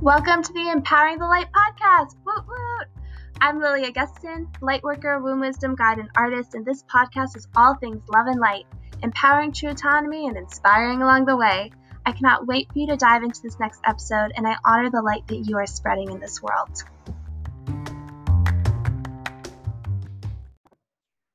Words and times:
Welcome 0.00 0.44
to 0.44 0.52
the 0.52 0.70
Empowering 0.70 1.18
the 1.18 1.26
Light 1.26 1.48
podcast. 1.50 2.14
Woot 2.24 2.46
woot! 2.46 2.86
I'm 3.40 3.58
Lily 3.58 3.84
Augustin, 3.84 4.46
lightworker, 4.60 5.20
womb 5.20 5.40
wisdom 5.40 5.74
guide, 5.74 5.98
and 5.98 6.08
artist, 6.16 6.54
and 6.54 6.64
this 6.64 6.84
podcast 6.84 7.36
is 7.36 7.48
all 7.56 7.74
things 7.74 8.00
love 8.08 8.28
and 8.28 8.38
light, 8.38 8.66
empowering 9.02 9.50
true 9.50 9.70
autonomy 9.70 10.28
and 10.28 10.36
inspiring 10.36 11.02
along 11.02 11.24
the 11.24 11.36
way. 11.36 11.72
I 12.06 12.12
cannot 12.12 12.46
wait 12.46 12.72
for 12.72 12.78
you 12.78 12.86
to 12.86 12.96
dive 12.96 13.24
into 13.24 13.42
this 13.42 13.58
next 13.58 13.80
episode, 13.84 14.30
and 14.36 14.46
I 14.46 14.54
honor 14.64 14.88
the 14.88 15.02
light 15.02 15.26
that 15.26 15.38
you 15.38 15.56
are 15.56 15.66
spreading 15.66 16.12
in 16.12 16.20
this 16.20 16.40
world. 16.40 16.84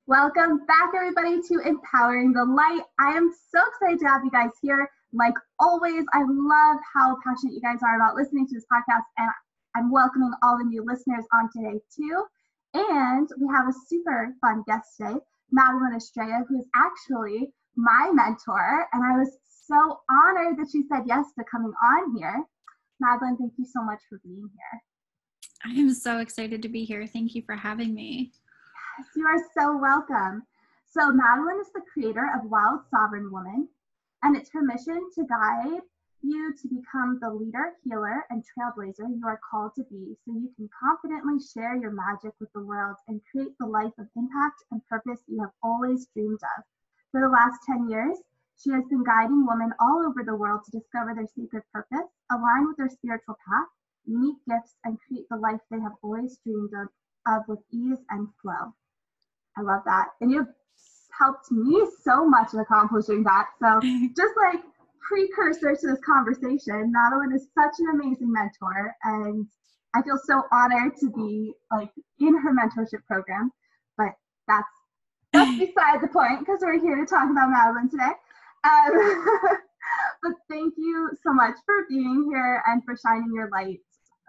Welcome 0.08 0.66
back, 0.66 0.92
everybody, 0.96 1.42
to 1.50 1.60
Empowering 1.68 2.32
the 2.32 2.46
Light. 2.46 2.84
I 2.98 3.18
am 3.18 3.34
so 3.52 3.60
excited 3.68 4.00
to 4.00 4.06
have 4.06 4.24
you 4.24 4.32
guys 4.32 4.52
here. 4.62 4.90
Like 5.14 5.36
always, 5.60 6.04
I 6.14 6.24
love 6.28 6.78
how 6.96 7.18
passionate 7.24 7.54
you 7.54 7.62
guys 7.62 7.80
are 7.84 7.96
about 7.98 8.16
listening 8.16 8.48
to 8.48 8.56
this 8.56 8.66
podcast, 8.72 9.04
and 9.20 9.30
I'm 9.76 9.92
welcoming 9.92 10.32
all 10.42 10.58
the 10.58 10.64
new 10.64 10.84
listeners 10.84 11.26
on 11.32 11.50
today 11.56 11.80
too. 11.96 12.26
And 12.74 13.30
we 13.40 13.48
have 13.54 13.68
a 13.68 13.78
super 13.88 14.34
fun 14.42 14.64
guest 14.66 14.98
today, 14.98 15.20
Madeline 15.52 15.96
Estrella, 15.96 16.44
who 16.50 16.60
is 16.60 16.66
actually 16.76 17.54
my 17.76 18.10
mentor, 18.12 18.88
and 18.92 19.04
I 19.04 19.18
was 19.18 19.38
so 19.68 20.00
honored 20.10 20.58
that 20.58 20.70
she 20.72 20.84
said 20.90 21.04
yes 21.06 21.28
to 21.38 21.46
coming 21.50 21.74
on 21.84 22.18
here. 22.18 22.44
Madeline, 23.00 23.38
thank 23.38 23.54
you 23.58 23.66
so 23.66 23.84
much 23.84 24.00
for 24.10 24.20
being 24.24 24.50
here. 24.50 24.82
I 25.64 25.80
am 25.80 25.94
so 25.94 26.18
excited 26.18 26.64
to 26.64 26.70
be 26.70 26.86
here. 26.86 27.06
Thank 27.06 27.36
you 27.36 27.44
for 27.46 27.56
having 27.56 27.94
me. 27.94 28.32
Yes, 28.98 29.08
you 29.16 29.26
are 29.28 29.44
so 29.56 29.78
welcome. 29.78 30.44
So, 30.90 31.12
Madeline 31.12 31.62
is 31.62 31.72
the 31.74 31.82
creator 31.94 32.30
of 32.36 32.50
Wild 32.50 32.82
Sovereign 32.92 33.32
Woman, 33.32 33.68
and 34.24 34.36
it's 34.36 34.52
her 34.52 34.62
mission 34.62 35.10
to 35.16 35.26
guide 35.26 35.82
you 36.24 36.54
to 36.56 36.68
become 36.70 37.20
the 37.22 37.30
leader, 37.30 37.74
healer, 37.84 38.26
and 38.30 38.44
trailblazer 38.44 39.10
you 39.10 39.28
are 39.28 39.40
called 39.52 39.76
to 39.76 39.84
be 39.84 40.16
so 40.24 40.32
you 40.32 40.50
can 40.56 40.70
confidently 40.82 41.38
share 41.40 41.76
your 41.76 41.92
magic 41.92 42.32
with 42.40 42.52
the 42.54 42.64
world 42.64 42.96
and 43.10 43.22
create 43.30 43.52
the 43.60 43.66
life 43.66 43.92
of 44.00 44.08
impact 44.16 44.64
and 44.72 44.82
purpose 44.88 45.20
you 45.28 45.42
have 45.42 45.52
always 45.62 46.08
dreamed 46.14 46.40
of. 46.58 46.64
For 47.12 47.20
the 47.20 47.28
last 47.28 47.60
10 47.66 47.90
years, 47.90 48.18
she 48.58 48.72
has 48.72 48.86
been 48.90 49.04
guiding 49.04 49.46
women 49.46 49.74
all 49.80 50.06
over 50.08 50.24
the 50.24 50.36
world 50.36 50.62
to 50.64 50.80
discover 50.80 51.14
their 51.14 51.28
secret 51.28 51.64
purpose, 51.74 52.08
align 52.32 52.68
with 52.68 52.78
their 52.78 52.90
spiritual 52.90 53.36
path, 53.46 53.68
unique 54.06 54.40
gifts, 54.48 54.76
and 54.86 54.98
create 55.06 55.28
the 55.30 55.38
life 55.38 55.60
they 55.70 55.80
have 55.82 56.00
always 56.02 56.38
dreamed 56.38 56.72
of, 56.74 56.88
of 57.28 57.44
with 57.50 57.60
ease 57.72 58.00
and 58.10 58.30
flow. 58.42 58.74
I 59.58 59.62
love 59.62 59.84
that. 59.86 60.10
And 60.22 60.32
you've 60.32 60.48
helped 61.18 61.52
me 61.52 61.86
so 62.04 62.28
much 62.28 62.54
in 62.54 62.60
accomplishing 62.60 63.24
that. 63.24 63.48
So 63.62 63.80
just 64.18 64.34
like 64.38 64.64
precursor 65.08 65.76
to 65.76 65.88
this 65.88 66.00
conversation, 66.06 66.92
Madeline 66.92 67.34
is 67.36 67.48
such 67.56 67.74
an 67.80 68.00
amazing 68.00 68.32
mentor 68.32 68.96
and 69.04 69.48
I 69.96 70.02
feel 70.02 70.20
so 70.24 70.44
honored 70.52 70.98
to 70.98 71.10
be 71.12 71.54
like 71.72 71.92
in 72.20 72.38
her 72.38 72.52
mentorship 72.52 73.06
program. 73.06 73.52
But 73.98 74.14
that's 74.48 74.68
that's 75.32 75.60
beside 75.60 76.02
the 76.02 76.08
point 76.08 76.40
because 76.40 76.60
we're 76.62 76.80
here 76.80 76.98
to 76.98 77.06
talk 77.06 77.30
about 77.30 77.50
Madeline 77.50 77.90
today. 77.90 78.14
Um, 78.64 79.26
but 80.24 80.34
thank 80.50 80.74
you 80.78 81.12
so 81.24 81.34
much 81.34 81.56
for 81.66 81.86
being 81.90 82.28
here 82.30 82.64
and 82.68 82.84
for 82.84 82.96
shining 82.96 83.32
your 83.34 83.50
light 83.50 83.80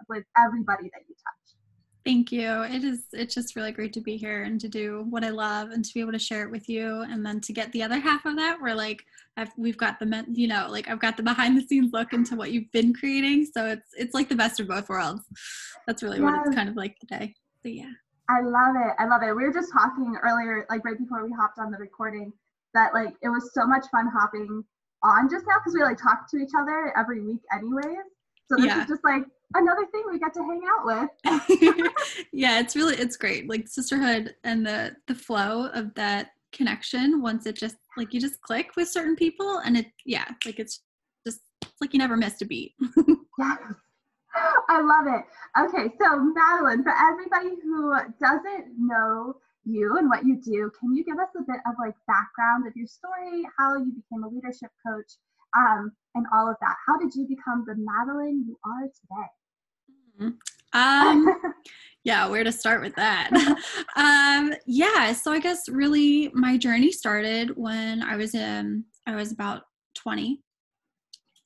with 0.09 0.23
everybody 0.37 0.83
that 0.93 1.01
you 1.07 1.15
touch. 1.15 1.44
Thank 2.05 2.31
you. 2.31 2.61
It 2.61 2.83
is 2.83 3.05
it's 3.13 3.33
just 3.33 3.55
really 3.55 3.71
great 3.71 3.91
to 3.93 3.99
be 3.99 4.15
here 4.15 4.43
and 4.43 4.61
to 4.61 4.69
do 4.69 5.07
what 5.09 5.23
I 5.23 5.29
love 5.29 5.71
and 5.71 5.83
to 5.83 5.91
be 5.91 6.01
able 6.01 6.11
to 6.11 6.19
share 6.19 6.43
it 6.43 6.51
with 6.51 6.69
you 6.69 7.01
and 7.01 7.25
then 7.25 7.41
to 7.41 7.51
get 7.51 7.71
the 7.71 7.81
other 7.81 7.97
half 7.97 8.25
of 8.27 8.35
that 8.35 8.61
where 8.61 8.75
like 8.75 9.03
I've 9.37 9.49
we've 9.57 9.77
got 9.77 9.97
the 9.99 10.23
you 10.31 10.47
know 10.47 10.67
like 10.69 10.87
I've 10.87 10.99
got 10.99 11.17
the 11.17 11.23
behind 11.23 11.57
the 11.57 11.65
scenes 11.65 11.93
look 11.93 12.13
into 12.13 12.35
what 12.35 12.51
you've 12.51 12.71
been 12.71 12.93
creating 12.93 13.47
so 13.51 13.65
it's 13.65 13.89
it's 13.97 14.13
like 14.13 14.29
the 14.29 14.35
best 14.35 14.59
of 14.59 14.67
both 14.67 14.87
worlds. 14.87 15.23
That's 15.87 16.03
really 16.03 16.19
yes. 16.19 16.25
what 16.25 16.45
it's 16.45 16.55
kind 16.55 16.69
of 16.69 16.75
like 16.75 16.99
today. 16.99 17.33
So 17.63 17.69
yeah. 17.69 17.91
I 18.29 18.41
love 18.41 18.75
it. 18.75 18.93
I 18.99 19.07
love 19.07 19.23
it. 19.23 19.35
We 19.35 19.43
were 19.43 19.53
just 19.53 19.71
talking 19.73 20.15
earlier 20.21 20.67
like 20.69 20.85
right 20.85 20.97
before 20.97 21.25
we 21.25 21.31
hopped 21.31 21.57
on 21.57 21.71
the 21.71 21.77
recording 21.79 22.31
that 22.75 22.93
like 22.93 23.15
it 23.23 23.29
was 23.29 23.51
so 23.55 23.65
much 23.65 23.85
fun 23.91 24.07
hopping 24.15 24.63
on 25.01 25.27
just 25.27 25.45
now 25.47 25.55
because 25.57 25.73
we 25.73 25.81
like 25.81 25.97
talk 25.97 26.29
to 26.29 26.37
each 26.37 26.53
other 26.55 26.93
every 26.95 27.21
week 27.21 27.41
anyways. 27.51 28.05
So 28.47 28.57
this 28.57 28.67
yeah. 28.67 28.81
is 28.81 28.87
just 28.87 29.03
like 29.03 29.23
another 29.55 29.85
thing 29.91 30.03
we 30.11 30.19
get 30.19 30.33
to 30.33 30.43
hang 30.43 30.61
out 30.67 30.85
with. 30.85 31.89
yeah, 32.33 32.59
it's 32.59 32.75
really 32.75 32.95
it's 32.95 33.17
great. 33.17 33.49
Like 33.49 33.67
sisterhood 33.67 34.35
and 34.43 34.65
the 34.65 34.95
the 35.07 35.15
flow 35.15 35.67
of 35.67 35.93
that 35.95 36.31
connection 36.51 37.21
once 37.21 37.45
it 37.45 37.55
just 37.55 37.75
like 37.97 38.13
you 38.13 38.19
just 38.19 38.39
click 38.41 38.75
with 38.77 38.87
certain 38.87 39.15
people 39.15 39.59
and 39.59 39.77
it 39.77 39.87
yeah, 40.05 40.25
like 40.45 40.59
it's 40.59 40.81
just 41.25 41.41
it's 41.61 41.81
like 41.81 41.93
you 41.93 41.99
never 41.99 42.17
missed 42.17 42.41
a 42.41 42.45
beat. 42.45 42.73
yes. 43.39 43.59
I 44.67 44.81
love 44.81 45.07
it. 45.07 45.23
Okay, 45.57 45.95
so 46.01 46.19
Madeline, 46.19 46.83
for 46.83 46.91
everybody 46.91 47.55
who 47.63 47.95
doesn't 48.19 48.67
know 48.77 49.35
you 49.63 49.97
and 49.97 50.09
what 50.09 50.25
you 50.25 50.41
do, 50.41 50.71
can 50.77 50.93
you 50.93 51.05
give 51.05 51.19
us 51.19 51.29
a 51.37 51.43
bit 51.43 51.61
of 51.65 51.75
like 51.79 51.95
background 52.07 52.67
of 52.67 52.75
your 52.75 52.87
story, 52.87 53.47
how 53.57 53.77
you 53.77 53.93
became 53.95 54.23
a 54.23 54.27
leadership 54.27 54.71
coach, 54.85 55.13
um, 55.55 55.91
and 56.15 56.25
all 56.33 56.49
of 56.49 56.57
that? 56.59 56.75
How 56.85 56.97
did 56.97 57.15
you 57.15 57.25
become 57.27 57.63
the 57.65 57.75
Madeline 57.77 58.43
you 58.45 58.59
are 58.65 58.83
today? 58.83 59.31
Mm-hmm. 60.19 60.29
Um, 60.73 61.53
yeah, 62.03 62.27
where 62.27 62.43
to 62.43 62.51
start 62.51 62.81
with 62.81 62.95
that? 62.95 63.29
um, 63.95 64.53
yeah, 64.65 65.13
so 65.13 65.31
I 65.31 65.39
guess 65.39 65.67
really 65.69 66.29
my 66.33 66.57
journey 66.57 66.91
started 66.91 67.51
when 67.55 68.03
I 68.03 68.15
was 68.15 68.35
in, 68.35 68.85
I 69.07 69.15
was 69.15 69.31
about 69.31 69.63
20. 69.95 70.41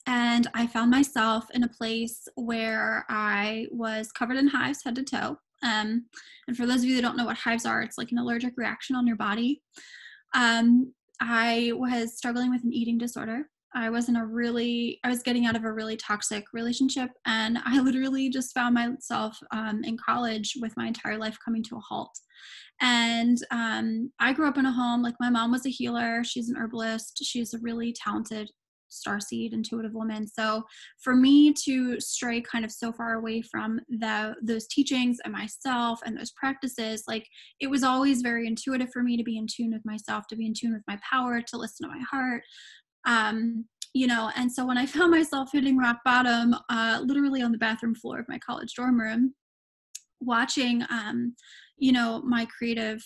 And 0.07 0.47
I 0.56 0.66
found 0.66 0.90
myself 0.90 1.46
in 1.53 1.63
a 1.63 1.69
place 1.69 2.28
where 2.35 3.06
I 3.09 3.68
was 3.72 4.12
covered 4.12 4.38
in 4.38 4.47
hives 4.47 4.84
head 4.84 4.96
to 4.96 5.03
toe. 5.03 5.38
Um, 5.62 6.06
and 6.47 6.57
for 6.57 6.66
those 6.66 6.78
of 6.78 6.86
you 6.86 6.96
that 6.96 7.01
don't 7.03 7.18
know 7.18 7.25
what 7.25 7.38
hives 7.38 7.66
are, 7.66 7.81
it's 7.81 7.97
like 7.97 8.12
an 8.12 8.18
allergic 8.18 8.53
reaction 8.57 8.96
on 8.96 9.06
your 9.06 9.18
body. 9.18 9.62
Um, 10.34 10.94
I 11.22 11.74
was 11.75 12.18
struggling 12.18 12.50
with 12.50 12.63
an 12.63 12.74
eating 12.74 12.97
disorder 12.97 13.50
I 13.75 13.90
was 13.90 14.09
in 14.09 14.16
a 14.16 14.25
really, 14.25 15.00
I 15.03 15.09
was 15.09 15.22
getting 15.22 15.46
out 15.46 15.56
of 15.56 15.63
a 15.63 15.72
really 15.72 15.97
toxic 15.97 16.46
relationship. 16.53 17.12
And 17.25 17.59
I 17.66 17.80
literally 17.81 18.30
just 18.30 18.53
found 18.53 18.75
myself 18.75 19.38
um, 19.52 19.84
in 19.84 19.97
college 19.97 20.53
with 20.59 20.74
my 20.78 20.88
entire 20.88 21.18
life 21.18 21.38
coming 21.44 21.63
to 21.63 21.78
a 21.78 21.81
halt. 21.81 22.18
And 22.81 23.38
um, 23.52 24.12
I 24.19 24.34
grew 24.34 24.47
up 24.47 24.57
in 24.57 24.66
a 24.66 24.72
home, 24.72 25.03
like 25.03 25.16
my 25.19 25.30
mom 25.30 25.52
was 25.52 25.66
a 25.66 25.69
healer, 25.69 26.24
she's 26.24 26.50
an 26.50 26.56
herbalist, 26.57 27.24
she's 27.24 27.53
a 27.53 27.59
really 27.59 27.94
talented 27.94 28.50
starseed 28.91 29.53
intuitive 29.53 29.94
woman 29.94 30.28
so 30.28 30.63
for 31.00 31.16
me 31.16 31.53
to 31.53 32.00
stray 32.00 32.41
kind 32.41 32.66
of 32.66 32.72
so 32.72 32.91
far 32.91 33.13
away 33.13 33.41
from 33.41 33.80
the 33.88 34.36
those 34.41 34.68
teachings 34.68 35.18
and 35.24 35.34
myself 35.34 36.00
and 36.06 36.18
those 36.18 36.31
practices 36.31 37.03
like 37.07 37.28
it 37.59 37.68
was 37.68 37.84
always 37.84 38.22
very 38.22 38.47
intuitive 38.47 38.90
for 38.91 39.03
me 39.03 39.16
to 39.16 39.24
be 39.24 39.38
in 39.38 39.46
tune 39.47 39.72
with 39.72 39.86
myself 39.86 40.25
to 40.28 40.36
be 40.36 40.46
in 40.46 40.53
tune 40.53 40.74
with 40.74 40.84
my 40.88 40.97
power 41.09 41.41
to 41.41 41.57
listen 41.57 41.88
to 41.88 41.96
my 41.96 42.03
heart 42.09 42.41
um, 43.06 43.66
you 43.94 44.08
know, 44.08 44.32
and 44.36 44.52
so 44.52 44.66
when 44.66 44.78
I 44.78 44.86
found 44.86 45.12
myself 45.12 45.50
hitting 45.52 45.78
rock 45.78 45.98
bottom, 46.06 46.56
uh, 46.70 47.02
literally 47.04 47.42
on 47.42 47.52
the 47.52 47.58
bathroom 47.58 47.96
floor 47.96 48.20
of 48.20 48.30
my 48.30 48.40
college 48.40 48.74
dorm 48.76 49.00
room, 49.00 49.34
watching, 50.22 50.84
um, 50.90 51.36
you 51.78 51.92
know, 51.92 52.22
my 52.26 52.46
creative, 52.46 53.04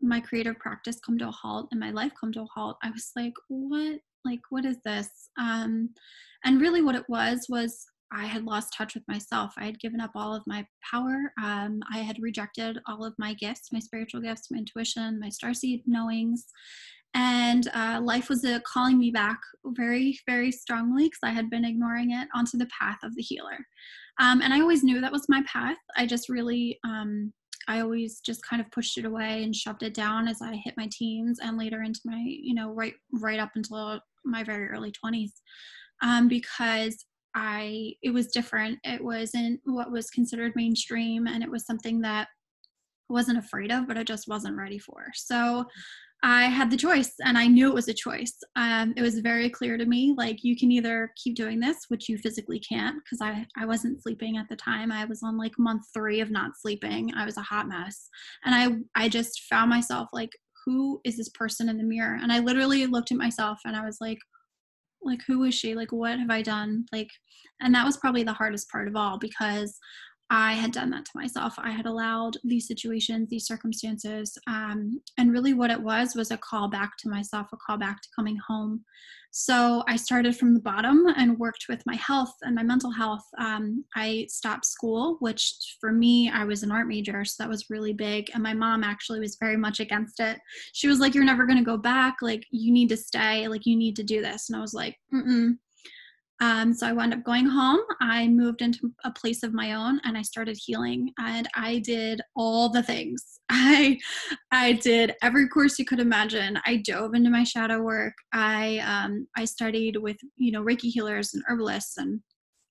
my 0.00 0.20
creative 0.20 0.58
practice 0.58 0.98
come 1.04 1.18
to 1.18 1.28
a 1.28 1.32
halt 1.32 1.68
and 1.70 1.80
my 1.80 1.90
life 1.90 2.12
come 2.18 2.32
to 2.32 2.42
a 2.42 2.46
halt, 2.54 2.76
I 2.82 2.90
was 2.90 3.10
like, 3.16 3.34
what, 3.48 4.00
like, 4.24 4.40
what 4.50 4.64
is 4.64 4.78
this? 4.84 5.08
Um, 5.38 5.90
and 6.44 6.60
really, 6.60 6.82
what 6.82 6.94
it 6.94 7.04
was 7.08 7.46
was 7.48 7.86
I 8.12 8.26
had 8.26 8.44
lost 8.44 8.74
touch 8.76 8.94
with 8.94 9.06
myself. 9.06 9.52
I 9.56 9.66
had 9.66 9.78
given 9.78 10.00
up 10.00 10.10
all 10.16 10.34
of 10.34 10.42
my 10.46 10.66
power. 10.90 11.32
Um, 11.40 11.80
I 11.92 11.98
had 11.98 12.20
rejected 12.20 12.78
all 12.88 13.04
of 13.04 13.14
my 13.18 13.34
gifts, 13.34 13.72
my 13.72 13.78
spiritual 13.78 14.20
gifts, 14.20 14.50
my 14.50 14.58
intuition, 14.58 15.20
my 15.20 15.28
starseed 15.28 15.82
knowings 15.86 16.46
and 17.14 17.68
uh, 17.74 18.00
life 18.02 18.28
was 18.28 18.44
uh, 18.44 18.60
calling 18.64 18.98
me 18.98 19.10
back 19.10 19.38
very 19.66 20.18
very 20.26 20.52
strongly 20.52 21.04
because 21.04 21.20
i 21.24 21.30
had 21.30 21.50
been 21.50 21.64
ignoring 21.64 22.12
it 22.12 22.28
onto 22.34 22.56
the 22.56 22.68
path 22.78 22.98
of 23.02 23.14
the 23.16 23.22
healer. 23.22 23.58
Um, 24.18 24.42
and 24.42 24.52
i 24.52 24.60
always 24.60 24.84
knew 24.84 25.00
that 25.00 25.12
was 25.12 25.28
my 25.28 25.42
path. 25.46 25.78
I 25.96 26.06
just 26.06 26.28
really 26.28 26.78
um, 26.84 27.32
i 27.68 27.80
always 27.80 28.20
just 28.20 28.44
kind 28.44 28.60
of 28.60 28.70
pushed 28.70 28.96
it 28.98 29.04
away 29.04 29.42
and 29.42 29.54
shoved 29.54 29.82
it 29.82 29.94
down 29.94 30.28
as 30.28 30.40
i 30.42 30.54
hit 30.54 30.74
my 30.76 30.88
teens 30.90 31.38
and 31.42 31.58
later 31.58 31.82
into 31.82 32.00
my 32.04 32.22
you 32.26 32.54
know 32.54 32.72
right 32.72 32.94
right 33.12 33.38
up 33.38 33.50
until 33.54 34.00
my 34.24 34.42
very 34.42 34.68
early 34.68 34.92
20s 35.04 35.30
um, 36.02 36.28
because 36.28 37.04
i 37.34 37.92
it 38.02 38.10
was 38.10 38.28
different. 38.28 38.78
It 38.84 39.02
wasn't 39.02 39.60
what 39.64 39.92
was 39.92 40.10
considered 40.10 40.52
mainstream 40.56 41.26
and 41.26 41.42
it 41.42 41.50
was 41.50 41.64
something 41.66 42.00
that 42.00 42.28
wasn't 43.08 43.38
afraid 43.38 43.72
of 43.72 43.86
but 43.88 43.98
i 43.98 44.02
just 44.04 44.28
wasn't 44.28 44.56
ready 44.56 44.78
for. 44.78 45.06
So 45.14 45.64
I 46.22 46.44
had 46.44 46.70
the 46.70 46.76
choice 46.76 47.14
and 47.24 47.38
I 47.38 47.46
knew 47.46 47.68
it 47.68 47.74
was 47.74 47.88
a 47.88 47.94
choice. 47.94 48.36
Um, 48.54 48.92
it 48.96 49.02
was 49.02 49.20
very 49.20 49.48
clear 49.48 49.78
to 49.78 49.86
me 49.86 50.14
like 50.16 50.38
you 50.42 50.56
can 50.56 50.70
either 50.70 51.12
keep 51.16 51.34
doing 51.34 51.60
this, 51.60 51.78
which 51.88 52.08
you 52.08 52.18
physically 52.18 52.60
can't 52.60 52.96
because 53.02 53.20
I, 53.22 53.46
I 53.56 53.64
wasn't 53.64 54.02
sleeping 54.02 54.36
at 54.36 54.48
the 54.48 54.56
time. 54.56 54.92
I 54.92 55.06
was 55.06 55.22
on 55.22 55.38
like 55.38 55.52
month 55.58 55.82
three 55.94 56.20
of 56.20 56.30
not 56.30 56.52
sleeping. 56.60 57.12
I 57.16 57.24
was 57.24 57.38
a 57.38 57.42
hot 57.42 57.68
mess. 57.68 58.08
And 58.44 58.54
I, 58.54 59.04
I 59.04 59.08
just 59.08 59.42
found 59.48 59.70
myself 59.70 60.08
like, 60.12 60.30
who 60.66 61.00
is 61.04 61.16
this 61.16 61.30
person 61.30 61.70
in 61.70 61.78
the 61.78 61.84
mirror? 61.84 62.18
And 62.20 62.30
I 62.30 62.40
literally 62.40 62.86
looked 62.86 63.12
at 63.12 63.18
myself 63.18 63.58
and 63.64 63.74
I 63.74 63.84
was 63.84 63.96
like, 64.00 64.18
like 65.02 65.20
who 65.26 65.44
is 65.44 65.54
she 65.54 65.74
like 65.74 65.92
what 65.92 66.18
have 66.18 66.30
i 66.30 66.42
done 66.42 66.84
like 66.92 67.08
and 67.62 67.74
that 67.74 67.86
was 67.86 67.96
probably 67.96 68.22
the 68.22 68.34
hardest 68.34 68.68
part 68.70 68.86
of 68.86 68.96
all 68.96 69.18
because 69.18 69.78
I 70.30 70.52
had 70.52 70.70
done 70.70 70.90
that 70.90 71.04
to 71.06 71.10
myself. 71.14 71.54
I 71.58 71.70
had 71.72 71.86
allowed 71.86 72.36
these 72.44 72.68
situations, 72.68 73.28
these 73.28 73.46
circumstances, 73.46 74.38
um, 74.46 75.00
and 75.18 75.32
really 75.32 75.54
what 75.54 75.70
it 75.70 75.80
was 75.80 76.14
was 76.14 76.30
a 76.30 76.38
call 76.38 76.68
back 76.68 76.92
to 76.98 77.08
myself, 77.08 77.48
a 77.52 77.56
call 77.56 77.76
back 77.76 78.00
to 78.00 78.08
coming 78.14 78.38
home. 78.48 78.84
So 79.32 79.84
I 79.86 79.96
started 79.96 80.36
from 80.36 80.54
the 80.54 80.60
bottom 80.60 81.06
and 81.16 81.38
worked 81.38 81.66
with 81.68 81.84
my 81.86 81.94
health 81.96 82.34
and 82.42 82.54
my 82.54 82.62
mental 82.64 82.90
health. 82.90 83.24
Um, 83.38 83.84
I 83.94 84.26
stopped 84.28 84.66
school, 84.66 85.16
which 85.20 85.76
for 85.80 85.92
me, 85.92 86.30
I 86.30 86.44
was 86.44 86.62
an 86.62 86.72
art 86.72 86.88
major, 86.88 87.24
so 87.24 87.42
that 87.42 87.48
was 87.48 87.70
really 87.70 87.92
big. 87.92 88.30
And 88.34 88.42
my 88.42 88.54
mom 88.54 88.82
actually 88.82 89.20
was 89.20 89.36
very 89.38 89.56
much 89.56 89.78
against 89.78 90.20
it. 90.20 90.38
She 90.72 90.88
was 90.88 90.98
like, 90.98 91.14
"You're 91.14 91.24
never 91.24 91.46
going 91.46 91.58
to 91.58 91.64
go 91.64 91.76
back. 91.76 92.16
Like, 92.22 92.44
you 92.50 92.72
need 92.72 92.88
to 92.88 92.96
stay. 92.96 93.46
Like, 93.48 93.66
you 93.66 93.76
need 93.76 93.96
to 93.96 94.02
do 94.04 94.20
this." 94.20 94.48
And 94.48 94.56
I 94.56 94.60
was 94.60 94.74
like, 94.74 94.96
Mm 95.12 95.26
"Mm." 95.26 95.58
Um, 96.40 96.72
so 96.72 96.86
I 96.86 96.92
wound 96.92 97.12
up 97.12 97.22
going 97.22 97.46
home. 97.46 97.80
I 98.00 98.26
moved 98.28 98.62
into 98.62 98.92
a 99.04 99.10
place 99.10 99.42
of 99.42 99.52
my 99.52 99.74
own 99.74 100.00
and 100.04 100.16
I 100.16 100.22
started 100.22 100.58
healing 100.58 101.12
and 101.18 101.46
I 101.54 101.80
did 101.80 102.22
all 102.34 102.70
the 102.70 102.82
things. 102.82 103.22
I 103.50 103.98
I 104.50 104.72
did 104.72 105.14
every 105.22 105.48
course 105.48 105.78
you 105.78 105.84
could 105.84 106.00
imagine. 106.00 106.58
I 106.64 106.76
dove 106.76 107.14
into 107.14 107.30
my 107.30 107.44
shadow 107.44 107.82
work. 107.82 108.14
I 108.32 108.78
um, 108.78 109.26
I 109.36 109.44
studied 109.44 109.96
with 109.96 110.16
you 110.36 110.52
know 110.52 110.62
Reiki 110.62 110.90
healers 110.90 111.34
and 111.34 111.42
herbalists 111.46 111.98
and 111.98 112.20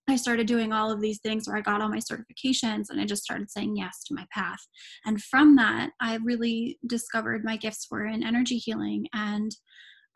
I 0.10 0.16
started 0.16 0.48
doing 0.48 0.74
all 0.74 0.92
of 0.92 1.01
these 1.01 1.19
things 1.19 1.48
where 1.48 1.57
I 1.57 1.62
got 1.62 1.81
all 1.81 1.89
my 1.89 2.00
certifications 2.00 2.86
and 2.89 3.00
I 3.00 3.06
just 3.06 3.24
started 3.24 3.51
saying 3.51 3.75
yes 3.75 4.04
to 4.06 4.16
my 4.16 4.25
path. 4.33 4.60
And 5.06 5.21
from 5.21 5.56
that, 5.57 5.92
I 6.01 6.16
really 6.16 6.80
discovered 6.88 7.44
my 7.44 7.57
gifts 7.57 7.88
were 7.92 8.07
in 8.07 8.24
energy 8.24 8.57
healing 8.57 9.06
and 9.13 9.51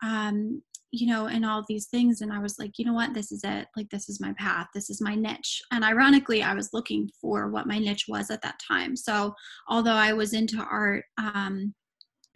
um, 0.02 0.62
you 0.94 1.06
know, 1.06 1.26
and 1.26 1.44
all 1.44 1.64
these 1.68 1.86
things. 1.86 2.20
And 2.20 2.32
I 2.32 2.38
was 2.38 2.58
like, 2.58 2.78
you 2.78 2.84
know 2.84 2.92
what, 2.92 3.14
this 3.14 3.32
is 3.32 3.42
it. 3.44 3.66
Like, 3.76 3.88
this 3.90 4.08
is 4.08 4.20
my 4.20 4.32
path. 4.38 4.68
This 4.74 4.90
is 4.90 5.00
my 5.00 5.14
niche. 5.14 5.60
And 5.72 5.84
ironically, 5.84 6.42
I 6.42 6.54
was 6.54 6.70
looking 6.72 7.10
for 7.20 7.50
what 7.50 7.66
my 7.66 7.78
niche 7.78 8.06
was 8.08 8.30
at 8.30 8.42
that 8.42 8.60
time. 8.66 8.96
So, 8.96 9.34
although 9.68 9.92
I 9.92 10.12
was 10.12 10.32
into 10.32 10.58
art, 10.58 11.04
um, 11.18 11.74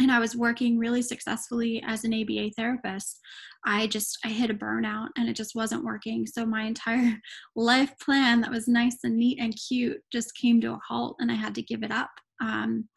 and 0.00 0.12
I 0.12 0.19
was 0.19 0.37
working 0.37 0.78
really 0.78 1.02
successfully 1.02 1.82
as 1.87 2.05
an 2.05 2.14
ABA 2.14 2.50
therapist. 2.56 3.20
I 3.66 3.88
just 3.88 4.19
I 4.25 4.28
hit 4.28 4.50
a 4.50 4.55
burnout 4.55 5.08
and 5.16 5.28
it 5.28 5.34
just 5.34 5.54
wasn't 5.54 5.84
working. 5.84 6.26
So 6.26 6.46
my 6.46 6.62
entire 6.62 7.16
life 7.56 7.93
plan 8.00 8.40
that 8.43 8.50
was 8.50 8.69
nice 8.69 8.99
and 9.04 9.16
neat 9.16 9.38
and 9.40 9.54
cute 9.56 10.00
just 10.12 10.37
came 10.37 10.61
to 10.61 10.75
a 10.75 10.81
halt 10.87 11.16
and 11.19 11.32
I 11.32 11.34
had 11.34 11.54
to 11.56 11.62
give 11.62 11.82
it 11.82 11.90
up. 11.90 12.11
Um, 12.40 12.88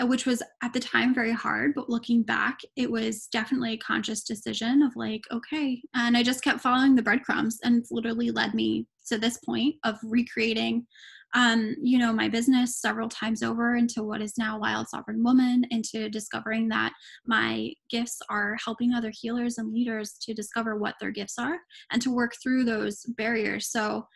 which 0.00 0.26
was 0.26 0.42
at 0.62 0.72
the 0.72 0.80
time 0.80 1.14
very 1.14 1.32
hard 1.32 1.72
but 1.74 1.88
looking 1.88 2.22
back 2.22 2.58
it 2.76 2.90
was 2.90 3.26
definitely 3.26 3.74
a 3.74 3.78
conscious 3.78 4.24
decision 4.24 4.82
of 4.82 4.92
like 4.96 5.22
okay. 5.32 5.80
And 5.94 6.16
i 6.16 6.22
just 6.22 6.42
kept 6.42 6.60
following 6.60 6.94
the 6.94 7.02
breadcrumbs 7.02 7.58
and 7.62 7.84
literally 7.90 8.30
led 8.30 8.54
me 8.54 8.86
to 9.06 9.18
this 9.18 9.38
point 9.38 9.76
of 9.84 9.98
recreating 10.02 10.86
um, 11.34 11.74
you 11.82 11.98
know 11.98 12.12
my 12.12 12.28
business 12.28 12.80
several 12.80 13.08
times 13.08 13.42
over 13.42 13.74
into 13.74 14.04
what 14.04 14.22
is 14.22 14.38
now 14.38 14.58
wild 14.58 14.88
sovereign 14.88 15.22
woman 15.22 15.64
into 15.70 16.08
discovering 16.08 16.68
that 16.68 16.92
my 17.26 17.72
gifts 17.90 18.20
are 18.30 18.56
helping 18.64 18.94
other 18.94 19.12
healers 19.12 19.58
and 19.58 19.72
leaders 19.72 20.14
to 20.22 20.32
discover 20.32 20.76
what 20.76 20.94
their 21.00 21.10
gifts 21.10 21.38
are 21.38 21.58
and 21.90 22.00
to 22.02 22.14
work 22.14 22.34
through 22.42 22.64
those 22.64 23.04
barriers. 23.16 23.70
So 23.70 24.06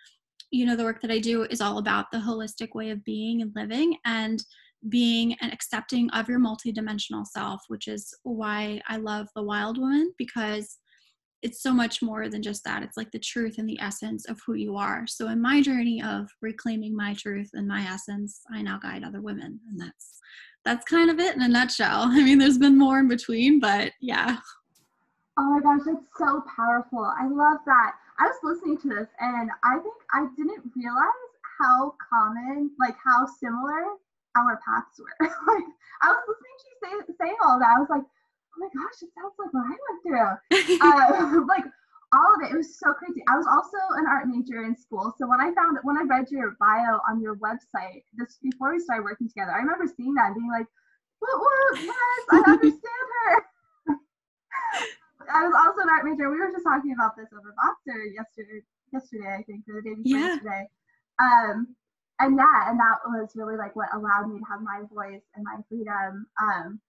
you 0.50 0.64
know 0.64 0.76
the 0.76 0.84
work 0.84 1.02
that 1.02 1.10
i 1.10 1.19
do 1.19 1.42
is 1.50 1.60
all 1.60 1.76
about 1.76 2.06
the 2.10 2.19
holistic 2.19 2.75
way 2.75 2.90
of 2.90 3.04
being 3.04 3.42
and 3.42 3.52
living. 3.54 3.96
And 4.04 4.42
being 4.88 5.34
and 5.40 5.52
accepting 5.52 6.08
of 6.10 6.28
your 6.28 6.38
multidimensional 6.38 7.26
self, 7.26 7.62
which 7.69 7.88
is 7.88 8.14
why 8.22 8.80
I 8.88 8.96
love 8.96 9.28
the 9.34 9.42
wild 9.42 9.78
woman 9.78 10.12
because 10.19 10.78
it's 11.42 11.62
so 11.62 11.72
much 11.72 12.02
more 12.02 12.28
than 12.28 12.42
just 12.42 12.64
that. 12.64 12.82
It's 12.82 12.96
like 12.96 13.10
the 13.12 13.19
truth 13.19 13.58
and 13.58 13.69
the 13.69 13.80
essence 13.80 14.28
of 14.28 14.40
who 14.44 14.54
you 14.54 14.76
are. 14.76 15.06
So 15.06 15.28
in 15.28 15.40
my 15.40 15.60
journey 15.62 16.02
of 16.02 16.28
reclaiming 16.42 16.96
my 16.96 17.14
truth 17.14 17.50
and 17.54 17.69
my 17.69 17.82
essence, 17.82 18.40
I 18.52 18.62
now 18.62 18.78
guide 18.78 19.04
other 19.04 19.20
women. 19.20 19.60
And 19.69 19.80
that's 19.80 20.19
that's 20.64 20.84
kind 20.84 21.10
of 21.10 21.19
it 21.19 21.36
in 21.36 21.42
a 21.42 21.48
nutshell. 21.48 22.02
I 22.06 22.22
mean, 22.22 22.38
there's 22.38 22.58
been 22.58 22.76
more 22.76 22.98
in 22.98 23.08
between, 23.08 23.60
but 23.60 23.92
yeah. 24.00 24.38
Oh 25.38 25.50
my 25.50 25.60
gosh, 25.60 25.86
that's 25.86 26.06
so 26.19 26.42
powerful. 26.56 27.04
I 27.04 27.28
love 27.28 27.58
that. 27.66 27.92
I 28.19 28.25
was 28.25 28.36
listening 28.42 28.78
to 28.78 28.88
this 28.88 29.08
and 29.20 29.50
I 29.62 29.78
think 29.78 29.94
I 30.12 30.26
didn't 30.36 30.72
realize 30.75 31.06
how 31.60 31.94
common, 32.10 32.72
like 32.80 32.96
how 33.04 33.26
similar 33.26 33.94
our 34.46 34.61
paths 34.62 35.00
were. 35.00 35.17
like 35.20 35.69
I 36.02 36.14
was 36.14 36.23
listening 36.29 36.56
to 36.58 36.67
you 36.69 36.76
say 36.79 37.14
saying 37.19 37.40
all 37.43 37.58
that. 37.58 37.75
I 37.75 37.81
was 37.81 37.90
like, 37.90 38.05
oh 38.05 38.58
my 38.58 38.70
gosh, 38.70 39.02
it 39.02 39.11
sounds 39.14 39.35
like 39.38 39.52
what 39.55 39.67
I 39.67 39.75
went 39.75 40.00
through. 40.05 40.32
uh, 40.85 41.46
like 41.52 41.67
all 42.12 42.31
of 42.37 42.40
it. 42.44 42.55
It 42.55 42.56
was 42.56 42.79
so 42.79 42.93
crazy. 42.94 43.23
I 43.29 43.37
was 43.37 43.46
also 43.46 43.79
an 43.99 44.06
art 44.06 44.29
major 44.29 44.64
in 44.64 44.76
school. 44.76 45.12
So 45.19 45.29
when 45.29 45.40
I 45.40 45.52
found 45.55 45.76
it, 45.76 45.85
when 45.85 45.99
I 45.99 46.05
read 46.06 46.31
your 46.31 46.56
bio 46.61 47.00
on 47.08 47.20
your 47.20 47.37
website, 47.37 48.05
this 48.17 48.38
before 48.43 48.73
we 48.73 48.81
started 48.81 49.05
working 49.05 49.29
together, 49.29 49.52
I 49.52 49.61
remember 49.61 49.87
seeing 49.87 50.14
that 50.14 50.32
and 50.32 50.37
being 50.37 50.50
like, 50.50 50.67
what, 51.19 51.35
what, 51.35 51.81
yes, 51.82 52.23
I 52.31 52.43
understand 52.46 53.08
her. 53.26 53.44
I 55.29 55.44
was 55.44 55.55
also 55.55 55.82
an 55.82 55.90
art 55.90 56.05
major. 56.05 56.31
We 56.31 56.38
were 56.38 56.50
just 56.50 56.64
talking 56.64 56.94
about 56.94 57.17
this 57.17 57.29
over 57.37 57.52
Voxer 57.58 58.00
yesterday, 58.14 58.64
yesterday 58.93 59.29
I 59.29 59.43
think, 59.43 59.64
or 59.69 59.82
the 59.82 59.90
day 59.90 59.94
before 59.94 60.19
yeah. 60.19 60.26
yesterday. 60.32 60.64
Um, 61.20 61.76
and 62.20 62.36
yeah, 62.36 62.70
and 62.70 62.78
that 62.80 62.98
was 63.06 63.30
really 63.34 63.56
like 63.56 63.76
what 63.76 63.88
allowed 63.94 64.28
me 64.30 64.38
to 64.38 64.44
have 64.50 64.60
my 64.62 64.82
voice 64.92 65.22
and 65.34 65.44
my 65.44 65.56
freedom. 65.68 66.26
Um, 66.42 66.80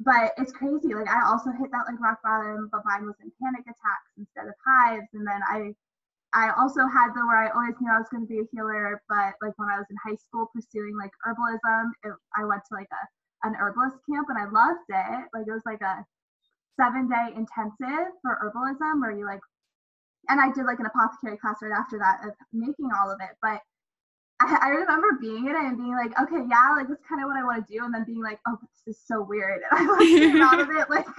but 0.00 0.32
it's 0.38 0.52
crazy. 0.52 0.94
Like 0.94 1.08
I 1.08 1.28
also 1.28 1.50
hit 1.52 1.70
that 1.72 1.86
like 1.86 2.00
rock 2.00 2.20
bottom, 2.24 2.68
but 2.72 2.82
mine 2.84 3.06
was 3.06 3.16
in 3.22 3.30
panic 3.42 3.62
attacks 3.68 4.10
instead 4.18 4.48
of 4.48 4.54
hives. 4.64 5.06
And 5.12 5.26
then 5.26 5.40
I, 5.46 5.74
I 6.32 6.52
also 6.58 6.86
had 6.88 7.12
the 7.12 7.20
where 7.26 7.44
I 7.44 7.50
always 7.52 7.76
knew 7.80 7.92
I 7.92 7.98
was 8.00 8.08
going 8.10 8.24
to 8.24 8.30
be 8.30 8.40
a 8.40 8.48
healer, 8.50 9.02
but 9.08 9.36
like 9.42 9.52
when 9.58 9.68
I 9.68 9.78
was 9.78 9.86
in 9.90 9.96
high 10.02 10.16
school 10.16 10.48
pursuing 10.54 10.96
like 10.96 11.12
herbalism, 11.26 11.92
it, 12.04 12.14
I 12.36 12.44
went 12.44 12.62
to 12.68 12.74
like 12.74 12.88
a 12.90 13.02
an 13.42 13.54
herbalist 13.54 13.96
camp 14.08 14.28
and 14.28 14.38
I 14.38 14.44
loved 14.50 14.84
it. 14.88 15.28
Like 15.32 15.46
it 15.46 15.52
was 15.52 15.64
like 15.64 15.80
a 15.80 16.04
seven 16.80 17.08
day 17.08 17.32
intensive 17.36 18.12
for 18.22 18.36
herbalism 18.40 19.00
where 19.00 19.12
you 19.12 19.24
like, 19.24 19.40
and 20.28 20.40
I 20.40 20.52
did 20.52 20.64
like 20.64 20.80
an 20.80 20.86
apothecary 20.86 21.36
class 21.38 21.56
right 21.62 21.72
after 21.76 21.98
that 21.98 22.20
of 22.26 22.34
making 22.52 22.90
all 22.96 23.10
of 23.10 23.18
it. 23.20 23.36
But 23.42 23.60
I, 24.40 24.58
I 24.62 24.68
remember 24.70 25.18
being 25.20 25.46
in 25.46 25.54
it 25.54 25.56
and 25.56 25.76
being 25.76 25.94
like, 25.94 26.18
okay, 26.20 26.42
yeah, 26.48 26.74
like 26.76 26.88
that's 26.88 27.02
kind 27.08 27.22
of 27.22 27.28
what 27.28 27.36
I 27.36 27.44
want 27.44 27.66
to 27.66 27.72
do, 27.72 27.84
and 27.84 27.94
then 27.94 28.04
being 28.04 28.22
like, 28.22 28.40
oh, 28.48 28.56
this 28.86 28.96
is 28.96 29.02
so 29.04 29.22
weird, 29.22 29.60
and 29.70 29.88
I 29.88 29.92
like 29.92 30.00
came 30.32 30.42
out 30.42 30.60
of 30.60 30.70
it 30.70 30.90
like. 30.90 31.06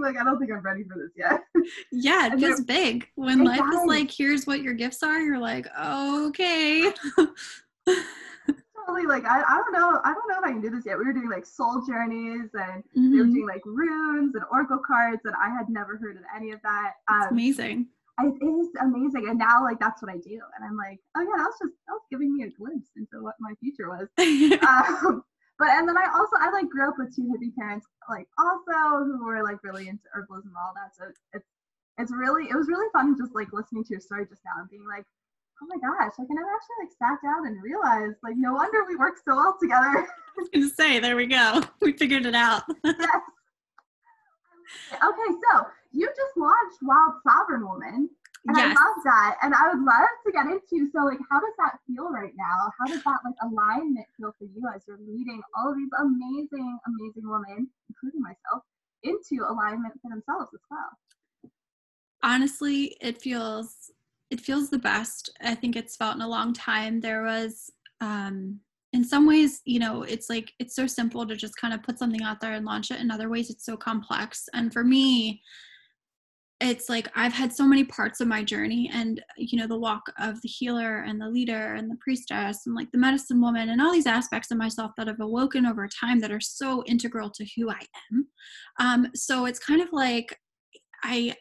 Like, 0.00 0.16
I 0.16 0.24
don't 0.24 0.40
think 0.40 0.50
I'm 0.50 0.62
ready 0.62 0.82
for 0.82 0.96
this 0.98 1.12
yet. 1.16 1.42
Yeah, 1.92 2.34
it 2.36 2.66
big. 2.66 3.06
When 3.14 3.44
life 3.44 3.60
is 3.72 3.84
like, 3.86 4.10
here's 4.10 4.44
what 4.44 4.60
your 4.60 4.74
gifts 4.74 5.00
are, 5.04 5.20
you're 5.20 5.38
like, 5.38 5.68
okay. 5.78 6.92
totally 8.84 9.06
like 9.06 9.24
I, 9.24 9.42
I 9.42 9.56
don't 9.58 9.72
know 9.72 10.00
I 10.04 10.12
don't 10.12 10.28
know 10.28 10.38
if 10.38 10.44
I 10.44 10.50
can 10.50 10.60
do 10.60 10.70
this 10.70 10.84
yet. 10.84 10.98
We 10.98 11.04
were 11.04 11.12
doing 11.12 11.30
like 11.30 11.46
soul 11.46 11.84
journeys 11.86 12.50
and 12.54 12.82
mm-hmm. 12.82 13.10
we 13.12 13.18
were 13.18 13.24
mm-hmm. 13.24 13.34
doing 13.34 13.46
like 13.46 13.64
runes 13.64 14.34
and 14.34 14.44
oracle 14.50 14.80
cards 14.84 15.22
and 15.24 15.34
I 15.40 15.50
had 15.50 15.68
never 15.68 15.96
heard 15.96 16.16
of 16.16 16.22
any 16.34 16.50
of 16.50 16.60
that. 16.62 16.94
Um, 17.08 17.28
amazing 17.30 17.86
it 18.18 18.44
is 18.44 18.68
amazing. 18.80 19.28
And 19.28 19.38
now 19.38 19.62
like 19.62 19.78
that's 19.78 20.02
what 20.02 20.10
I 20.10 20.16
do. 20.16 20.40
And 20.56 20.64
I'm 20.64 20.76
like, 20.76 21.00
oh 21.16 21.20
yeah, 21.20 21.36
that 21.36 21.50
was 21.52 21.58
just 21.60 21.74
that 21.86 21.92
was 21.92 22.06
giving 22.10 22.34
me 22.34 22.44
a 22.44 22.50
glimpse 22.50 22.88
into 22.96 23.22
what 23.22 23.34
my 23.40 23.52
future 23.60 23.88
was. 23.88 24.08
um, 24.66 25.22
but 25.58 25.68
and 25.68 25.88
then 25.88 25.96
I 25.96 26.08
also 26.14 26.36
I 26.40 26.50
like 26.50 26.68
grew 26.68 26.88
up 26.88 26.96
with 26.98 27.14
two 27.14 27.28
hippie 27.28 27.54
parents 27.56 27.86
like 28.08 28.28
also 28.38 29.04
who 29.04 29.24
were 29.24 29.42
like 29.42 29.62
really 29.62 29.88
into 29.88 30.04
herbalism 30.16 30.48
and 30.48 30.60
all 30.60 30.72
that. 30.74 30.96
So 30.96 31.04
it's 31.32 31.46
it's 31.98 32.12
really 32.12 32.48
it 32.48 32.56
was 32.56 32.68
really 32.68 32.88
fun 32.92 33.16
just 33.18 33.34
like 33.34 33.52
listening 33.52 33.84
to 33.84 33.90
your 33.90 34.00
story 34.00 34.26
just 34.28 34.42
now 34.44 34.60
and 34.60 34.70
being 34.70 34.86
like, 34.88 35.04
oh 35.62 35.66
my 35.68 35.76
gosh, 35.76 36.12
like 36.18 36.28
I 36.30 36.34
never 36.34 36.48
actually 36.48 36.88
like 36.88 36.92
sat 36.96 37.18
down 37.22 37.46
and 37.46 37.62
realized 37.62 38.16
like 38.22 38.36
no 38.36 38.54
wonder 38.54 38.84
we 38.88 38.96
work 38.96 39.16
so 39.16 39.36
well 39.36 39.56
together. 39.60 40.08
I 40.08 40.40
was 40.40 40.48
gonna 40.52 40.68
say, 40.68 41.00
there 41.00 41.16
we 41.16 41.26
go. 41.26 41.62
We 41.80 41.92
figured 41.92 42.26
it 42.26 42.34
out. 42.34 42.62
yes. 42.84 43.20
Okay, 44.92 45.30
so 45.52 45.66
you 45.96 46.06
just 46.06 46.36
launched 46.36 46.78
Wild 46.82 47.14
Sovereign 47.26 47.66
Woman. 47.66 48.08
And 48.46 48.56
yes. 48.56 48.64
I 48.64 48.68
love 48.68 48.96
that. 49.04 49.36
And 49.42 49.54
I 49.54 49.68
would 49.72 49.82
love 49.82 50.12
to 50.24 50.32
get 50.32 50.46
into 50.46 50.88
so 50.92 51.04
like 51.04 51.18
how 51.30 51.40
does 51.40 51.56
that 51.58 51.78
feel 51.86 52.10
right 52.10 52.32
now? 52.36 52.70
How 52.78 52.86
does 52.86 53.02
that 53.02 53.18
like 53.24 53.34
alignment 53.42 54.06
feel 54.16 54.32
for 54.38 54.44
you 54.44 54.62
as 54.74 54.82
you're 54.86 54.98
leading 55.00 55.40
all 55.56 55.70
of 55.70 55.76
these 55.76 55.90
amazing, 55.98 56.78
amazing 56.86 57.28
women, 57.28 57.68
including 57.88 58.20
myself, 58.20 58.62
into 59.02 59.44
alignment 59.48 59.94
for 60.00 60.10
themselves 60.10 60.50
as 60.54 60.60
well? 60.70 61.50
Honestly, 62.22 62.96
it 63.00 63.20
feels 63.20 63.90
it 64.30 64.40
feels 64.40 64.70
the 64.70 64.78
best. 64.78 65.30
I 65.40 65.54
think 65.54 65.74
it's 65.74 65.96
felt 65.96 66.14
in 66.14 66.22
a 66.22 66.28
long 66.28 66.52
time. 66.52 67.00
There 67.00 67.22
was 67.22 67.70
um 68.00 68.60
in 68.92 69.02
some 69.04 69.26
ways, 69.26 69.60
you 69.64 69.80
know, 69.80 70.04
it's 70.04 70.30
like 70.30 70.52
it's 70.60 70.76
so 70.76 70.86
simple 70.86 71.26
to 71.26 71.34
just 71.34 71.56
kind 71.56 71.74
of 71.74 71.82
put 71.82 71.98
something 71.98 72.22
out 72.22 72.40
there 72.40 72.52
and 72.52 72.64
launch 72.64 72.90
it. 72.90 73.00
In 73.00 73.10
other 73.10 73.28
ways, 73.28 73.50
it's 73.50 73.66
so 73.66 73.76
complex. 73.76 74.48
And 74.54 74.72
for 74.72 74.84
me, 74.84 75.42
it's 76.60 76.88
like 76.88 77.08
I've 77.14 77.34
had 77.34 77.52
so 77.52 77.66
many 77.66 77.84
parts 77.84 78.20
of 78.20 78.28
my 78.28 78.42
journey 78.42 78.90
and 78.92 79.22
you 79.36 79.58
know 79.58 79.66
the 79.66 79.78
walk 79.78 80.02
of 80.18 80.40
the 80.40 80.48
healer 80.48 81.00
and 81.00 81.20
the 81.20 81.28
leader 81.28 81.74
and 81.74 81.90
the 81.90 81.98
priestess 82.00 82.66
and 82.66 82.74
like 82.74 82.90
the 82.92 82.98
medicine 82.98 83.40
woman 83.42 83.68
and 83.68 83.80
all 83.80 83.92
these 83.92 84.06
aspects 84.06 84.50
of 84.50 84.56
myself 84.56 84.92
that 84.96 85.06
have 85.06 85.20
awoken 85.20 85.66
over 85.66 85.86
time 85.88 86.18
that 86.20 86.32
are 86.32 86.40
so 86.40 86.82
integral 86.86 87.30
to 87.30 87.46
who 87.56 87.70
I 87.70 87.80
am. 88.10 88.28
Um, 88.80 89.08
so 89.14 89.44
it's 89.44 89.58
kind 89.58 89.82
of 89.82 89.88
like 89.92 90.38
I 91.02 91.34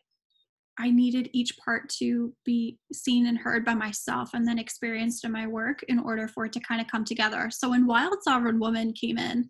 I 0.77 0.91
needed 0.91 1.29
each 1.31 1.57
part 1.63 1.88
to 2.00 2.34
be 2.43 2.77
seen 2.91 3.27
and 3.27 3.38
heard 3.38 3.63
by 3.63 3.74
myself 3.74 4.31
and 4.34 4.45
then 4.45 4.60
experienced 4.60 5.24
in 5.24 5.31
my 5.31 5.48
work 5.48 5.84
in 5.88 6.00
order 6.00 6.27
for 6.27 6.45
it 6.45 6.53
to 6.53 6.60
kind 6.60 6.81
of 6.81 6.88
come 6.88 7.05
together. 7.05 7.50
So 7.50 7.69
when 7.69 7.88
Wild 7.88 8.17
Sovereign 8.22 8.60
Woman 8.60 8.91
came 8.91 9.17
in, 9.17 9.50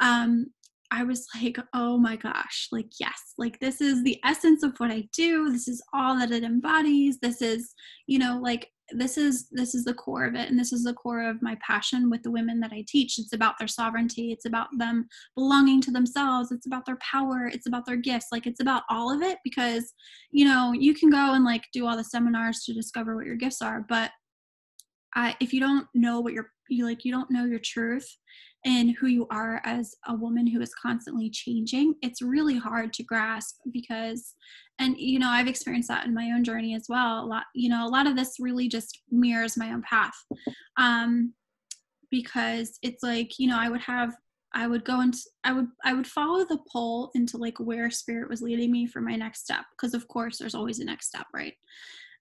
um, 0.00 0.48
I 0.90 1.04
was 1.04 1.26
like, 1.34 1.58
oh 1.74 1.98
my 1.98 2.16
gosh, 2.16 2.68
like, 2.72 2.90
yes, 3.00 3.34
like 3.38 3.58
this 3.60 3.80
is 3.80 4.02
the 4.02 4.18
essence 4.24 4.62
of 4.62 4.76
what 4.78 4.90
I 4.90 5.08
do. 5.12 5.50
This 5.50 5.68
is 5.68 5.82
all 5.92 6.18
that 6.18 6.30
it 6.30 6.44
embodies. 6.44 7.18
This 7.20 7.42
is, 7.42 7.74
you 8.06 8.18
know, 8.18 8.38
like 8.42 8.70
this 8.92 9.18
is 9.18 9.48
this 9.50 9.74
is 9.74 9.84
the 9.84 9.94
core 9.94 10.24
of 10.26 10.36
it 10.36 10.48
and 10.48 10.56
this 10.56 10.72
is 10.72 10.84
the 10.84 10.94
core 10.94 11.28
of 11.28 11.42
my 11.42 11.56
passion 11.60 12.08
with 12.08 12.22
the 12.22 12.30
women 12.30 12.60
that 12.60 12.72
i 12.72 12.84
teach. 12.86 13.18
It's 13.18 13.32
about 13.32 13.58
their 13.58 13.68
sovereignty. 13.68 14.30
It's 14.30 14.44
about 14.44 14.68
them 14.78 15.08
belonging 15.34 15.80
to 15.82 15.90
themselves. 15.90 16.52
It's 16.52 16.66
about 16.66 16.86
their 16.86 16.98
power. 16.98 17.50
It's 17.52 17.66
about 17.66 17.84
their 17.84 17.96
gifts. 17.96 18.28
Like 18.30 18.46
it's 18.46 18.60
about 18.60 18.84
all 18.88 19.12
of 19.12 19.22
it 19.22 19.38
because 19.42 19.92
you 20.30 20.44
know 20.44 20.72
you 20.72 20.94
can 20.94 21.10
go 21.10 21.34
and 21.34 21.44
like 21.44 21.64
do 21.72 21.86
all 21.86 21.96
the 21.96 22.04
seminars 22.04 22.62
to 22.64 22.74
discover 22.74 23.16
what 23.16 23.26
your 23.26 23.36
gifts 23.36 23.60
are 23.60 23.84
but 23.88 24.10
I, 25.16 25.34
if 25.40 25.52
you 25.52 25.60
don't 25.60 25.88
know 25.94 26.20
what 26.20 26.34
you're 26.34 26.52
you 26.68 26.84
like 26.84 27.04
you 27.04 27.12
don't 27.12 27.30
know 27.30 27.44
your 27.44 27.60
truth 27.60 28.08
and 28.64 28.94
who 28.96 29.06
you 29.06 29.26
are 29.30 29.62
as 29.64 29.94
a 30.08 30.14
woman 30.14 30.46
who 30.46 30.60
is 30.60 30.74
constantly 30.74 31.30
changing 31.30 31.94
it's 32.02 32.20
really 32.22 32.58
hard 32.58 32.92
to 32.92 33.02
grasp 33.02 33.56
because 33.72 34.34
and 34.78 34.96
you 34.98 35.18
know 35.18 35.28
i've 35.28 35.46
experienced 35.46 35.88
that 35.88 36.04
in 36.06 36.14
my 36.14 36.32
own 36.32 36.44
journey 36.44 36.74
as 36.74 36.86
well. 36.88 37.24
A 37.24 37.26
lot 37.26 37.44
you 37.54 37.68
know 37.68 37.86
a 37.86 37.88
lot 37.88 38.06
of 38.06 38.16
this 38.16 38.36
really 38.40 38.68
just 38.68 39.00
mirrors 39.10 39.56
my 39.56 39.70
own 39.70 39.82
path 39.82 40.16
um 40.76 41.32
because 42.10 42.78
it's 42.82 43.02
like 43.02 43.38
you 43.38 43.48
know 43.48 43.58
i 43.58 43.68
would 43.68 43.80
have 43.80 44.14
i 44.54 44.66
would 44.66 44.84
go 44.84 45.00
and 45.00 45.14
i 45.44 45.52
would 45.52 45.68
i 45.84 45.92
would 45.92 46.06
follow 46.06 46.44
the 46.44 46.58
pull 46.70 47.10
into 47.14 47.36
like 47.36 47.58
where 47.58 47.90
spirit 47.90 48.28
was 48.28 48.42
leading 48.42 48.70
me 48.70 48.86
for 48.86 49.00
my 49.00 49.16
next 49.16 49.40
step 49.40 49.64
because 49.72 49.94
of 49.94 50.06
course 50.08 50.38
there's 50.38 50.54
always 50.54 50.78
a 50.78 50.84
next 50.84 51.08
step 51.08 51.26
right 51.34 51.54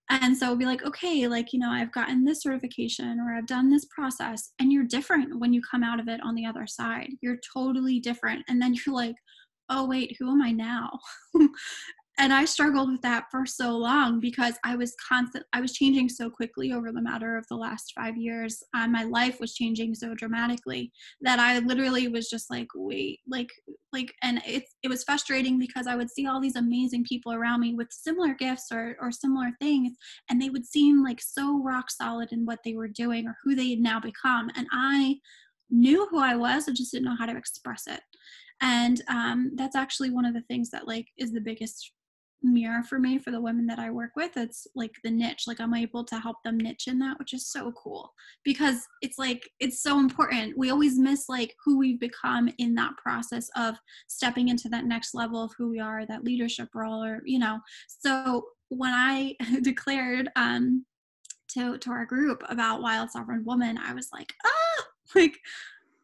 and 0.10 0.38
so 0.38 0.56
be 0.56 0.66
like 0.66 0.84
okay 0.86 1.28
like 1.28 1.52
you 1.52 1.60
know 1.60 1.70
i've 1.70 1.92
gotten 1.92 2.24
this 2.24 2.42
certification 2.44 3.20
or 3.20 3.36
i've 3.36 3.48
done 3.48 3.70
this 3.70 3.86
process 3.86 4.52
and 4.60 4.72
you're 4.72 4.84
different 4.84 5.40
when 5.40 5.52
you 5.52 5.62
come 5.70 5.84
out 5.84 6.00
of 6.00 6.08
it 6.08 6.20
on 6.24 6.36
the 6.36 6.46
other 6.46 6.68
side. 6.68 7.10
You're 7.22 7.40
totally 7.54 8.00
different. 8.00 8.44
And 8.48 8.62
then 8.62 8.74
you're 8.74 8.96
like 8.96 9.16
oh 9.70 9.86
wait 9.86 10.16
who 10.20 10.30
am 10.30 10.42
i 10.42 10.52
now 10.52 10.92
and 12.18 12.34
i 12.34 12.46
struggled 12.46 12.92
with 12.92 13.02
that 13.02 13.26
for 13.30 13.46
so 13.46 13.76
long 13.76 14.20
because 14.20 14.56
i 14.64 14.76
was 14.76 14.96
constant 15.08 15.44
i 15.54 15.62
was 15.62 15.74
changing 15.74 16.08
so 16.08 16.30
quickly 16.30 16.72
over 16.72 16.92
the 16.92 17.02
matter 17.02 17.38
of 17.38 17.46
the 17.50 17.56
last 17.56 17.94
five 17.96 18.18
years. 18.18 18.64
Uh, 18.74 18.88
my 18.88 19.04
life 19.04 19.40
was 19.40 19.54
changing 19.54 19.94
so 19.94 20.14
dramatically 20.16 20.92
that 21.22 21.40
i 21.40 21.60
literally 21.60 22.08
was 22.08 22.30
just 22.30 22.50
like 22.50 22.68
wait 22.76 23.20
like 23.28 23.50
like 23.94 24.14
and 24.24 24.42
it, 24.46 24.64
it 24.84 24.88
was 24.88 25.04
frustrating 25.04 25.60
because 25.60 25.88
i 25.88 25.96
would 25.96 26.10
see 26.10 26.28
all 26.28 26.40
these 26.40 26.56
amazing 26.56 27.04
people 27.04 27.34
around 27.34 27.62
me 27.62 27.74
with 27.74 27.88
similar 27.92 28.34
gifts 28.34 28.68
or, 28.72 28.96
or 29.02 29.12
similar 29.12 29.52
things 29.60 29.94
and 30.30 30.42
they 30.42 30.50
would 30.50 30.66
seem 30.66 31.04
like 31.04 31.22
so 31.22 31.62
rock 31.64 31.90
solid 31.90 32.32
in 32.32 32.46
what 32.46 32.60
they 32.64 32.74
were 32.74 32.88
doing 32.88 33.28
or 33.28 33.36
who 33.44 33.56
they 33.56 33.70
had 33.70 33.80
now 33.80 34.00
become. 34.00 34.50
And 34.56 34.68
i 34.72 35.18
knew 35.70 36.08
who 36.10 36.20
i 36.20 36.36
was 36.36 36.68
i 36.70 36.72
just 36.72 36.92
didn't 36.92 37.06
know 37.06 37.16
how 37.18 37.26
to 37.26 37.38
express 37.38 37.88
it. 37.88 38.02
And 38.62 39.02
um, 39.10 39.52
that's 39.56 39.76
actually 39.76 40.12
one 40.12 40.26
of 40.26 40.34
the 40.34 40.44
things 40.44 40.70
that 40.70 40.88
like 40.88 41.08
is 41.18 41.32
the 41.32 41.42
biggest 41.42 41.92
mirror 42.54 42.84
for 42.84 43.00
me 43.00 43.18
for 43.18 43.32
the 43.32 43.42
women 43.42 43.66
that 43.68 43.80
I 43.80 43.92
work 43.92 44.12
with. 44.16 44.38
It's 44.38 44.68
like 44.75 44.94
the 45.04 45.12
niche. 45.12 45.44
Like 45.48 45.60
I'm 45.60 45.74
able 45.74 46.04
to 46.06 46.20
help 46.20 46.38
them 46.44 46.58
niche 46.58 46.88
in 46.88 47.00
that, 47.00 47.20
which 47.20 47.34
is 47.34 47.48
so 47.48 47.72
cool 47.72 48.12
because 48.44 48.86
it's 49.02 49.18
like 49.18 49.50
it's 49.60 49.82
so 49.82 50.00
important. 50.00 50.58
We 50.58 50.70
always 50.70 50.98
miss 50.98 51.30
like 51.30 51.56
who 51.64 51.78
we've 51.78 52.00
become 52.00 52.50
in 52.58 52.75
that 52.75 52.96
process 52.98 53.50
of 53.56 53.75
stepping 54.08 54.50
into 54.50 54.70
that 54.70 54.86
next 54.86 55.14
level 55.14 55.44
of 55.44 55.52
who 55.58 55.70
we 55.70 55.80
are, 55.80 56.06
that 56.06 56.24
leadership 56.24 56.70
role, 56.74 57.04
or 57.04 57.22
you 57.25 57.40
know. 57.40 57.60
So 57.88 58.46
when 58.70 58.94
I 58.94 59.36
declared 59.62 60.30
um 60.36 60.86
to 61.50 61.78
to 61.78 61.92
our 61.92 62.06
group 62.06 62.44
about 62.50 62.82
Wild 62.82 63.12
Sovereign 63.12 63.44
Woman, 63.46 63.78
I 63.78 63.94
was 63.94 64.10
like, 64.14 64.34
ah, 64.46 64.86
like 65.16 65.38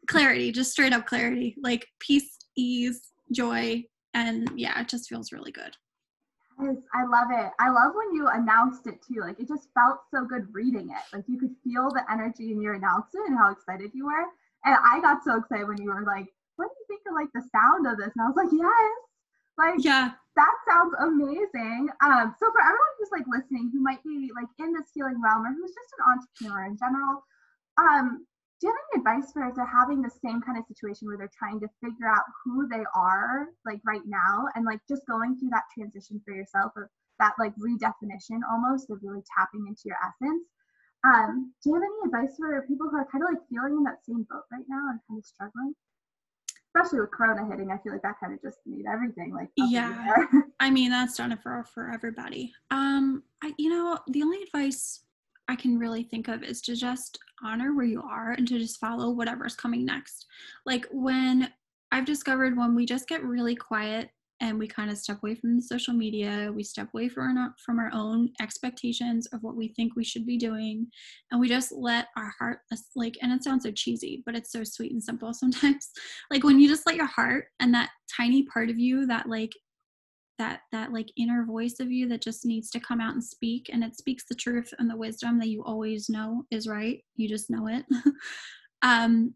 clarity, 0.07 0.51
just 0.51 0.71
straight 0.71 0.93
up 0.93 1.05
clarity, 1.05 1.55
like 1.61 1.87
peace, 1.99 2.37
ease, 2.57 3.11
joy, 3.31 3.83
and 4.13 4.49
yeah, 4.55 4.79
it 4.81 4.89
just 4.89 5.09
feels 5.09 5.31
really 5.31 5.51
good. 5.51 5.75
Yes, 6.61 6.77
I 6.93 7.05
love 7.05 7.27
it. 7.31 7.51
I 7.59 7.69
love 7.69 7.93
when 7.95 8.13
you 8.13 8.27
announced 8.27 8.85
it 8.85 9.01
too. 9.01 9.21
Like 9.21 9.39
it 9.39 9.47
just 9.47 9.69
felt 9.73 10.01
so 10.11 10.25
good 10.25 10.47
reading 10.53 10.89
it. 10.89 11.03
Like 11.15 11.25
you 11.27 11.39
could 11.39 11.55
feel 11.63 11.89
the 11.89 12.03
energy 12.11 12.51
in 12.51 12.61
your 12.61 12.75
announcement 12.75 13.29
and 13.29 13.37
how 13.37 13.51
excited 13.51 13.91
you 13.93 14.05
were. 14.05 14.25
And 14.63 14.77
I 14.77 15.01
got 15.01 15.23
so 15.23 15.37
excited 15.37 15.67
when 15.67 15.81
you 15.81 15.89
were 15.89 16.05
like, 16.05 16.27
"What 16.57 16.69
do 16.69 16.75
you 16.77 16.85
think 16.87 17.01
of 17.07 17.15
like 17.15 17.29
the 17.33 17.41
sound 17.49 17.87
of 17.87 17.97
this?" 17.97 18.13
And 18.15 18.21
I 18.23 18.27
was 18.29 18.37
like, 18.37 18.53
"Yes." 18.53 18.97
Like 19.57 19.83
yeah, 19.83 20.11
that 20.35 20.55
sounds 20.67 20.93
amazing. 20.99 21.89
Um, 22.03 22.35
so 22.39 22.51
for 22.51 22.61
everyone 22.61 22.93
who's 22.99 23.11
like 23.11 23.25
listening, 23.27 23.69
who 23.73 23.81
might 23.81 24.03
be 24.03 24.29
like 24.35 24.47
in 24.59 24.73
this 24.73 24.89
healing 24.93 25.21
realm 25.21 25.45
or 25.45 25.53
who's 25.53 25.73
just 25.73 25.93
an 25.97 26.05
entrepreneur 26.13 26.65
in 26.65 26.77
general, 26.77 27.23
um, 27.77 28.25
do 28.61 28.67
you 28.67 28.73
have 28.73 28.85
any 28.93 29.01
advice 29.01 29.31
for 29.33 29.41
if 29.49 29.55
they're 29.55 29.65
having 29.65 30.01
the 30.01 30.13
same 30.23 30.39
kind 30.39 30.57
of 30.57 30.63
situation 30.67 31.07
where 31.07 31.17
they're 31.17 31.33
trying 31.33 31.59
to 31.59 31.67
figure 31.83 32.07
out 32.07 32.21
who 32.45 32.69
they 32.69 32.85
are 32.93 33.49
like 33.65 33.81
right 33.83 34.05
now 34.05 34.45
and 34.53 34.65
like 34.65 34.79
just 34.87 35.01
going 35.07 35.35
through 35.35 35.49
that 35.49 35.65
transition 35.73 36.21
for 36.23 36.33
yourself 36.33 36.71
of 36.77 36.83
that 37.17 37.33
like 37.39 37.53
redefinition 37.57 38.39
almost 38.49 38.89
of 38.91 38.99
really 39.01 39.21
tapping 39.35 39.65
into 39.67 39.81
your 39.85 39.97
essence? 40.05 40.45
Um, 41.03 41.53
do 41.63 41.71
you 41.71 41.75
have 41.75 41.83
any 41.83 42.05
advice 42.05 42.37
for 42.37 42.61
people 42.67 42.87
who 42.87 42.97
are 42.97 43.07
kind 43.11 43.23
of 43.23 43.31
like 43.33 43.41
feeling 43.49 43.77
in 43.77 43.83
that 43.83 44.05
same 44.05 44.27
boat 44.29 44.45
right 44.51 44.65
now 44.69 44.93
and 44.93 44.99
kind 45.09 45.17
of 45.17 45.25
struggling? 45.25 45.73
Especially 46.69 47.01
with 47.01 47.11
corona 47.11 47.45
hitting 47.49 47.69
i 47.69 47.77
feel 47.79 47.91
like 47.91 48.01
that 48.01 48.15
kind 48.21 48.31
of 48.31 48.41
just 48.41 48.59
made 48.65 48.85
everything 48.87 49.33
like 49.33 49.49
yeah. 49.57 50.15
i 50.61 50.69
mean 50.69 50.89
that's 50.89 51.17
done 51.17 51.31
it 51.31 51.39
for 51.41 51.65
for 51.73 51.91
everybody. 51.91 52.53
Um 52.69 53.23
i 53.43 53.53
you 53.57 53.69
know 53.69 53.97
the 54.07 54.21
only 54.21 54.41
advice 54.43 55.03
I 55.47 55.55
can 55.57 55.77
really 55.77 56.03
think 56.03 56.29
of 56.29 56.43
is 56.43 56.61
to 56.61 56.77
just 56.77 57.19
honor 57.43 57.73
where 57.73 57.85
you 57.85 58.01
are 58.01 58.31
and 58.31 58.47
to 58.47 58.59
just 58.59 58.79
follow 58.79 59.09
whatever's 59.11 59.55
coming 59.55 59.85
next. 59.85 60.25
Like 60.65 60.85
when 60.91 61.51
I've 61.91 62.05
discovered 62.05 62.57
when 62.57 62.75
we 62.75 62.85
just 62.85 63.07
get 63.07 63.23
really 63.23 63.55
quiet 63.55 64.09
and 64.41 64.57
we 64.57 64.67
kind 64.67 64.89
of 64.89 64.97
step 64.97 65.21
away 65.21 65.35
from 65.35 65.55
the 65.55 65.61
social 65.61 65.93
media, 65.93 66.51
we 66.53 66.63
step 66.63 66.89
away 66.93 67.07
from 67.07 67.37
our, 67.37 67.53
from 67.63 67.79
our 67.79 67.91
own 67.93 68.29
expectations 68.41 69.27
of 69.27 69.43
what 69.43 69.55
we 69.55 69.67
think 69.67 69.95
we 69.95 70.03
should 70.03 70.25
be 70.25 70.37
doing, 70.37 70.87
and 71.29 71.39
we 71.39 71.47
just 71.47 71.71
let 71.71 72.07
our 72.17 72.33
heart, 72.39 72.59
like, 72.95 73.17
and 73.21 73.31
it 73.31 73.43
sounds 73.43 73.63
so 73.63 73.71
cheesy, 73.71 74.23
but 74.25 74.35
it's 74.35 74.51
so 74.51 74.63
sweet 74.63 74.91
and 74.91 75.03
simple 75.03 75.31
sometimes. 75.35 75.91
like 76.31 76.43
when 76.43 76.59
you 76.59 76.67
just 76.67 76.87
let 76.87 76.95
your 76.95 77.05
heart 77.05 77.45
and 77.59 77.73
that 77.73 77.91
tiny 78.09 78.43
part 78.43 78.69
of 78.71 78.79
you 78.79 79.05
that 79.05 79.29
like 79.29 79.51
that 80.41 80.61
that 80.71 80.91
like 80.91 81.11
inner 81.17 81.45
voice 81.45 81.79
of 81.79 81.91
you 81.91 82.09
that 82.09 82.21
just 82.21 82.45
needs 82.45 82.71
to 82.71 82.79
come 82.79 82.99
out 82.99 83.13
and 83.13 83.23
speak 83.23 83.69
and 83.71 83.83
it 83.83 83.95
speaks 83.95 84.23
the 84.27 84.33
truth 84.33 84.73
and 84.79 84.89
the 84.89 84.97
wisdom 84.97 85.37
that 85.37 85.49
you 85.49 85.63
always 85.63 86.09
know 86.09 86.43
is 86.49 86.67
right. 86.67 87.03
You 87.15 87.29
just 87.29 87.49
know 87.49 87.67
it. 87.67 87.85
Um 88.83 89.35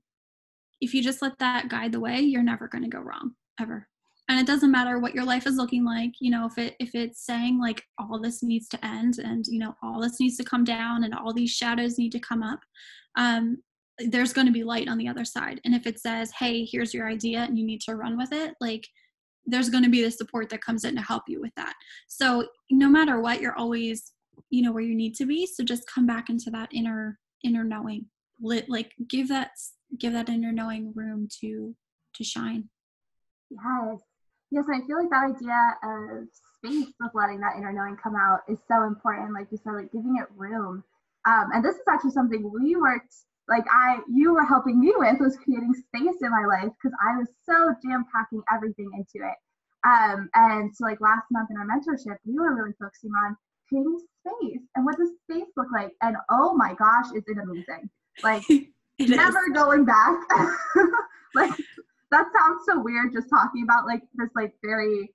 if 0.81 0.95
you 0.95 1.03
just 1.03 1.21
let 1.21 1.37
that 1.37 1.69
guide 1.69 1.91
the 1.91 1.99
way 1.99 2.19
you're 2.19 2.41
never 2.41 2.67
going 2.67 2.83
to 2.83 2.89
go 2.89 2.99
wrong 2.99 3.33
ever. 3.61 3.87
And 4.27 4.39
it 4.39 4.47
doesn't 4.47 4.71
matter 4.71 4.97
what 4.97 5.13
your 5.13 5.23
life 5.23 5.45
is 5.45 5.55
looking 5.55 5.85
like 5.85 6.13
you 6.19 6.31
know 6.31 6.47
if 6.47 6.57
it 6.57 6.75
if 6.79 6.95
it's 6.95 7.23
saying 7.23 7.59
like 7.59 7.83
all 7.99 8.19
this 8.19 8.41
needs 8.41 8.67
to 8.69 8.83
end 8.83 9.19
and 9.19 9.45
you 9.47 9.59
know 9.59 9.75
all 9.83 10.01
this 10.01 10.19
needs 10.19 10.35
to 10.37 10.43
come 10.43 10.63
down 10.63 11.03
and 11.03 11.13
all 11.13 11.31
these 11.31 11.51
shadows 11.51 11.99
need 11.99 12.11
to 12.13 12.19
come 12.19 12.41
up 12.41 12.59
um 13.17 13.57
there's 13.99 14.33
going 14.33 14.47
to 14.47 14.59
be 14.59 14.63
light 14.63 14.87
on 14.89 14.97
the 14.97 15.07
other 15.07 15.23
side. 15.23 15.61
And 15.63 15.75
if 15.75 15.85
it 15.85 15.99
says 15.99 16.31
hey 16.39 16.65
here's 16.65 16.91
your 16.95 17.07
idea 17.07 17.41
and 17.41 17.55
you 17.59 17.65
need 17.67 17.81
to 17.81 17.95
run 17.95 18.17
with 18.17 18.31
it 18.31 18.55
like 18.59 18.87
there's 19.45 19.69
going 19.69 19.83
to 19.83 19.89
be 19.89 20.01
the 20.01 20.11
support 20.11 20.49
that 20.49 20.63
comes 20.63 20.83
in 20.83 20.95
to 20.95 21.01
help 21.01 21.23
you 21.27 21.39
with 21.41 21.53
that. 21.55 21.73
So 22.07 22.47
no 22.71 22.89
matter 22.89 23.19
what 23.19 23.41
you're 23.41 23.55
always 23.55 24.11
you 24.49 24.61
know 24.61 24.71
where 24.71 24.83
you 24.83 24.95
need 24.95 25.15
to 25.15 25.25
be 25.25 25.45
so 25.45 25.63
just 25.63 25.89
come 25.89 26.05
back 26.05 26.29
into 26.29 26.49
that 26.51 26.69
inner 26.73 27.19
inner 27.43 27.63
knowing. 27.63 28.05
Lit 28.41 28.69
like 28.69 28.91
give 29.07 29.29
that 29.29 29.51
give 29.97 30.13
that 30.13 30.29
inner 30.29 30.51
knowing 30.51 30.91
room 30.95 31.27
to 31.41 31.75
to 32.15 32.23
shine. 32.23 32.69
Yes. 33.49 34.01
Yes 34.51 34.65
i 34.71 34.79
feel 34.85 34.97
like 34.97 35.09
that 35.09 35.35
idea 35.35 35.75
of 35.83 36.27
space 36.57 36.93
with 36.99 37.11
letting 37.13 37.39
that 37.39 37.55
inner 37.57 37.73
knowing 37.73 37.97
come 38.01 38.15
out 38.15 38.41
is 38.47 38.59
so 38.67 38.83
important 38.83 39.33
like 39.33 39.47
you 39.51 39.57
said 39.63 39.73
like 39.73 39.91
giving 39.91 40.17
it 40.21 40.27
room. 40.35 40.83
Um, 41.27 41.49
and 41.53 41.65
this 41.65 41.75
is 41.75 41.81
actually 41.89 42.11
something 42.11 42.51
we 42.53 42.75
worked 42.75 43.15
like 43.47 43.65
I 43.71 43.99
you 44.11 44.33
were 44.33 44.45
helping 44.45 44.79
me 44.79 44.93
with 44.95 45.19
was 45.19 45.37
creating 45.37 45.73
space 45.73 46.17
in 46.21 46.31
my 46.31 46.45
life 46.45 46.71
because 46.81 46.95
I 47.03 47.17
was 47.17 47.27
so 47.45 47.73
jam 47.83 48.05
packing 48.13 48.41
everything 48.53 48.89
into 48.93 49.25
it. 49.27 49.37
Um, 49.85 50.29
and 50.33 50.75
so 50.75 50.85
like 50.85 50.99
last 50.99 51.25
month 51.31 51.49
in 51.51 51.57
our 51.57 51.67
mentorship, 51.67 52.17
we 52.25 52.33
were 52.33 52.55
really 52.55 52.73
focusing 52.79 53.11
on 53.25 53.37
creating 53.69 53.99
space 54.19 54.61
and 54.75 54.85
what 54.85 54.97
does 54.97 55.09
space 55.29 55.49
look 55.55 55.67
like? 55.71 55.91
And 56.01 56.15
oh 56.31 56.55
my 56.55 56.73
gosh, 56.73 57.13
is 57.15 57.23
it 57.27 57.37
amazing? 57.37 57.89
Like 58.23 58.43
never 58.99 59.39
is. 59.39 59.53
going 59.53 59.85
back. 59.85 60.17
like 61.35 61.51
that 62.11 62.25
sounds 62.35 62.63
so 62.65 62.79
weird 62.79 63.13
just 63.13 63.29
talking 63.29 63.63
about 63.63 63.85
like 63.85 64.01
this 64.15 64.29
like 64.35 64.53
very 64.63 65.11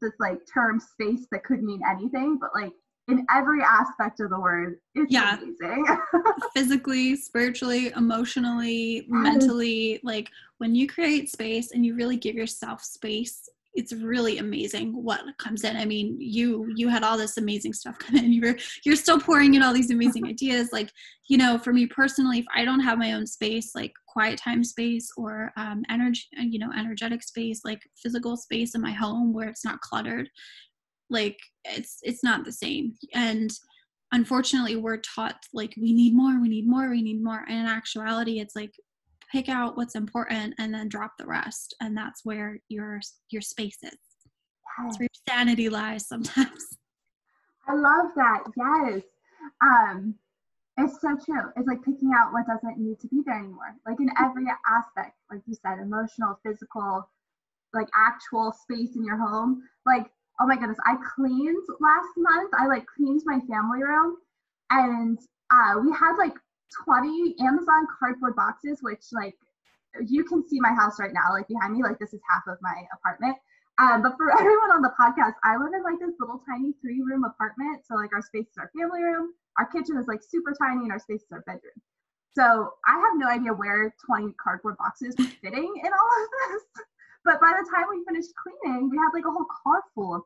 this 0.00 0.12
like 0.18 0.38
term 0.52 0.80
space 0.80 1.26
that 1.30 1.44
could 1.44 1.62
mean 1.62 1.80
anything, 1.88 2.38
but 2.40 2.50
like 2.54 2.72
in 3.08 3.26
every 3.34 3.62
aspect 3.62 4.20
of 4.20 4.30
the 4.30 4.38
word. 4.38 4.78
It's 4.94 5.12
yeah. 5.12 5.36
amazing. 5.36 5.86
Physically, 6.54 7.16
spiritually, 7.16 7.92
emotionally, 7.96 9.06
mentally. 9.08 10.00
Like 10.02 10.28
when 10.58 10.74
you 10.74 10.86
create 10.86 11.30
space 11.30 11.72
and 11.72 11.84
you 11.84 11.94
really 11.94 12.16
give 12.16 12.34
yourself 12.34 12.82
space 12.82 13.48
it's 13.74 13.92
really 13.92 14.38
amazing 14.38 14.92
what 14.92 15.22
comes 15.38 15.64
in. 15.64 15.76
I 15.76 15.84
mean, 15.84 16.16
you 16.20 16.70
you 16.76 16.88
had 16.88 17.02
all 17.02 17.16
this 17.16 17.38
amazing 17.38 17.72
stuff 17.72 17.98
come 17.98 18.16
in. 18.16 18.32
You're 18.32 18.56
you're 18.84 18.96
still 18.96 19.18
pouring 19.18 19.54
in 19.54 19.62
all 19.62 19.72
these 19.72 19.90
amazing 19.90 20.26
ideas. 20.28 20.70
Like, 20.72 20.90
you 21.28 21.38
know, 21.38 21.58
for 21.58 21.72
me 21.72 21.86
personally, 21.86 22.40
if 22.40 22.44
I 22.54 22.64
don't 22.64 22.80
have 22.80 22.98
my 22.98 23.12
own 23.12 23.26
space, 23.26 23.74
like 23.74 23.92
quiet 24.08 24.38
time 24.38 24.62
space 24.62 25.10
or 25.16 25.52
um, 25.56 25.82
energy, 25.88 26.24
you 26.36 26.58
know, 26.58 26.70
energetic 26.76 27.22
space, 27.22 27.62
like 27.64 27.80
physical 27.96 28.36
space 28.36 28.74
in 28.74 28.80
my 28.80 28.92
home 28.92 29.32
where 29.32 29.48
it's 29.48 29.64
not 29.64 29.80
cluttered, 29.80 30.28
like 31.12 31.38
it's 31.64 31.98
it's 32.02 32.24
not 32.24 32.44
the 32.44 32.52
same. 32.52 32.94
And 33.14 33.52
unfortunately, 34.12 34.76
we're 34.76 34.98
taught 34.98 35.36
like 35.52 35.74
we 35.80 35.92
need 35.92 36.14
more, 36.14 36.40
we 36.40 36.48
need 36.48 36.68
more, 36.68 36.90
we 36.90 37.02
need 37.02 37.22
more. 37.22 37.44
And 37.48 37.60
in 37.60 37.66
actuality, 37.66 38.40
it's 38.40 38.56
like 38.56 38.74
pick 39.30 39.48
out 39.48 39.76
what's 39.76 39.94
important 39.94 40.54
and 40.58 40.74
then 40.74 40.88
drop 40.88 41.12
the 41.18 41.26
rest. 41.26 41.74
And 41.80 41.96
that's 41.96 42.24
where 42.24 42.58
your 42.68 43.00
your 43.30 43.42
space 43.42 43.78
is. 43.82 43.98
That's 44.78 44.98
where 44.98 45.08
your 45.12 45.28
sanity 45.28 45.68
lies 45.68 46.08
sometimes. 46.08 46.78
I 47.68 47.74
love 47.74 48.10
that. 48.16 48.44
Yes. 48.56 49.02
Um 49.62 50.14
it's 50.78 51.00
so 51.02 51.16
true. 51.22 51.52
It's 51.56 51.68
like 51.68 51.84
picking 51.84 52.12
out 52.16 52.32
what 52.32 52.46
doesn't 52.46 52.78
need 52.78 52.98
to 53.00 53.08
be 53.08 53.20
there 53.26 53.38
anymore. 53.38 53.76
Like 53.86 54.00
in 54.00 54.10
every 54.18 54.46
aspect 54.66 55.16
like 55.30 55.42
you 55.46 55.54
said 55.54 55.78
emotional 55.78 56.38
physical 56.44 57.08
like 57.74 57.88
actual 57.96 58.52
space 58.52 58.96
in 58.96 59.04
your 59.04 59.16
home 59.16 59.62
like 59.86 60.10
oh 60.40 60.46
my 60.46 60.56
goodness 60.56 60.78
i 60.86 60.96
cleaned 61.14 61.62
last 61.80 62.08
month 62.16 62.50
i 62.58 62.66
like 62.66 62.84
cleaned 62.86 63.22
my 63.24 63.38
family 63.48 63.82
room 63.82 64.16
and 64.70 65.18
uh, 65.52 65.78
we 65.80 65.92
had 65.92 66.16
like 66.16 66.34
20 66.84 67.36
Amazon 67.40 67.86
cardboard 67.98 68.34
boxes, 68.34 68.78
which 68.82 69.04
like 69.12 69.34
you 70.06 70.24
can 70.24 70.46
see 70.48 70.58
my 70.60 70.72
house 70.72 70.98
right 70.98 71.12
now, 71.12 71.32
like 71.32 71.46
behind 71.48 71.74
me, 71.74 71.82
like 71.82 71.98
this 71.98 72.14
is 72.14 72.20
half 72.28 72.42
of 72.46 72.58
my 72.62 72.84
apartment. 72.92 73.36
Um, 73.78 74.02
but 74.02 74.16
for 74.16 74.32
everyone 74.40 74.70
on 74.70 74.82
the 74.82 74.92
podcast, 74.98 75.34
I 75.44 75.56
live 75.56 75.72
in 75.74 75.82
like 75.82 75.98
this 76.00 76.16
little 76.18 76.42
tiny 76.48 76.72
three 76.80 77.02
room 77.02 77.24
apartment. 77.24 77.84
So 77.86 77.94
like 77.94 78.12
our 78.12 78.22
space 78.22 78.46
is 78.48 78.58
our 78.58 78.70
family 78.76 79.02
room, 79.02 79.34
our 79.58 79.66
kitchen 79.66 79.98
is 79.98 80.06
like 80.06 80.22
super 80.22 80.54
tiny, 80.58 80.82
and 80.82 80.92
our 80.92 80.98
space 80.98 81.22
is 81.22 81.32
our 81.32 81.42
bedroom. 81.42 81.76
So 82.34 82.72
I 82.86 82.98
have 82.98 83.16
no 83.16 83.28
idea 83.28 83.52
where 83.52 83.94
20 84.06 84.32
cardboard 84.42 84.78
boxes 84.78 85.14
were 85.18 85.24
fitting 85.42 85.74
in 85.84 85.92
all 85.92 86.10
of 86.24 86.28
this. 86.52 86.84
But 87.24 87.40
by 87.40 87.54
the 87.54 87.66
time 87.70 87.86
we 87.90 88.04
finished 88.04 88.32
cleaning, 88.34 88.90
we 88.90 88.96
had 88.98 89.14
like 89.14 89.24
a 89.26 89.30
whole 89.30 89.46
car 89.62 89.82
full 89.94 90.14
of 90.16 90.22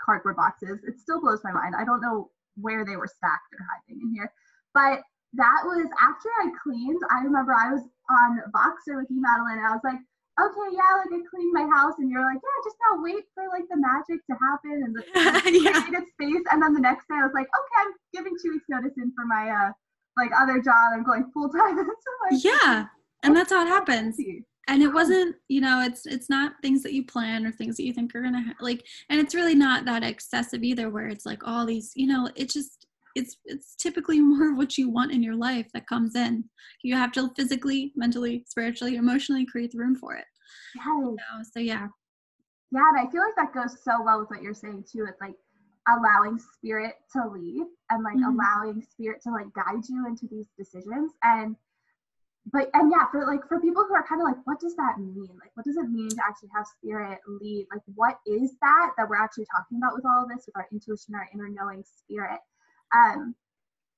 cardboard 0.00 0.36
boxes. 0.36 0.80
It 0.86 0.98
still 0.98 1.20
blows 1.20 1.40
my 1.44 1.52
mind. 1.52 1.74
I 1.76 1.84
don't 1.84 2.00
know 2.00 2.30
where 2.56 2.84
they 2.84 2.96
were 2.96 3.06
stacked 3.06 3.52
or 3.52 3.60
hiding 3.68 4.00
in 4.02 4.14
here. 4.14 4.32
But 4.74 5.02
that 5.34 5.60
was 5.64 5.86
after 6.00 6.28
I 6.40 6.48
cleaned. 6.62 7.00
I 7.10 7.20
remember 7.20 7.52
I 7.52 7.72
was 7.72 7.84
on 8.08 8.40
Voxer 8.54 8.96
with 8.96 9.10
you, 9.10 9.20
Madeline, 9.20 9.58
and 9.58 9.66
I 9.66 9.76
was 9.76 9.84
like, 9.84 10.00
okay, 10.40 10.68
yeah, 10.72 10.92
like 11.04 11.12
I 11.12 11.20
cleaned 11.28 11.52
my 11.52 11.68
house, 11.68 11.94
and 11.98 12.10
you're 12.10 12.24
like, 12.24 12.40
yeah, 12.40 12.58
just 12.64 12.76
now 12.80 13.02
wait 13.02 13.24
for 13.34 13.44
like 13.52 13.68
the 13.68 13.76
magic 13.76 14.24
to 14.30 14.34
happen 14.40 14.88
and 14.88 14.92
the, 14.96 15.02
yeah. 15.60 15.82
creative 15.82 16.08
space. 16.16 16.44
And 16.50 16.62
then 16.62 16.72
the 16.72 16.80
next 16.80 17.08
day, 17.08 17.20
I 17.20 17.26
was 17.28 17.34
like, 17.34 17.48
okay, 17.50 17.76
I'm 17.84 17.92
giving 18.14 18.32
two 18.40 18.56
weeks 18.56 18.66
notice 18.68 18.96
in 18.96 19.12
for 19.12 19.26
my 19.26 19.50
uh 19.50 19.72
like 20.16 20.30
other 20.34 20.60
job. 20.60 20.96
I'm 20.96 21.04
going 21.04 21.30
full 21.32 21.48
time. 21.50 21.76
so 21.84 22.10
like, 22.24 22.44
yeah, 22.44 22.86
and 23.22 23.36
that's 23.36 23.52
how 23.52 23.62
it 23.62 23.68
happens. 23.68 24.16
And 24.68 24.82
it 24.82 24.92
wasn't, 24.92 25.34
you 25.48 25.60
know, 25.62 25.82
it's 25.82 26.04
it's 26.06 26.28
not 26.28 26.52
things 26.62 26.82
that 26.82 26.92
you 26.92 27.04
plan 27.04 27.46
or 27.46 27.52
things 27.52 27.76
that 27.76 27.84
you 27.84 27.92
think 27.92 28.14
are 28.14 28.22
gonna 28.22 28.42
ha- 28.42 28.54
like, 28.60 28.84
and 29.08 29.18
it's 29.18 29.34
really 29.34 29.54
not 29.54 29.86
that 29.86 30.04
excessive 30.04 30.62
either, 30.62 30.90
where 30.90 31.08
it's 31.08 31.24
like 31.26 31.46
all 31.46 31.64
these, 31.64 31.92
you 31.96 32.06
know, 32.06 32.28
it 32.36 32.50
just 32.50 32.86
it's 33.14 33.38
it's 33.46 33.74
typically 33.76 34.20
more 34.20 34.52
of 34.52 34.56
what 34.56 34.76
you 34.76 34.90
want 34.90 35.12
in 35.12 35.22
your 35.22 35.36
life 35.36 35.66
that 35.72 35.86
comes 35.86 36.14
in. 36.14 36.44
You 36.82 36.94
have 36.96 37.12
to 37.12 37.30
physically, 37.34 37.92
mentally, 37.96 38.44
spiritually, 38.46 38.96
emotionally 38.96 39.46
create 39.46 39.72
the 39.72 39.78
room 39.78 39.96
for 39.96 40.14
it. 40.14 40.26
Yes. 40.76 40.84
You 40.86 41.16
know, 41.16 41.42
so 41.50 41.60
yeah. 41.60 41.88
Yeah, 42.70 42.82
and 42.90 43.08
I 43.08 43.10
feel 43.10 43.22
like 43.22 43.36
that 43.36 43.54
goes 43.54 43.82
so 43.82 44.02
well 44.02 44.20
with 44.20 44.28
what 44.28 44.42
you're 44.42 44.52
saying 44.52 44.84
too. 44.92 45.06
It's 45.08 45.20
like 45.20 45.34
allowing 45.88 46.38
spirit 46.38 46.94
to 47.12 47.26
lead 47.28 47.64
and 47.90 48.04
like 48.04 48.16
mm-hmm. 48.16 48.38
allowing 48.38 48.82
spirit 48.82 49.22
to 49.22 49.30
like 49.30 49.52
guide 49.54 49.82
you 49.88 50.06
into 50.06 50.26
these 50.30 50.48
decisions 50.58 51.12
and 51.22 51.56
but 52.52 52.70
and 52.74 52.90
yeah 52.90 53.06
for 53.10 53.26
like 53.26 53.46
for 53.48 53.60
people 53.60 53.84
who 53.86 53.94
are 53.94 54.06
kind 54.06 54.20
of 54.20 54.26
like 54.26 54.36
what 54.44 54.60
does 54.60 54.76
that 54.76 54.98
mean? 54.98 55.28
Like 55.40 55.50
what 55.54 55.64
does 55.64 55.76
it 55.76 55.88
mean 55.90 56.10
to 56.10 56.22
actually 56.26 56.50
have 56.54 56.66
spirit 56.66 57.18
lead? 57.26 57.66
Like 57.72 57.82
what 57.94 58.18
is 58.26 58.54
that 58.60 58.92
that 58.96 59.08
we're 59.08 59.22
actually 59.22 59.46
talking 59.54 59.78
about 59.78 59.94
with 59.94 60.04
all 60.06 60.22
of 60.22 60.28
this 60.28 60.46
with 60.46 60.56
our 60.56 60.66
intuition 60.72 61.14
our 61.14 61.28
inner 61.32 61.48
knowing 61.48 61.84
spirit? 61.84 62.40
Um, 62.94 63.34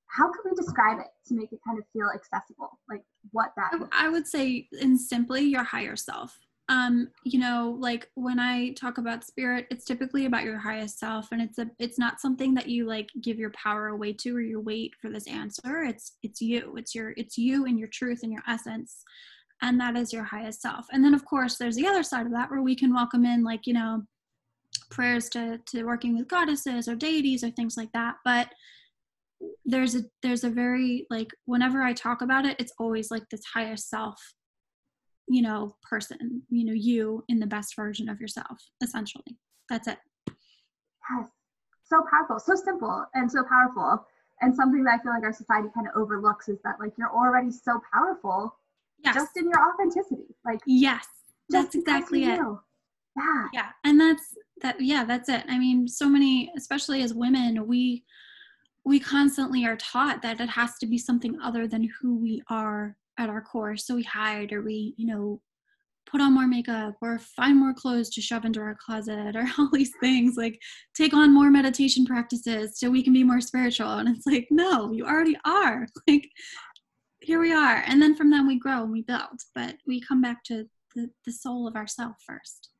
how 0.06 0.24
can 0.32 0.42
we 0.44 0.56
describe 0.56 0.98
it 0.98 1.06
to 1.28 1.34
make 1.34 1.52
it 1.52 1.60
kind 1.64 1.78
of 1.78 1.84
feel 1.92 2.10
accessible? 2.12 2.78
Like 2.88 3.02
what 3.32 3.52
that 3.56 3.72
i 3.92 4.08
would 4.08 4.26
say 4.26 4.66
in 4.80 4.98
simply 4.98 5.42
your 5.42 5.62
higher 5.62 5.94
self 5.94 6.38
um 6.70 7.08
you 7.24 7.38
know 7.38 7.76
like 7.80 8.08
when 8.14 8.38
i 8.38 8.70
talk 8.74 8.98
about 8.98 9.24
spirit 9.24 9.66
it's 9.70 9.84
typically 9.84 10.24
about 10.24 10.44
your 10.44 10.56
highest 10.56 10.98
self 10.98 11.28
and 11.32 11.42
it's 11.42 11.58
a 11.58 11.68
it's 11.78 11.98
not 11.98 12.20
something 12.20 12.54
that 12.54 12.68
you 12.68 12.86
like 12.86 13.10
give 13.20 13.38
your 13.38 13.50
power 13.50 13.88
away 13.88 14.12
to 14.12 14.34
or 14.34 14.40
you 14.40 14.60
wait 14.60 14.94
for 15.00 15.10
this 15.10 15.26
answer. 15.26 15.82
It's 15.82 16.16
it's 16.22 16.40
you. 16.40 16.74
It's 16.76 16.94
your 16.94 17.12
it's 17.16 17.36
you 17.36 17.66
and 17.66 17.78
your 17.78 17.88
truth 17.88 18.20
and 18.22 18.32
your 18.32 18.42
essence 18.48 19.02
and 19.62 19.78
that 19.80 19.96
is 19.96 20.12
your 20.12 20.24
highest 20.24 20.62
self. 20.62 20.86
And 20.92 21.04
then 21.04 21.12
of 21.12 21.24
course 21.24 21.58
there's 21.58 21.76
the 21.76 21.86
other 21.86 22.02
side 22.02 22.26
of 22.26 22.32
that 22.32 22.50
where 22.50 22.62
we 22.62 22.76
can 22.76 22.94
welcome 22.94 23.24
in 23.24 23.42
like 23.42 23.66
you 23.66 23.74
know 23.74 24.02
prayers 24.90 25.28
to 25.30 25.58
to 25.66 25.84
working 25.84 26.16
with 26.16 26.28
goddesses 26.28 26.88
or 26.88 26.94
deities 26.94 27.42
or 27.42 27.50
things 27.50 27.76
like 27.76 27.90
that. 27.92 28.16
But 28.24 28.48
there's 29.64 29.96
a 29.96 30.02
there's 30.22 30.44
a 30.44 30.50
very 30.50 31.06
like 31.08 31.30
whenever 31.46 31.82
i 31.82 31.94
talk 31.94 32.20
about 32.20 32.44
it 32.44 32.56
it's 32.58 32.74
always 32.78 33.10
like 33.10 33.26
this 33.30 33.40
higher 33.54 33.74
self 33.74 34.20
you 35.30 35.42
know 35.42 35.76
person 35.88 36.42
you 36.50 36.64
know 36.64 36.72
you 36.72 37.24
in 37.28 37.38
the 37.38 37.46
best 37.46 37.76
version 37.76 38.08
of 38.08 38.20
yourself 38.20 38.58
essentially. 38.82 39.38
That's 39.68 39.86
it. 39.86 39.98
Yes. 40.28 41.28
So 41.84 42.02
powerful 42.10 42.40
so 42.40 42.54
simple 42.56 43.06
and 43.14 43.30
so 43.30 43.44
powerful. 43.48 44.04
And 44.42 44.54
something 44.54 44.82
that 44.84 44.98
i 44.98 45.02
feel 45.02 45.12
like 45.12 45.22
our 45.22 45.32
society 45.32 45.68
kind 45.74 45.86
of 45.86 46.00
overlooks 46.00 46.48
is 46.48 46.58
that 46.64 46.76
like 46.80 46.92
you're 46.96 47.12
already 47.14 47.50
so 47.52 47.78
powerful 47.92 48.56
yes. 49.04 49.14
just 49.14 49.36
in 49.36 49.44
your 49.44 49.68
authenticity 49.68 50.34
like 50.46 50.60
yes. 50.66 51.06
that's 51.50 51.74
exactly 51.74 52.24
it. 52.24 52.40
yeah. 53.16 53.46
Yeah. 53.52 53.68
And 53.84 54.00
that's 54.00 54.34
that 54.62 54.80
yeah 54.80 55.04
that's 55.04 55.28
it. 55.28 55.44
I 55.48 55.58
mean 55.58 55.86
so 55.86 56.08
many 56.08 56.50
especially 56.56 57.02
as 57.02 57.14
women 57.14 57.66
we 57.66 58.04
we 58.84 58.98
constantly 58.98 59.64
are 59.66 59.76
taught 59.76 60.22
that 60.22 60.40
it 60.40 60.48
has 60.48 60.78
to 60.78 60.86
be 60.86 60.98
something 60.98 61.38
other 61.40 61.68
than 61.68 61.88
who 62.00 62.16
we 62.16 62.42
are 62.48 62.96
at 63.18 63.28
our 63.28 63.40
core. 63.40 63.76
So 63.76 63.94
we 63.94 64.02
hide 64.02 64.52
or 64.52 64.62
we, 64.62 64.94
you 64.96 65.06
know, 65.06 65.40
put 66.06 66.20
on 66.20 66.34
more 66.34 66.46
makeup 66.46 66.94
or 67.02 67.18
find 67.18 67.56
more 67.56 67.74
clothes 67.74 68.10
to 68.10 68.20
shove 68.20 68.44
into 68.44 68.60
our 68.60 68.76
closet 68.84 69.36
or 69.36 69.46
all 69.58 69.70
these 69.72 69.92
things 70.00 70.36
like 70.36 70.58
take 70.94 71.14
on 71.14 71.32
more 71.32 71.50
meditation 71.50 72.04
practices 72.04 72.78
so 72.78 72.90
we 72.90 73.02
can 73.02 73.12
be 73.12 73.24
more 73.24 73.40
spiritual. 73.40 73.90
And 73.90 74.08
it's 74.08 74.26
like, 74.26 74.48
no, 74.50 74.92
you 74.92 75.06
already 75.06 75.36
are. 75.44 75.86
Like, 76.08 76.28
here 77.22 77.38
we 77.38 77.52
are. 77.52 77.84
And 77.86 78.00
then 78.00 78.16
from 78.16 78.30
that 78.30 78.46
we 78.46 78.58
grow 78.58 78.82
and 78.82 78.90
we 78.90 79.02
build, 79.02 79.40
but 79.54 79.76
we 79.86 80.00
come 80.00 80.22
back 80.22 80.42
to 80.44 80.64
the, 80.96 81.10
the 81.26 81.32
soul 81.32 81.68
of 81.68 81.76
ourself 81.76 82.16
first. 82.26 82.70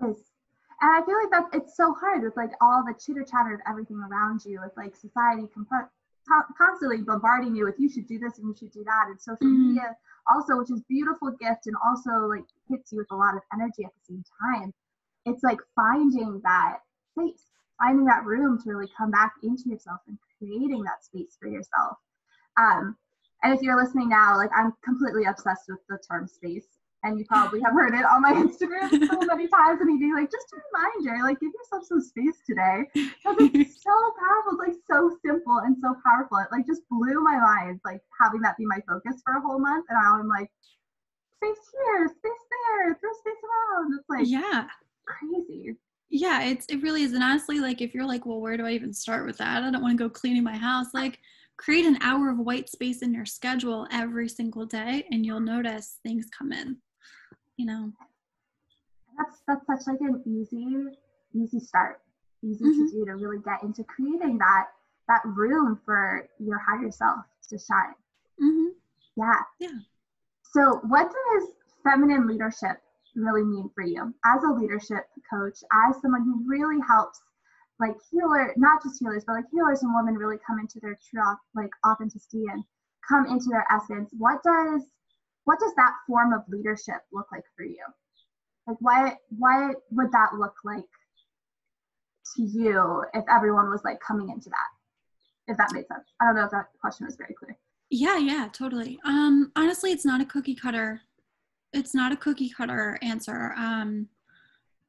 Yes 0.00 0.14
and 0.80 0.90
I 0.90 1.04
feel 1.04 1.16
like 1.16 1.30
that 1.30 1.58
it's 1.58 1.76
so 1.76 1.94
hard 1.94 2.22
with 2.22 2.36
like 2.36 2.52
all 2.60 2.82
the 2.84 2.94
chitter 2.98 3.24
chatter 3.24 3.54
of 3.54 3.60
everything 3.68 3.98
around 3.98 4.44
you, 4.44 4.60
with 4.62 4.72
like 4.76 4.96
society 4.96 5.46
comp- 5.52 5.90
constantly 6.56 6.98
bombarding 6.98 7.54
you 7.56 7.64
with 7.64 7.76
you 7.78 7.90
should 7.90 8.06
do 8.06 8.18
this 8.18 8.38
and 8.38 8.48
you 8.48 8.54
should 8.58 8.72
do 8.72 8.84
that, 8.84 9.06
and 9.08 9.20
social 9.20 9.46
mm-hmm. 9.46 9.68
media 9.68 9.96
also, 10.30 10.56
which 10.58 10.70
is 10.70 10.82
beautiful 10.88 11.30
gift 11.40 11.66
and 11.66 11.76
also 11.86 12.26
like 12.26 12.44
hits 12.68 12.92
you 12.92 12.98
with 12.98 13.10
a 13.10 13.16
lot 13.16 13.34
of 13.34 13.42
energy 13.52 13.84
at 13.84 13.90
the 13.92 14.14
same 14.14 14.24
time. 14.40 14.72
It's 15.26 15.42
like 15.42 15.58
finding 15.74 16.40
that 16.44 16.78
space, 17.12 17.44
finding 17.78 18.04
that 18.06 18.24
room 18.24 18.60
to 18.62 18.70
really 18.70 18.90
come 18.96 19.10
back 19.10 19.32
into 19.42 19.68
yourself 19.68 20.00
and 20.06 20.18
creating 20.38 20.82
that 20.84 21.04
space 21.04 21.36
for 21.38 21.48
yourself. 21.48 21.98
Um, 22.56 22.96
and 23.42 23.54
if 23.54 23.62
you're 23.62 23.80
listening 23.82 24.08
now, 24.08 24.36
like 24.36 24.50
I'm 24.56 24.72
completely 24.84 25.24
obsessed 25.24 25.64
with 25.68 25.80
the 25.88 25.98
term 26.08 26.28
space 26.28 26.79
and 27.02 27.18
you 27.18 27.24
probably 27.24 27.60
have 27.60 27.72
heard 27.72 27.94
it 27.94 28.04
on 28.04 28.22
my 28.22 28.32
Instagram 28.44 28.90
so 28.90 29.18
many 29.26 29.48
times. 29.48 29.80
And 29.80 29.90
he'd 29.90 30.00
be 30.00 30.12
like, 30.12 30.30
just 30.30 30.52
a 30.52 30.56
reminder, 30.56 31.24
like, 31.24 31.40
give 31.40 31.52
yourself 31.52 31.84
some 31.86 32.00
space 32.00 32.40
today 32.46 32.84
because 32.94 33.36
it's 33.54 33.82
so 33.84 33.94
powerful. 34.18 34.60
It's 34.60 34.68
like 34.68 34.76
so 34.90 35.16
simple 35.24 35.58
and 35.64 35.76
so 35.80 35.94
powerful. 36.04 36.38
It 36.38 36.48
like 36.52 36.66
just 36.66 36.82
blew 36.90 37.22
my 37.22 37.38
mind, 37.38 37.80
like 37.84 38.00
having 38.20 38.40
that 38.42 38.56
be 38.56 38.66
my 38.66 38.80
focus 38.88 39.22
for 39.24 39.36
a 39.36 39.40
whole 39.40 39.58
month. 39.58 39.86
And 39.88 39.98
now 40.02 40.18
I'm 40.18 40.28
like, 40.28 40.50
space 41.36 41.64
here, 41.72 42.08
space 42.08 42.44
there, 42.50 42.98
throw 43.00 43.10
space 43.20 43.42
around. 43.44 43.94
It's 43.98 44.08
like, 44.08 44.26
yeah, 44.28 44.66
crazy. 45.06 45.76
Yeah, 46.10 46.42
it's 46.42 46.66
it 46.66 46.82
really 46.82 47.02
is. 47.02 47.12
And 47.12 47.22
honestly, 47.22 47.60
like, 47.60 47.80
if 47.80 47.94
you're 47.94 48.06
like, 48.06 48.26
well, 48.26 48.40
where 48.40 48.56
do 48.56 48.66
I 48.66 48.72
even 48.72 48.92
start 48.92 49.26
with 49.26 49.38
that? 49.38 49.62
I 49.62 49.70
don't 49.70 49.82
want 49.82 49.96
to 49.96 50.04
go 50.04 50.10
cleaning 50.10 50.42
my 50.44 50.56
house. 50.56 50.88
Like 50.92 51.18
create 51.56 51.84
an 51.84 51.98
hour 52.00 52.30
of 52.30 52.38
white 52.38 52.70
space 52.70 53.02
in 53.02 53.12
your 53.12 53.26
schedule 53.26 53.86
every 53.92 54.26
single 54.26 54.64
day 54.64 55.04
and 55.10 55.26
you'll 55.26 55.38
notice 55.38 55.98
things 56.02 56.26
come 56.36 56.52
in 56.52 56.74
you 57.60 57.66
know 57.66 57.92
that's 59.18 59.42
that's 59.46 59.66
such 59.66 59.92
like 59.92 60.00
an 60.00 60.22
easy 60.26 60.96
easy 61.34 61.60
start 61.60 62.00
easy 62.42 62.64
mm-hmm. 62.64 62.86
to 62.86 62.90
do 62.90 63.04
to 63.04 63.12
really 63.12 63.38
get 63.44 63.62
into 63.62 63.84
creating 63.84 64.38
that 64.38 64.64
that 65.08 65.20
room 65.24 65.78
for 65.84 66.26
your 66.38 66.58
higher 66.58 66.90
self 66.90 67.20
to 67.48 67.58
shine 67.58 67.94
mm-hmm. 68.42 68.68
yeah 69.16 69.40
yeah 69.60 69.78
so 70.42 70.80
what 70.88 71.06
does 71.06 71.48
feminine 71.84 72.26
leadership 72.26 72.80
really 73.14 73.44
mean 73.44 73.70
for 73.74 73.82
you 73.82 74.14
as 74.24 74.42
a 74.42 74.52
leadership 74.52 75.04
coach, 75.30 75.58
as 75.72 76.00
someone 76.00 76.24
who 76.24 76.42
really 76.46 76.80
helps 76.86 77.20
like 77.78 77.96
healer, 78.10 78.52
not 78.56 78.82
just 78.82 78.98
healers, 79.00 79.24
but 79.26 79.34
like 79.34 79.50
healers 79.50 79.82
and 79.82 79.94
women 79.94 80.14
really 80.14 80.36
come 80.46 80.58
into 80.58 80.78
their 80.80 80.98
true 81.10 81.22
like 81.54 81.70
authenticity 81.86 82.44
and 82.52 82.62
come 83.08 83.26
into 83.26 83.46
their 83.48 83.64
essence. 83.72 84.10
What 84.18 84.42
does 84.42 84.82
what 85.50 85.58
does 85.58 85.74
that 85.74 85.94
form 86.06 86.32
of 86.32 86.42
leadership 86.48 87.02
look 87.12 87.26
like 87.32 87.42
for 87.56 87.64
you? 87.64 87.82
Like 88.68 88.76
what 88.78 89.16
what 89.36 89.74
would 89.90 90.12
that 90.12 90.34
look 90.38 90.54
like 90.64 90.84
to 92.36 92.42
you 92.44 93.02
if 93.14 93.24
everyone 93.28 93.68
was 93.68 93.80
like 93.84 93.98
coming 93.98 94.30
into 94.30 94.48
that? 94.48 94.68
If 95.48 95.56
that 95.56 95.72
made 95.72 95.88
sense. 95.88 96.04
I 96.20 96.26
don't 96.26 96.36
know 96.36 96.44
if 96.44 96.52
that 96.52 96.66
question 96.80 97.06
was 97.06 97.16
very 97.16 97.34
clear. 97.34 97.58
Yeah, 97.90 98.18
yeah, 98.18 98.48
totally. 98.52 99.00
Um 99.04 99.50
honestly 99.56 99.90
it's 99.90 100.04
not 100.04 100.20
a 100.20 100.24
cookie 100.24 100.54
cutter. 100.54 101.00
It's 101.72 101.96
not 101.96 102.12
a 102.12 102.16
cookie 102.16 102.50
cutter 102.50 102.96
answer. 103.02 103.52
Um 103.56 104.06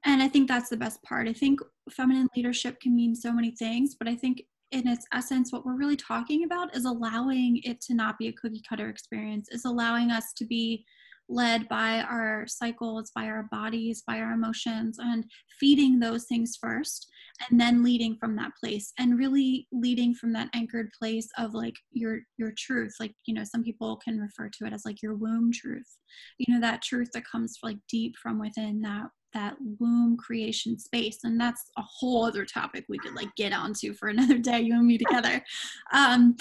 and 0.06 0.22
I 0.22 0.28
think 0.28 0.48
that's 0.48 0.70
the 0.70 0.78
best 0.78 1.02
part. 1.02 1.28
I 1.28 1.34
think 1.34 1.60
feminine 1.90 2.28
leadership 2.36 2.80
can 2.80 2.96
mean 2.96 3.16
so 3.16 3.34
many 3.34 3.50
things, 3.50 3.96
but 3.96 4.08
I 4.08 4.14
think 4.14 4.44
in 4.72 4.88
its 4.88 5.06
essence, 5.14 5.52
what 5.52 5.66
we're 5.66 5.78
really 5.78 5.98
talking 5.98 6.44
about 6.44 6.76
is 6.76 6.86
allowing 6.86 7.60
it 7.64 7.82
to 7.82 7.94
not 7.94 8.18
be 8.18 8.28
a 8.28 8.34
cookie 8.34 8.64
cutter 8.68 8.90
experience, 8.90 9.50
is 9.52 9.66
allowing 9.66 10.12
us 10.12 10.34
to 10.38 10.46
be 10.46 10.86
led 11.30 11.68
by 11.70 12.00
our 12.02 12.46
cycles, 12.48 13.12
by 13.16 13.26
our 13.26 13.48
bodies, 13.52 14.04
by 14.06 14.20
our 14.20 14.34
emotions, 14.34 14.98
and 15.00 15.26
feeding 15.60 16.00
those 16.00 16.26
things 16.26 16.58
first, 16.60 17.08
and 17.50 17.60
then 17.60 17.84
leading 17.84 18.18
from 18.18 18.36
that 18.36 18.52
place, 18.60 18.92
and 19.00 19.18
really 19.18 19.68
leading 19.72 20.14
from 20.14 20.34
that 20.34 20.50
anchored 20.54 20.90
place 20.98 21.28
of 21.38 21.54
like 21.54 21.76
your 21.92 22.20
your 22.38 22.54
truth. 22.58 22.94
Like 23.00 23.14
you 23.26 23.34
know, 23.34 23.44
some 23.44 23.64
people 23.64 23.98
can 23.98 24.20
refer 24.20 24.50
to 24.50 24.66
it 24.66 24.74
as 24.74 24.84
like 24.86 25.02
your 25.02 25.16
womb 25.16 25.52
truth. 25.54 25.98
You 26.38 26.54
know, 26.54 26.62
that 26.62 26.82
truth 26.82 27.10
that 27.14 27.24
comes 27.30 27.58
like 27.64 27.78
deep 27.90 28.16
from 28.22 28.40
within 28.40 28.82
that 28.82 29.08
that 29.34 29.56
womb 29.80 30.18
creation 30.18 30.78
space 30.78 31.20
and 31.24 31.40
that's 31.40 31.70
a 31.78 31.82
whole 31.82 32.26
other 32.26 32.46
topic 32.46 32.86
we 32.90 32.98
could 32.98 33.16
like 33.16 33.34
get 33.36 33.54
onto 33.54 33.94
for 33.94 34.08
another 34.10 34.38
day 34.38 34.60
you 34.60 34.74
and 34.74 34.88
me 34.88 34.98
together. 34.98 35.44
Um 35.92 36.36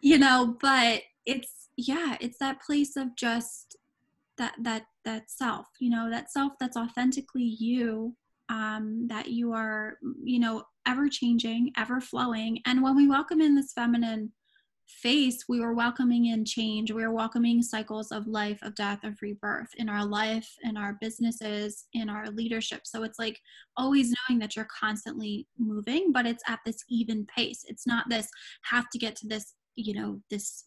you 0.00 0.18
know 0.18 0.56
but 0.60 1.02
it's 1.26 1.68
yeah 1.76 2.16
it's 2.20 2.38
that 2.38 2.60
place 2.62 2.96
of 2.96 3.14
just 3.16 3.76
that 4.38 4.54
that 4.60 4.84
that 5.04 5.30
self 5.30 5.66
you 5.80 5.90
know 5.90 6.10
that 6.10 6.30
self 6.30 6.52
that's 6.60 6.76
authentically 6.76 7.56
you 7.58 8.14
um 8.48 9.06
that 9.08 9.28
you 9.28 9.52
are 9.52 9.98
you 10.22 10.38
know 10.38 10.62
ever 10.86 11.08
changing 11.08 11.72
ever 11.76 12.00
flowing. 12.00 12.60
And 12.66 12.82
when 12.82 12.96
we 12.96 13.08
welcome 13.08 13.40
in 13.40 13.54
this 13.54 13.72
feminine 13.72 14.32
face, 14.86 15.44
we 15.48 15.60
were 15.60 15.74
welcoming 15.74 16.26
in 16.26 16.44
change. 16.44 16.92
We 16.92 17.02
were 17.02 17.12
welcoming 17.12 17.62
cycles 17.62 18.12
of 18.12 18.26
life, 18.26 18.58
of 18.62 18.74
death, 18.74 19.04
of 19.04 19.20
rebirth 19.22 19.68
in 19.76 19.88
our 19.88 20.04
life, 20.04 20.48
in 20.62 20.76
our 20.76 20.96
businesses, 21.00 21.86
in 21.94 22.08
our 22.08 22.30
leadership. 22.30 22.82
So 22.84 23.02
it's 23.02 23.18
like 23.18 23.40
always 23.76 24.14
knowing 24.28 24.38
that 24.40 24.56
you're 24.56 24.66
constantly 24.66 25.46
moving, 25.58 26.12
but 26.12 26.26
it's 26.26 26.42
at 26.48 26.60
this 26.64 26.84
even 26.88 27.26
pace. 27.26 27.64
It's 27.68 27.86
not 27.86 28.08
this 28.08 28.28
have 28.62 28.88
to 28.90 28.98
get 28.98 29.16
to 29.16 29.28
this, 29.28 29.54
you 29.76 29.94
know, 29.94 30.20
this 30.30 30.64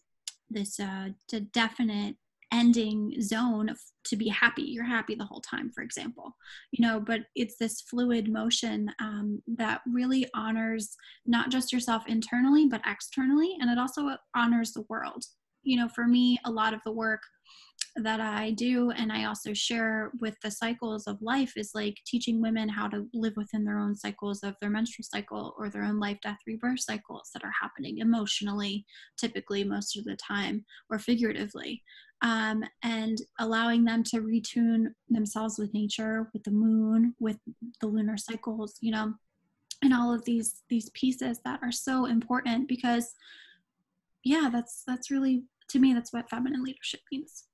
this 0.50 0.80
uh 0.80 1.10
definite 1.52 2.16
ending 2.52 3.20
zone 3.20 3.74
to 4.04 4.16
be 4.16 4.28
happy. 4.28 4.62
You're 4.62 4.84
happy 4.84 5.14
the 5.14 5.24
whole 5.24 5.40
time 5.40 5.70
for 5.74 5.82
example. 5.82 6.36
You 6.72 6.86
know 6.86 7.00
but 7.00 7.22
it's 7.34 7.56
this 7.58 7.82
fluid 7.82 8.30
motion 8.30 8.90
um, 9.00 9.42
that 9.56 9.82
really 9.86 10.26
honors 10.34 10.96
not 11.26 11.50
just 11.50 11.72
yourself 11.72 12.04
internally 12.06 12.66
but 12.66 12.82
externally 12.86 13.56
and 13.60 13.70
it 13.70 13.78
also 13.78 14.16
honors 14.34 14.72
the 14.72 14.84
world. 14.88 15.24
You 15.62 15.76
know 15.76 15.88
for 15.88 16.06
me 16.06 16.38
a 16.44 16.50
lot 16.50 16.74
of 16.74 16.80
the 16.84 16.92
work 16.92 17.20
that 18.02 18.20
I 18.20 18.52
do 18.52 18.90
and 18.90 19.12
I 19.12 19.24
also 19.24 19.52
share 19.52 20.10
with 20.20 20.36
the 20.42 20.50
cycles 20.50 21.06
of 21.06 21.20
life 21.20 21.52
is 21.56 21.72
like 21.74 21.96
teaching 22.06 22.40
women 22.40 22.68
how 22.68 22.88
to 22.88 23.06
live 23.12 23.34
within 23.36 23.64
their 23.64 23.78
own 23.78 23.94
cycles 23.94 24.42
of 24.42 24.54
their 24.60 24.70
menstrual 24.70 25.04
cycle 25.04 25.54
or 25.58 25.68
their 25.68 25.84
own 25.84 25.98
life 25.98 26.18
death 26.22 26.38
rebirth 26.46 26.80
cycles 26.80 27.30
that 27.34 27.44
are 27.44 27.52
happening 27.60 27.98
emotionally 27.98 28.84
typically 29.18 29.64
most 29.64 29.96
of 29.96 30.04
the 30.04 30.16
time 30.16 30.64
or 30.90 30.98
figuratively 30.98 31.82
um, 32.22 32.64
and 32.82 33.18
allowing 33.38 33.84
them 33.84 34.02
to 34.04 34.20
retune 34.20 34.86
themselves 35.08 35.58
with 35.58 35.74
nature 35.74 36.30
with 36.32 36.44
the 36.44 36.50
moon 36.50 37.14
with 37.18 37.38
the 37.80 37.86
lunar 37.86 38.16
cycles 38.16 38.76
you 38.80 38.92
know 38.92 39.12
and 39.82 39.94
all 39.94 40.12
of 40.12 40.24
these 40.24 40.62
these 40.68 40.90
pieces 40.90 41.40
that 41.44 41.60
are 41.62 41.72
so 41.72 42.06
important 42.06 42.68
because 42.68 43.14
yeah 44.24 44.48
that's 44.52 44.82
that's 44.86 45.10
really 45.10 45.44
to 45.68 45.78
me 45.78 45.92
that's 45.92 46.12
what 46.12 46.30
feminine 46.30 46.62
leadership 46.62 47.00
means 47.12 47.47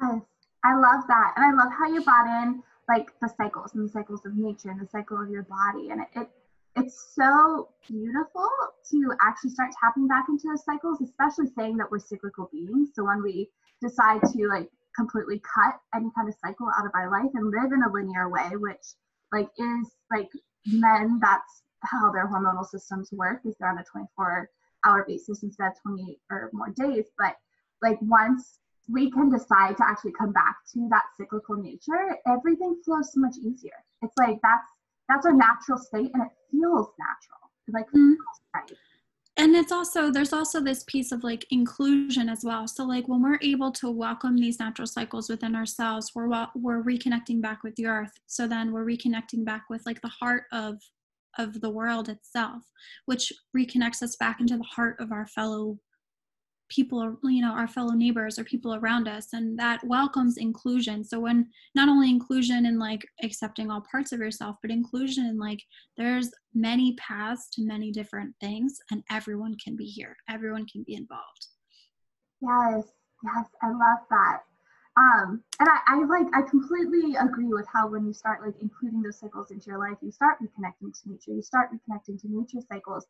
Yes, 0.00 0.22
I 0.64 0.74
love 0.74 1.06
that. 1.08 1.34
And 1.36 1.44
I 1.44 1.52
love 1.62 1.72
how 1.72 1.86
you 1.86 2.02
brought 2.02 2.26
in 2.26 2.62
like 2.88 3.12
the 3.20 3.28
cycles 3.36 3.74
and 3.74 3.84
the 3.84 3.92
cycles 3.92 4.24
of 4.26 4.36
nature 4.36 4.70
and 4.70 4.80
the 4.80 4.86
cycle 4.86 5.20
of 5.20 5.30
your 5.30 5.44
body. 5.44 5.90
And 5.90 6.00
it, 6.00 6.08
it 6.16 6.28
it's 6.76 7.14
so 7.14 7.68
beautiful 7.88 8.48
to 8.90 9.12
actually 9.20 9.50
start 9.50 9.70
tapping 9.80 10.06
back 10.06 10.26
into 10.28 10.48
those 10.48 10.64
cycles, 10.64 11.00
especially 11.00 11.50
saying 11.56 11.76
that 11.76 11.90
we're 11.90 11.98
cyclical 11.98 12.48
beings. 12.52 12.90
So 12.94 13.04
when 13.04 13.22
we 13.22 13.48
decide 13.82 14.20
to 14.32 14.48
like 14.48 14.68
completely 14.96 15.40
cut 15.40 15.74
any 15.94 16.10
kind 16.16 16.28
of 16.28 16.34
cycle 16.44 16.68
out 16.78 16.86
of 16.86 16.92
our 16.94 17.10
life 17.10 17.30
and 17.34 17.50
live 17.50 17.72
in 17.72 17.82
a 17.82 17.92
linear 17.92 18.28
way, 18.28 18.50
which 18.54 18.94
like 19.32 19.48
is 19.58 19.90
like 20.10 20.28
men, 20.66 21.18
that's 21.20 21.62
how 21.82 22.12
their 22.12 22.28
hormonal 22.28 22.66
systems 22.66 23.10
work, 23.12 23.40
is 23.44 23.56
they're 23.58 23.70
on 23.70 23.78
a 23.78 23.84
24 23.90 24.48
hour 24.86 25.04
basis 25.06 25.42
instead 25.42 25.68
of 25.68 25.82
28 25.82 26.18
or 26.30 26.50
more 26.52 26.70
days. 26.76 27.06
But 27.18 27.34
like 27.82 27.98
once 28.02 28.59
we 28.90 29.10
can 29.10 29.30
decide 29.30 29.76
to 29.76 29.84
actually 29.86 30.12
come 30.12 30.32
back 30.32 30.56
to 30.72 30.88
that 30.90 31.04
cyclical 31.16 31.56
nature, 31.56 32.16
everything 32.26 32.80
flows 32.84 33.12
so 33.12 33.20
much 33.20 33.36
easier. 33.38 33.84
It's 34.02 34.14
like 34.18 34.38
that's 34.42 34.68
that's 35.08 35.26
our 35.26 35.32
natural 35.32 35.78
state 35.78 36.10
and 36.14 36.22
it 36.22 36.30
feels 36.50 36.88
natural. 36.98 37.50
like 37.72 37.86
mm-hmm. 37.86 38.12
right. 38.54 38.70
And 39.36 39.56
it's 39.56 39.72
also 39.72 40.10
there's 40.10 40.32
also 40.32 40.60
this 40.60 40.84
piece 40.84 41.12
of 41.12 41.24
like 41.24 41.46
inclusion 41.50 42.28
as 42.28 42.44
well. 42.44 42.68
So 42.68 42.84
like 42.84 43.08
when 43.08 43.22
we're 43.22 43.38
able 43.42 43.72
to 43.72 43.90
welcome 43.90 44.36
these 44.36 44.58
natural 44.58 44.86
cycles 44.86 45.28
within 45.28 45.54
ourselves, 45.56 46.12
we're 46.14 46.28
we're 46.54 46.82
reconnecting 46.82 47.40
back 47.40 47.62
with 47.62 47.74
the 47.76 47.86
earth. 47.86 48.12
So 48.26 48.46
then 48.46 48.72
we're 48.72 48.84
reconnecting 48.84 49.44
back 49.44 49.64
with 49.70 49.82
like 49.86 50.00
the 50.02 50.08
heart 50.08 50.44
of 50.52 50.76
of 51.38 51.60
the 51.60 51.70
world 51.70 52.08
itself, 52.08 52.62
which 53.06 53.32
reconnects 53.56 54.02
us 54.02 54.16
back 54.16 54.40
into 54.40 54.56
the 54.56 54.64
heart 54.64 54.96
of 55.00 55.12
our 55.12 55.26
fellow 55.26 55.78
people 56.70 57.16
you 57.24 57.42
know 57.42 57.52
our 57.52 57.68
fellow 57.68 57.92
neighbors 57.92 58.38
or 58.38 58.44
people 58.44 58.74
around 58.74 59.08
us 59.08 59.32
and 59.32 59.58
that 59.58 59.82
welcomes 59.84 60.38
inclusion. 60.38 61.04
So 61.04 61.20
when 61.20 61.48
not 61.74 61.88
only 61.88 62.08
inclusion 62.08 62.64
in 62.64 62.78
like 62.78 63.04
accepting 63.22 63.70
all 63.70 63.84
parts 63.90 64.12
of 64.12 64.20
yourself 64.20 64.56
but 64.62 64.70
inclusion 64.70 65.26
in 65.26 65.38
like 65.38 65.62
there's 65.96 66.30
many 66.54 66.94
paths 66.94 67.48
to 67.50 67.62
many 67.62 67.90
different 67.90 68.34
things 68.40 68.78
and 68.90 69.02
everyone 69.10 69.56
can 69.62 69.76
be 69.76 69.84
here. 69.84 70.16
Everyone 70.28 70.66
can 70.66 70.84
be 70.86 70.94
involved. 70.94 71.46
Yes. 72.40 72.84
Yes. 73.22 73.46
I 73.62 73.68
love 73.68 74.06
that. 74.08 74.38
Um 74.96 75.42
and 75.58 75.68
I, 75.68 75.78
I 75.86 76.04
like 76.04 76.26
i 76.34 76.42
completely 76.48 77.16
agree 77.16 77.48
with 77.48 77.66
how 77.72 77.88
when 77.88 78.06
you 78.06 78.12
start 78.12 78.44
like 78.44 78.54
including 78.60 79.02
those 79.02 79.18
cycles 79.18 79.50
into 79.50 79.66
your 79.66 79.78
life 79.78 79.98
you 80.02 80.10
start 80.10 80.38
reconnecting 80.42 80.92
to 81.02 81.10
nature. 81.10 81.32
You 81.32 81.42
start 81.42 81.70
reconnecting 81.72 82.20
to 82.22 82.28
nature 82.28 82.64
cycles 82.68 83.06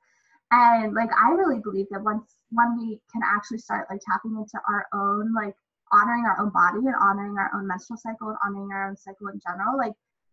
and 0.51 0.95
like 0.95 1.11
i 1.17 1.31
really 1.33 1.61
believe 1.61 1.87
that 1.91 2.03
once 2.03 2.37
when 2.51 2.79
we 2.79 3.01
can 3.13 3.23
actually 3.25 3.59
start 3.59 3.87
like 3.91 4.01
tapping 4.07 4.37
into 4.37 4.59
our 4.69 4.87
own 4.95 5.33
like 5.35 5.55
honoring 5.93 6.25
our 6.25 6.41
own 6.41 6.51
body 6.51 6.79
and 6.79 6.95
honoring 7.01 7.37
our 7.39 7.51
own 7.55 7.67
menstrual 7.67 7.97
cycle 7.97 8.29
and 8.29 8.39
honoring 8.45 8.71
our 8.73 8.89
own 8.89 8.97
cycle 8.97 9.29
in 9.29 9.41
general 9.41 9.77
like 9.77 9.93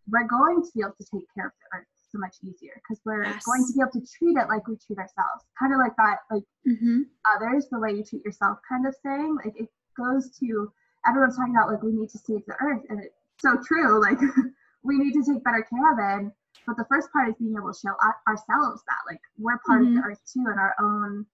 we're 0.09 0.27
going 0.27 0.63
to 0.63 0.69
be 0.73 0.81
able 0.81 0.95
to 0.99 1.05
take 1.11 1.27
care 1.33 1.47
of 1.47 1.53
the 1.59 1.77
earth 1.77 1.87
so 2.11 2.17
much 2.17 2.37
easier 2.43 2.71
because 2.75 3.01
we're 3.05 3.25
yes. 3.25 3.43
going 3.43 3.65
to 3.67 3.73
be 3.73 3.81
able 3.81 3.91
to 3.91 4.05
treat 4.07 4.37
it 4.37 4.47
like 4.47 4.65
we 4.67 4.75
treat 4.77 4.97
ourselves 4.97 5.43
kind 5.59 5.73
of 5.73 5.79
like 5.79 5.95
that 5.97 6.19
like 6.31 6.43
mm-hmm. 6.67 7.01
others 7.35 7.67
the 7.71 7.79
way 7.79 7.91
you 7.91 8.03
treat 8.03 8.23
yourself 8.23 8.57
kind 8.67 8.87
of 8.87 8.95
thing 9.03 9.37
like 9.43 9.53
it 9.59 9.67
goes 9.97 10.31
to 10.39 10.71
everyone's 11.07 11.35
talking 11.35 11.55
about 11.55 11.69
like 11.69 11.83
we 11.83 11.91
need 11.91 12.09
to 12.09 12.17
save 12.17 12.45
the 12.47 12.55
earth 12.61 12.81
and 12.89 13.03
it's 13.03 13.13
so 13.39 13.57
true 13.65 14.01
like 14.01 14.17
we 14.83 14.97
need 14.97 15.13
to 15.13 15.23
take 15.23 15.43
better 15.43 15.65
care 15.67 15.91
of 15.91 15.99
it 15.99 16.31
but 16.65 16.77
the 16.77 16.85
first 16.89 17.11
part 17.11 17.29
is 17.29 17.35
being 17.39 17.55
able 17.57 17.73
to 17.73 17.79
show 17.79 17.95
ourselves 18.27 18.81
that 18.87 18.99
like 19.09 19.21
we're 19.37 19.59
part 19.65 19.81
mm-hmm. 19.81 19.89
of 19.89 19.93
the 19.95 20.01
mm-hmm. 20.01 20.11
earth 20.11 20.21
too 20.31 20.45
and 20.47 20.59
our 20.59 20.75
own 20.79 21.25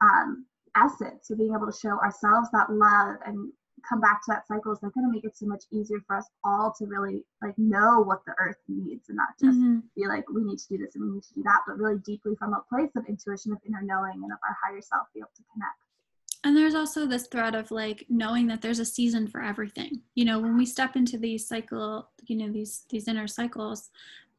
um, 0.00 0.46
essence. 0.76 1.28
So 1.28 1.36
being 1.36 1.54
able 1.54 1.70
to 1.70 1.78
show 1.78 1.98
ourselves 1.98 2.48
that 2.52 2.70
love 2.70 3.16
and 3.26 3.52
come 3.88 4.00
back 4.00 4.20
to 4.24 4.32
that 4.32 4.46
cycle 4.46 4.72
is 4.72 4.78
going 4.78 4.92
to 4.94 5.10
make 5.10 5.24
it 5.24 5.36
so 5.36 5.46
much 5.46 5.64
easier 5.70 5.98
for 6.06 6.16
us 6.16 6.26
all 6.44 6.72
to 6.78 6.86
really 6.86 7.24
like 7.42 7.56
know 7.58 8.02
what 8.02 8.24
the 8.26 8.34
earth 8.38 8.58
needs 8.68 9.08
and 9.08 9.16
not 9.16 9.28
just 9.40 9.58
mm-hmm. 9.58 9.78
be 9.96 10.06
like 10.06 10.28
we 10.28 10.44
need 10.44 10.58
to 10.58 10.68
do 10.68 10.78
this 10.78 10.94
and 10.94 11.04
we 11.04 11.14
need 11.14 11.22
to 11.22 11.34
do 11.34 11.42
that 11.42 11.60
but 11.66 11.78
really 11.78 11.98
deeply 12.04 12.34
from 12.36 12.54
a 12.54 12.62
place 12.68 12.90
of 12.96 13.06
intuition 13.08 13.52
of 13.52 13.58
inner 13.66 13.82
knowing 13.82 14.14
and 14.14 14.32
of 14.32 14.38
our 14.46 14.56
higher 14.62 14.80
self 14.80 15.06
be 15.14 15.20
able 15.20 15.30
to 15.36 15.42
connect 15.52 15.76
and 16.44 16.56
there's 16.56 16.74
also 16.74 17.06
this 17.06 17.26
thread 17.26 17.54
of 17.54 17.70
like 17.70 18.04
knowing 18.08 18.46
that 18.46 18.62
there's 18.62 18.78
a 18.78 18.84
season 18.84 19.26
for 19.26 19.42
everything 19.42 20.00
you 20.14 20.24
know 20.24 20.38
when 20.38 20.56
we 20.56 20.66
step 20.66 20.96
into 20.96 21.16
these 21.16 21.46
cycle 21.46 22.10
you 22.26 22.36
know 22.36 22.52
these 22.52 22.84
these 22.90 23.08
inner 23.08 23.26
cycles 23.26 23.90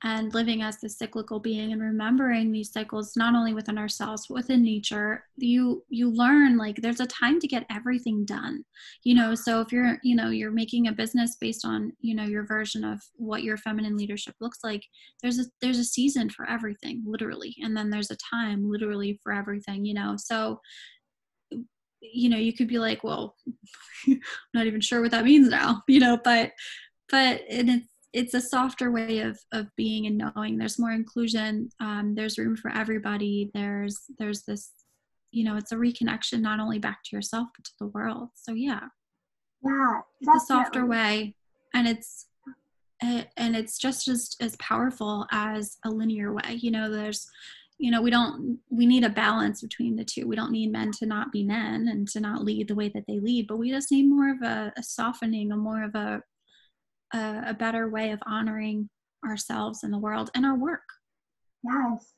and 0.04 0.34
living 0.34 0.62
as 0.62 0.80
the 0.80 0.90
cyclical 0.90 1.40
being 1.40 1.72
and 1.72 1.82
remembering 1.82 2.52
these 2.52 2.72
cycles 2.72 3.14
not 3.16 3.36
only 3.36 3.54
within 3.54 3.78
ourselves 3.78 4.26
but 4.28 4.36
within 4.36 4.64
nature 4.64 5.26
you 5.38 5.84
you 5.90 6.10
learn 6.10 6.58
like 6.58 6.78
there's 6.78 7.00
a 7.00 7.06
time 7.06 7.40
to 7.40 7.48
get 7.48 7.66
everything 7.70 8.26
done. 8.26 8.64
You 9.04 9.16
know 9.16 9.36
so 9.36 9.62
if 9.62 9.72
you're 9.72 9.98
you 10.04 10.16
know 10.16 10.30
you're 10.30 10.52
making 10.52 10.88
a 10.88 10.92
business 10.92 11.38
based 11.40 11.66
on 11.66 11.94
you 12.00 12.16
know 12.16 12.24
your 12.26 12.46
version 12.46 12.84
of 12.84 13.02
what 13.16 13.44
your 13.44 13.58
feminine 13.58 13.98
leadership 13.98 14.36
looks 14.42 14.60
like 14.64 14.84
there's 15.22 15.40
a 15.40 15.46
there's 15.62 15.80
a 15.80 15.84
season 15.84 16.30
for 16.30 16.50
everything 16.50 17.04
literally. 17.06 17.56
And 17.62 17.76
then 17.76 17.90
there's 17.90 18.12
a 18.12 18.18
time 18.18 18.70
literally 18.70 19.20
for 19.24 19.34
everything 19.34 19.86
you 19.86 19.94
know? 19.94 20.16
So 20.18 20.60
you 22.02 22.30
know 22.30 22.38
you 22.38 22.52
could 22.52 22.68
be 22.68 22.80
like 22.80 23.04
well 23.04 23.36
i'm 24.08 24.20
not 24.54 24.66
even 24.66 24.82
sure 24.82 25.02
what 25.02 25.12
that 25.12 25.24
means 25.24 25.50
now 25.50 25.84
you 25.88 26.00
know 26.00 26.18
but 26.24 26.52
but 27.10 27.42
and 27.50 27.70
it's 27.70 27.91
it's 28.14 28.34
a 28.34 28.42
softer 28.42 28.92
way 28.92 29.20
of 29.20 29.40
of 29.52 29.68
being 29.76 30.06
and 30.06 30.18
knowing. 30.18 30.58
There's 30.58 30.80
more 30.80 30.92
inclusion 30.92 31.70
um, 31.80 32.14
there's 32.16 32.38
room 32.38 32.56
for 32.56 32.72
everybody. 32.72 33.52
There's 33.54 34.02
there's 34.20 34.44
this 34.44 34.72
you 35.32 35.44
know 35.44 35.56
it's 35.56 35.72
a 35.72 35.76
reconnection 35.76 36.42
not 36.42 36.60
only 36.60 36.80
back 36.80 37.00
to 37.06 37.16
yourself 37.16 37.48
but 37.56 37.66
to 37.66 37.72
the 37.80 37.88
world. 37.88 38.30
So 38.36 38.54
yeah. 38.54 38.88
Yeah 39.64 40.02
it's 40.20 40.44
a 40.44 40.46
softer 40.46 40.86
way 40.86 41.36
and 41.74 41.88
it's 41.88 42.28
eh, 43.02 43.24
and 43.38 43.56
it's 43.56 43.78
just 43.78 44.08
as 44.08 44.36
as 44.42 44.56
powerful 44.58 45.26
as 45.32 45.78
a 45.86 45.90
linear 45.90 46.34
way. 46.34 46.58
You 46.58 46.72
know 46.72 46.92
there's 46.92 47.30
you 47.78 47.92
know 47.92 48.02
we 48.02 48.12
don't 48.12 48.60
we 48.70 48.86
need 48.86 49.06
a 49.06 49.10
balance 49.10 49.62
between 49.62 49.96
the 49.96 50.04
two. 50.04 50.28
We 50.28 50.36
don't 50.36 50.52
need 50.52 50.72
men 50.72 50.92
to 51.00 51.06
not 51.06 51.32
be 51.32 51.44
men 51.44 51.88
and 51.88 52.08
to 52.10 52.20
not 52.20 52.44
lead 52.44 52.68
the 52.68 52.76
way 52.76 52.90
that 52.90 53.06
they 53.08 53.20
lead 53.20 53.48
but 53.48 53.58
we 53.58 53.72
just 53.72 53.92
need 53.92 54.10
more 54.10 54.32
of 54.32 54.42
a, 54.42 54.74
a 54.76 54.84
softening 54.84 55.54
a 55.54 55.58
more 55.58 55.84
of 55.84 55.96
a, 55.96 56.22
a 57.14 57.44
a 57.48 57.54
better 57.54 57.90
way 57.90 58.12
of 58.12 58.22
honoring 58.26 58.90
ourselves 59.26 59.84
and 59.84 59.94
the 59.94 59.98
world 59.98 60.30
and 60.36 60.46
our 60.46 60.56
work 60.56 60.88
yes 61.64 62.14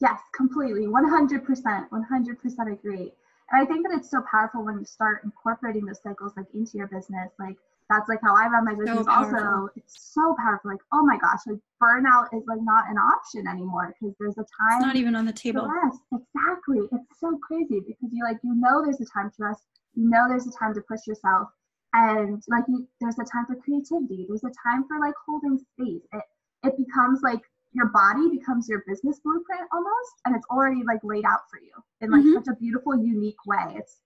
yes 0.00 0.20
completely 0.34 0.86
100% 0.86 1.88
100% 1.90 2.72
agree 2.72 3.12
and 3.50 3.62
i 3.62 3.64
think 3.64 3.86
that 3.86 3.96
it's 3.96 4.10
so 4.10 4.22
powerful 4.30 4.64
when 4.64 4.78
you 4.78 4.84
start 4.84 5.22
incorporating 5.24 5.84
those 5.84 6.02
cycles 6.02 6.32
like 6.36 6.46
into 6.54 6.78
your 6.78 6.88
business 6.88 7.30
like 7.38 7.56
that's 7.92 8.08
like 8.08 8.20
how 8.22 8.34
I 8.34 8.48
run 8.48 8.64
my 8.64 8.74
business. 8.74 9.04
So 9.04 9.12
also, 9.12 9.68
it's 9.76 10.12
so 10.14 10.34
powerful. 10.38 10.70
Like, 10.70 10.80
oh 10.92 11.04
my 11.04 11.18
gosh, 11.18 11.40
like 11.46 11.58
burnout 11.82 12.32
is 12.32 12.42
like 12.46 12.60
not 12.62 12.88
an 12.88 12.96
option 12.96 13.46
anymore 13.46 13.94
because 13.94 14.14
there's 14.18 14.38
a 14.38 14.46
time. 14.48 14.78
It's 14.78 14.86
not 14.86 14.96
even 14.96 15.14
on 15.14 15.26
the 15.26 15.32
table. 15.32 15.68
Yes, 15.82 15.98
exactly. 16.12 16.88
It's 16.90 17.20
so 17.20 17.38
crazy 17.46 17.80
because 17.80 18.10
you 18.12 18.24
like 18.24 18.38
you 18.42 18.54
know 18.54 18.82
there's 18.82 19.00
a 19.00 19.06
time 19.12 19.30
to 19.36 19.44
rest. 19.44 19.62
You 19.94 20.08
know 20.08 20.26
there's 20.28 20.46
a 20.46 20.52
time 20.52 20.74
to 20.74 20.80
push 20.80 21.06
yourself, 21.06 21.48
and 21.94 22.42
like 22.48 22.64
you, 22.68 22.86
there's 23.00 23.18
a 23.18 23.24
time 23.24 23.46
for 23.46 23.56
creativity. 23.56 24.26
There's 24.28 24.44
a 24.44 24.52
time 24.62 24.84
for 24.88 24.98
like 25.00 25.14
holding 25.26 25.58
space. 25.58 26.02
It 26.12 26.24
it 26.64 26.76
becomes 26.76 27.20
like 27.22 27.40
your 27.72 27.86
body 27.88 28.28
becomes 28.30 28.68
your 28.68 28.84
business 28.86 29.20
blueprint 29.20 29.68
almost, 29.72 30.14
and 30.24 30.36
it's 30.36 30.46
already 30.50 30.82
like 30.86 31.00
laid 31.02 31.24
out 31.24 31.40
for 31.50 31.58
you 31.58 31.72
in 32.00 32.10
like 32.10 32.22
mm-hmm. 32.22 32.34
such 32.34 32.48
a 32.48 32.56
beautiful, 32.56 32.96
unique 32.96 33.44
way. 33.46 33.76
It's 33.76 34.00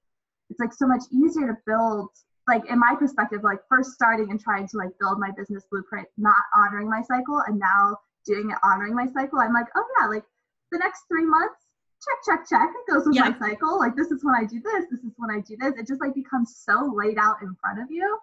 it's 0.51 0.61
like 0.61 0.73
so 0.73 0.87
much 0.87 1.03
easier 1.13 1.49
to 1.49 1.57
build 1.67 2.11
like 2.49 2.63
in 2.71 2.79
my 2.79 2.95
perspective, 2.99 3.43
like 3.43 3.59
first 3.69 3.91
starting 3.91 4.31
and 4.31 4.41
trying 4.41 4.69
to 4.69 4.77
like 4.77 4.91
build 5.01 5.19
my 5.19 5.31
business 5.37 5.65
blueprint, 5.71 6.07
not 6.17 6.43
honoring 6.55 6.89
my 6.89 7.03
cycle, 7.03 7.43
and 7.47 7.59
now 7.59 7.99
doing 8.27 8.51
it 8.51 8.59
honoring 8.63 8.95
my 8.95 9.07
cycle, 9.07 9.39
I'm 9.39 9.55
like, 9.55 9.67
oh 9.75 9.85
yeah, 9.99 10.07
like 10.09 10.25
the 10.73 10.79
next 10.79 11.05
three 11.09 11.25
months, 11.25 11.66
check, 12.07 12.39
check, 12.39 12.49
check. 12.49 12.71
It 12.71 12.93
goes 12.93 13.07
with 13.07 13.17
yeah. 13.17 13.31
my 13.31 13.39
cycle. 13.39 13.79
Like 13.79 13.97
this 13.97 14.11
is 14.11 14.25
when 14.25 14.35
I 14.35 14.45
do 14.45 14.61
this, 14.61 14.87
this 14.91 15.01
is 15.01 15.13
when 15.17 15.31
I 15.31 15.41
do 15.41 15.57
this. 15.59 15.75
It 15.79 15.87
just 15.87 16.01
like 16.01 16.15
becomes 16.15 16.63
so 16.65 16.93
laid 16.95 17.19
out 17.19 17.43
in 17.43 17.55
front 17.61 17.81
of 17.81 17.91
you. 17.91 18.19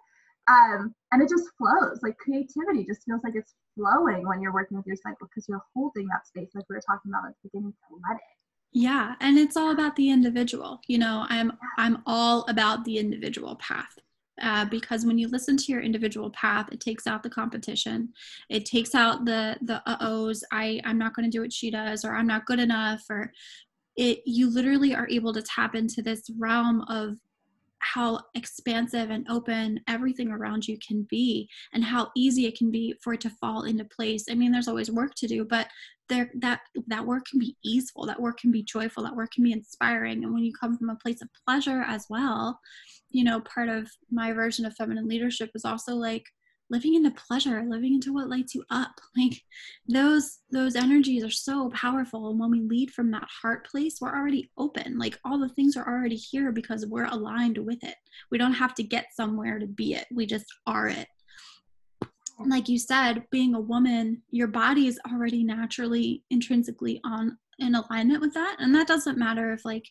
Um, 0.48 0.94
and 1.12 1.22
it 1.22 1.28
just 1.28 1.48
flows. 1.56 2.00
Like 2.02 2.16
creativity 2.18 2.84
just 2.84 3.04
feels 3.04 3.22
like 3.24 3.34
it's 3.34 3.54
flowing 3.76 4.26
when 4.26 4.40
you're 4.40 4.52
working 4.52 4.76
with 4.76 4.86
your 4.86 4.96
cycle 4.96 5.28
because 5.28 5.48
you're 5.48 5.64
holding 5.74 6.06
that 6.08 6.26
space, 6.26 6.50
like 6.54 6.64
we 6.68 6.76
were 6.76 6.82
talking 6.86 7.10
about 7.10 7.28
at 7.28 7.34
the 7.42 7.48
beginning, 7.48 7.72
to 7.72 7.94
let 8.08 8.16
it 8.16 8.34
yeah 8.74 9.14
and 9.20 9.38
it's 9.38 9.56
all 9.56 9.70
about 9.70 9.94
the 9.96 10.10
individual 10.10 10.80
you 10.88 10.98
know 10.98 11.24
i'm 11.28 11.52
i'm 11.78 12.02
all 12.06 12.44
about 12.48 12.84
the 12.84 12.98
individual 12.98 13.54
path 13.56 13.96
uh, 14.42 14.64
because 14.64 15.06
when 15.06 15.16
you 15.16 15.28
listen 15.28 15.56
to 15.56 15.70
your 15.70 15.80
individual 15.80 16.28
path 16.30 16.68
it 16.72 16.80
takes 16.80 17.06
out 17.06 17.22
the 17.22 17.30
competition 17.30 18.12
it 18.50 18.66
takes 18.66 18.92
out 18.94 19.24
the 19.24 19.56
the 19.62 19.80
uh-ohs 19.88 20.42
i 20.50 20.80
i'm 20.84 20.98
not 20.98 21.14
going 21.14 21.24
to 21.24 21.30
do 21.30 21.40
what 21.40 21.52
she 21.52 21.70
does 21.70 22.04
or 22.04 22.14
i'm 22.16 22.26
not 22.26 22.44
good 22.46 22.58
enough 22.58 23.02
or 23.08 23.32
it 23.96 24.20
you 24.26 24.50
literally 24.50 24.94
are 24.94 25.08
able 25.08 25.32
to 25.32 25.42
tap 25.42 25.74
into 25.74 26.02
this 26.02 26.22
realm 26.38 26.82
of 26.88 27.16
how 27.78 28.18
expansive 28.34 29.10
and 29.10 29.26
open 29.28 29.78
everything 29.88 30.30
around 30.30 30.66
you 30.66 30.78
can 30.86 31.06
be 31.10 31.48
and 31.74 31.84
how 31.84 32.10
easy 32.16 32.46
it 32.46 32.56
can 32.56 32.70
be 32.70 32.94
for 33.02 33.12
it 33.12 33.20
to 33.20 33.28
fall 33.28 33.64
into 33.64 33.84
place. 33.84 34.24
I 34.30 34.34
mean 34.34 34.52
there's 34.52 34.68
always 34.68 34.90
work 34.90 35.14
to 35.16 35.26
do 35.26 35.44
but 35.44 35.68
there 36.08 36.30
that 36.40 36.60
that 36.86 37.06
work 37.06 37.24
can 37.30 37.38
be 37.38 37.56
easeful 37.64 38.06
that 38.06 38.20
work 38.20 38.38
can 38.38 38.50
be 38.50 38.62
joyful 38.62 39.02
that 39.04 39.16
work 39.16 39.32
can 39.32 39.44
be 39.44 39.52
inspiring. 39.52 40.24
And 40.24 40.32
when 40.32 40.44
you 40.44 40.52
come 40.52 40.76
from 40.76 40.90
a 40.90 40.96
place 40.96 41.20
of 41.22 41.28
pleasure 41.46 41.82
as 41.86 42.06
well 42.08 42.58
you 43.14 43.24
know 43.24 43.40
part 43.40 43.68
of 43.68 43.88
my 44.10 44.32
version 44.32 44.66
of 44.66 44.74
feminine 44.74 45.08
leadership 45.08 45.50
is 45.54 45.64
also 45.64 45.94
like 45.94 46.24
living 46.70 46.94
into 46.94 47.10
pleasure 47.10 47.62
living 47.68 47.94
into 47.94 48.12
what 48.12 48.28
lights 48.28 48.54
you 48.54 48.64
up. 48.70 48.92
Like 49.16 49.40
those 49.88 50.38
those 50.50 50.74
energies 50.74 51.22
are 51.24 51.30
so 51.30 51.70
powerful. 51.70 52.30
And 52.30 52.40
when 52.40 52.50
we 52.50 52.62
lead 52.62 52.90
from 52.90 53.10
that 53.12 53.28
heart 53.42 53.66
place 53.66 53.98
we're 54.00 54.14
already 54.14 54.50
open. 54.58 54.98
Like 54.98 55.18
all 55.24 55.38
the 55.38 55.48
things 55.50 55.76
are 55.76 55.86
already 55.86 56.16
here 56.16 56.50
because 56.50 56.86
we're 56.86 57.06
aligned 57.06 57.58
with 57.58 57.82
it. 57.84 57.94
We 58.30 58.38
don't 58.38 58.54
have 58.54 58.74
to 58.74 58.82
get 58.82 59.14
somewhere 59.14 59.58
to 59.58 59.66
be 59.66 59.94
it. 59.94 60.06
We 60.12 60.26
just 60.26 60.46
are 60.66 60.88
it. 60.88 61.06
Like 62.44 62.68
you 62.68 62.78
said 62.78 63.24
being 63.30 63.54
a 63.54 63.60
woman 63.60 64.22
your 64.30 64.48
body 64.48 64.88
is 64.88 64.98
already 65.12 65.44
naturally 65.44 66.24
intrinsically 66.30 67.00
on 67.04 67.38
in 67.60 67.76
alignment 67.76 68.20
with 68.20 68.34
that. 68.34 68.56
And 68.58 68.74
that 68.74 68.88
doesn't 68.88 69.18
matter 69.18 69.52
if 69.52 69.64
like 69.64 69.88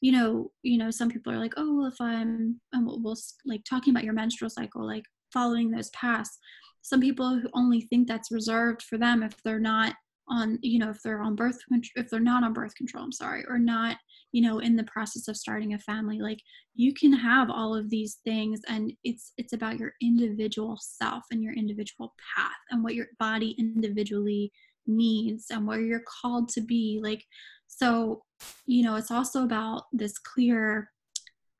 you 0.00 0.12
know 0.12 0.50
you 0.62 0.78
know 0.78 0.90
some 0.90 1.10
people 1.10 1.32
are 1.32 1.38
like 1.38 1.54
oh 1.56 1.76
well 1.76 1.86
if 1.86 2.00
i'm 2.00 2.58
we'll, 2.74 3.00
we'll 3.02 3.16
like 3.44 3.62
talking 3.64 3.92
about 3.92 4.04
your 4.04 4.14
menstrual 4.14 4.48
cycle 4.48 4.86
like 4.86 5.04
following 5.32 5.70
those 5.70 5.90
paths. 5.90 6.38
Some 6.82 7.00
people 7.00 7.38
who 7.38 7.48
only 7.54 7.82
think 7.82 8.08
that's 8.08 8.32
reserved 8.32 8.82
for 8.82 8.98
them 8.98 9.22
if 9.22 9.34
they're 9.42 9.60
not 9.60 9.94
on 10.28 10.58
you 10.62 10.78
know 10.78 10.90
if 10.90 11.02
they're 11.02 11.22
on 11.22 11.34
birth 11.34 11.58
if 11.96 12.08
they're 12.08 12.20
not 12.20 12.44
on 12.44 12.52
birth 12.52 12.72
control 12.76 13.02
i'm 13.02 13.10
sorry 13.10 13.44
or 13.48 13.58
not 13.58 13.96
you 14.32 14.42
know 14.42 14.58
in 14.60 14.76
the 14.76 14.84
process 14.84 15.28
of 15.28 15.36
starting 15.36 15.74
a 15.74 15.78
family. 15.78 16.18
Like 16.18 16.40
you 16.74 16.94
can 16.94 17.12
have 17.12 17.50
all 17.50 17.74
of 17.74 17.90
these 17.90 18.18
things 18.24 18.60
and 18.68 18.92
it's 19.04 19.32
it's 19.36 19.52
about 19.52 19.78
your 19.78 19.92
individual 20.00 20.78
self 20.80 21.24
and 21.30 21.42
your 21.42 21.54
individual 21.54 22.14
path 22.36 22.52
and 22.70 22.82
what 22.82 22.94
your 22.94 23.06
body 23.18 23.54
individually 23.58 24.52
needs 24.86 25.46
and 25.50 25.66
where 25.66 25.80
you're 25.80 26.02
called 26.22 26.48
to 26.50 26.60
be. 26.60 27.00
Like 27.02 27.24
so 27.66 28.22
you 28.66 28.82
know 28.82 28.96
it's 28.96 29.10
also 29.10 29.44
about 29.44 29.84
this 29.92 30.18
clear 30.18 30.90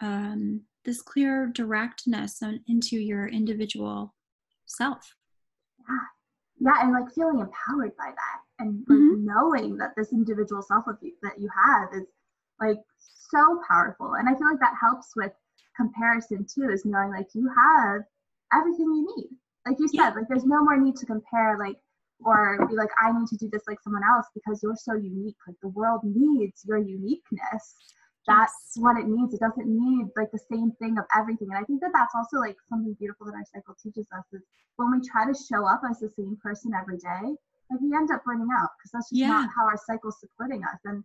um 0.00 0.62
this 0.84 1.02
clear 1.02 1.46
directness 1.46 2.42
into 2.68 2.96
your 2.96 3.26
individual 3.28 4.14
self. 4.66 5.14
Yeah. 5.78 5.96
Yeah 6.62 6.82
and 6.82 6.92
like 6.92 7.12
feeling 7.14 7.40
empowered 7.40 7.96
by 7.96 8.10
that 8.10 8.40
and 8.58 8.84
like 8.88 8.98
mm-hmm. 8.98 9.24
knowing 9.24 9.76
that 9.78 9.92
this 9.96 10.12
individual 10.12 10.62
self 10.62 10.86
of 10.86 10.96
you 11.00 11.12
that 11.22 11.38
you 11.38 11.48
have 11.48 11.88
is 11.94 12.06
like 12.60 12.78
so 12.98 13.60
powerful. 13.68 14.14
And 14.14 14.28
i 14.28 14.34
feel 14.34 14.50
like 14.50 14.60
that 14.60 14.76
helps 14.80 15.12
with 15.16 15.32
comparison 15.76 16.46
too 16.52 16.68
is 16.70 16.84
knowing 16.84 17.10
like 17.10 17.28
you 17.34 17.48
have 17.48 18.02
everything 18.52 18.86
you 18.86 19.14
need. 19.16 19.30
Like 19.66 19.78
you 19.78 19.88
said 19.88 19.96
yeah. 19.96 20.12
like 20.14 20.28
there's 20.28 20.44
no 20.44 20.62
more 20.64 20.78
need 20.78 20.96
to 20.96 21.06
compare 21.06 21.58
like 21.58 21.76
or 22.22 22.66
be 22.68 22.74
like 22.76 22.90
i 23.02 23.10
need 23.10 23.28
to 23.28 23.36
do 23.38 23.48
this 23.50 23.62
like 23.66 23.80
someone 23.80 24.02
else 24.14 24.26
because 24.34 24.62
you're 24.62 24.76
so 24.76 24.94
unique. 24.94 25.36
Like 25.46 25.56
the 25.62 25.68
world 25.68 26.00
needs 26.04 26.62
your 26.66 26.78
uniqueness 26.78 27.94
that's 28.30 28.76
what 28.76 28.96
it 28.96 29.08
needs. 29.08 29.34
It 29.34 29.40
doesn't 29.40 29.66
need 29.66 30.06
like 30.16 30.30
the 30.30 30.38
same 30.50 30.70
thing 30.78 30.98
of 30.98 31.04
everything. 31.16 31.48
And 31.50 31.58
i 31.58 31.64
think 31.64 31.80
that 31.80 31.90
that's 31.92 32.14
also 32.14 32.38
like 32.38 32.56
something 32.68 32.94
beautiful 32.94 33.26
that 33.26 33.34
our 33.34 33.44
cycle 33.52 33.74
teaches 33.82 34.06
us 34.16 34.24
is 34.32 34.42
when 34.76 34.90
we 34.92 35.06
try 35.06 35.26
to 35.26 35.34
show 35.34 35.66
up 35.66 35.82
as 35.88 35.98
the 35.98 36.08
same 36.08 36.38
person 36.42 36.72
every 36.72 36.96
day 36.96 37.34
like 37.70 37.80
we 37.80 37.94
end 37.94 38.10
up 38.10 38.24
burning 38.24 38.48
out 38.50 38.70
because 38.78 38.90
that's 38.92 39.10
just 39.10 39.20
yeah. 39.20 39.28
not 39.28 39.50
how 39.54 39.66
our 39.66 39.78
cycle's 39.86 40.18
supporting 40.18 40.62
us. 40.64 40.80
And 40.84 41.04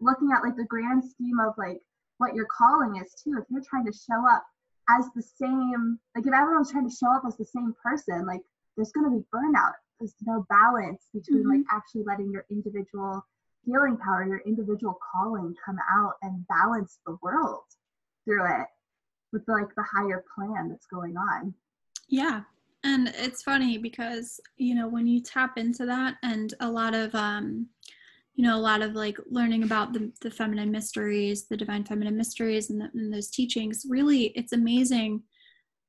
looking 0.00 0.32
at 0.32 0.42
like 0.42 0.56
the 0.56 0.64
grand 0.64 1.04
scheme 1.04 1.40
of 1.40 1.54
like 1.58 1.80
what 2.18 2.34
your 2.34 2.46
calling 2.46 2.96
is 2.96 3.12
too 3.22 3.36
if 3.36 3.44
you're 3.50 3.64
trying 3.68 3.84
to 3.84 3.92
show 3.92 4.24
up 4.28 4.44
as 4.88 5.06
the 5.14 5.22
same 5.22 5.98
like 6.14 6.26
if 6.26 6.32
everyone's 6.32 6.70
trying 6.70 6.88
to 6.88 6.94
show 6.94 7.10
up 7.12 7.22
as 7.26 7.36
the 7.36 7.44
same 7.44 7.74
person 7.82 8.24
like 8.24 8.40
there's 8.76 8.92
going 8.92 9.10
to 9.10 9.16
be 9.16 9.24
burnout. 9.34 9.72
There's 9.98 10.14
no 10.26 10.44
balance 10.50 11.08
between 11.12 11.40
mm-hmm. 11.40 11.50
like 11.50 11.64
actually 11.72 12.04
letting 12.04 12.30
your 12.30 12.44
individual 12.50 13.24
healing 13.66 13.98
power 13.98 14.24
your 14.26 14.42
individual 14.46 14.98
calling 15.12 15.54
come 15.64 15.78
out 15.90 16.14
and 16.22 16.46
balance 16.48 17.00
the 17.06 17.18
world 17.20 17.64
through 18.24 18.44
it 18.44 18.66
with 19.32 19.42
like 19.48 19.74
the 19.76 19.82
higher 19.82 20.24
plan 20.34 20.68
that's 20.70 20.86
going 20.86 21.16
on. 21.16 21.52
Yeah. 22.08 22.42
And 22.84 23.12
it's 23.16 23.42
funny 23.42 23.78
because 23.78 24.40
you 24.56 24.74
know 24.74 24.88
when 24.88 25.06
you 25.06 25.20
tap 25.20 25.58
into 25.58 25.84
that 25.86 26.16
and 26.22 26.54
a 26.60 26.70
lot 26.70 26.94
of 26.94 27.14
um 27.14 27.66
you 28.36 28.44
know 28.44 28.56
a 28.56 28.60
lot 28.60 28.82
of 28.82 28.92
like 28.92 29.18
learning 29.28 29.64
about 29.64 29.92
the, 29.92 30.12
the 30.20 30.30
feminine 30.30 30.70
mysteries 30.70 31.48
the 31.48 31.56
divine 31.56 31.84
feminine 31.84 32.16
mysteries 32.16 32.70
and, 32.70 32.80
the, 32.80 32.90
and 32.94 33.12
those 33.12 33.30
teachings 33.30 33.86
really 33.88 34.26
it's 34.36 34.52
amazing 34.52 35.22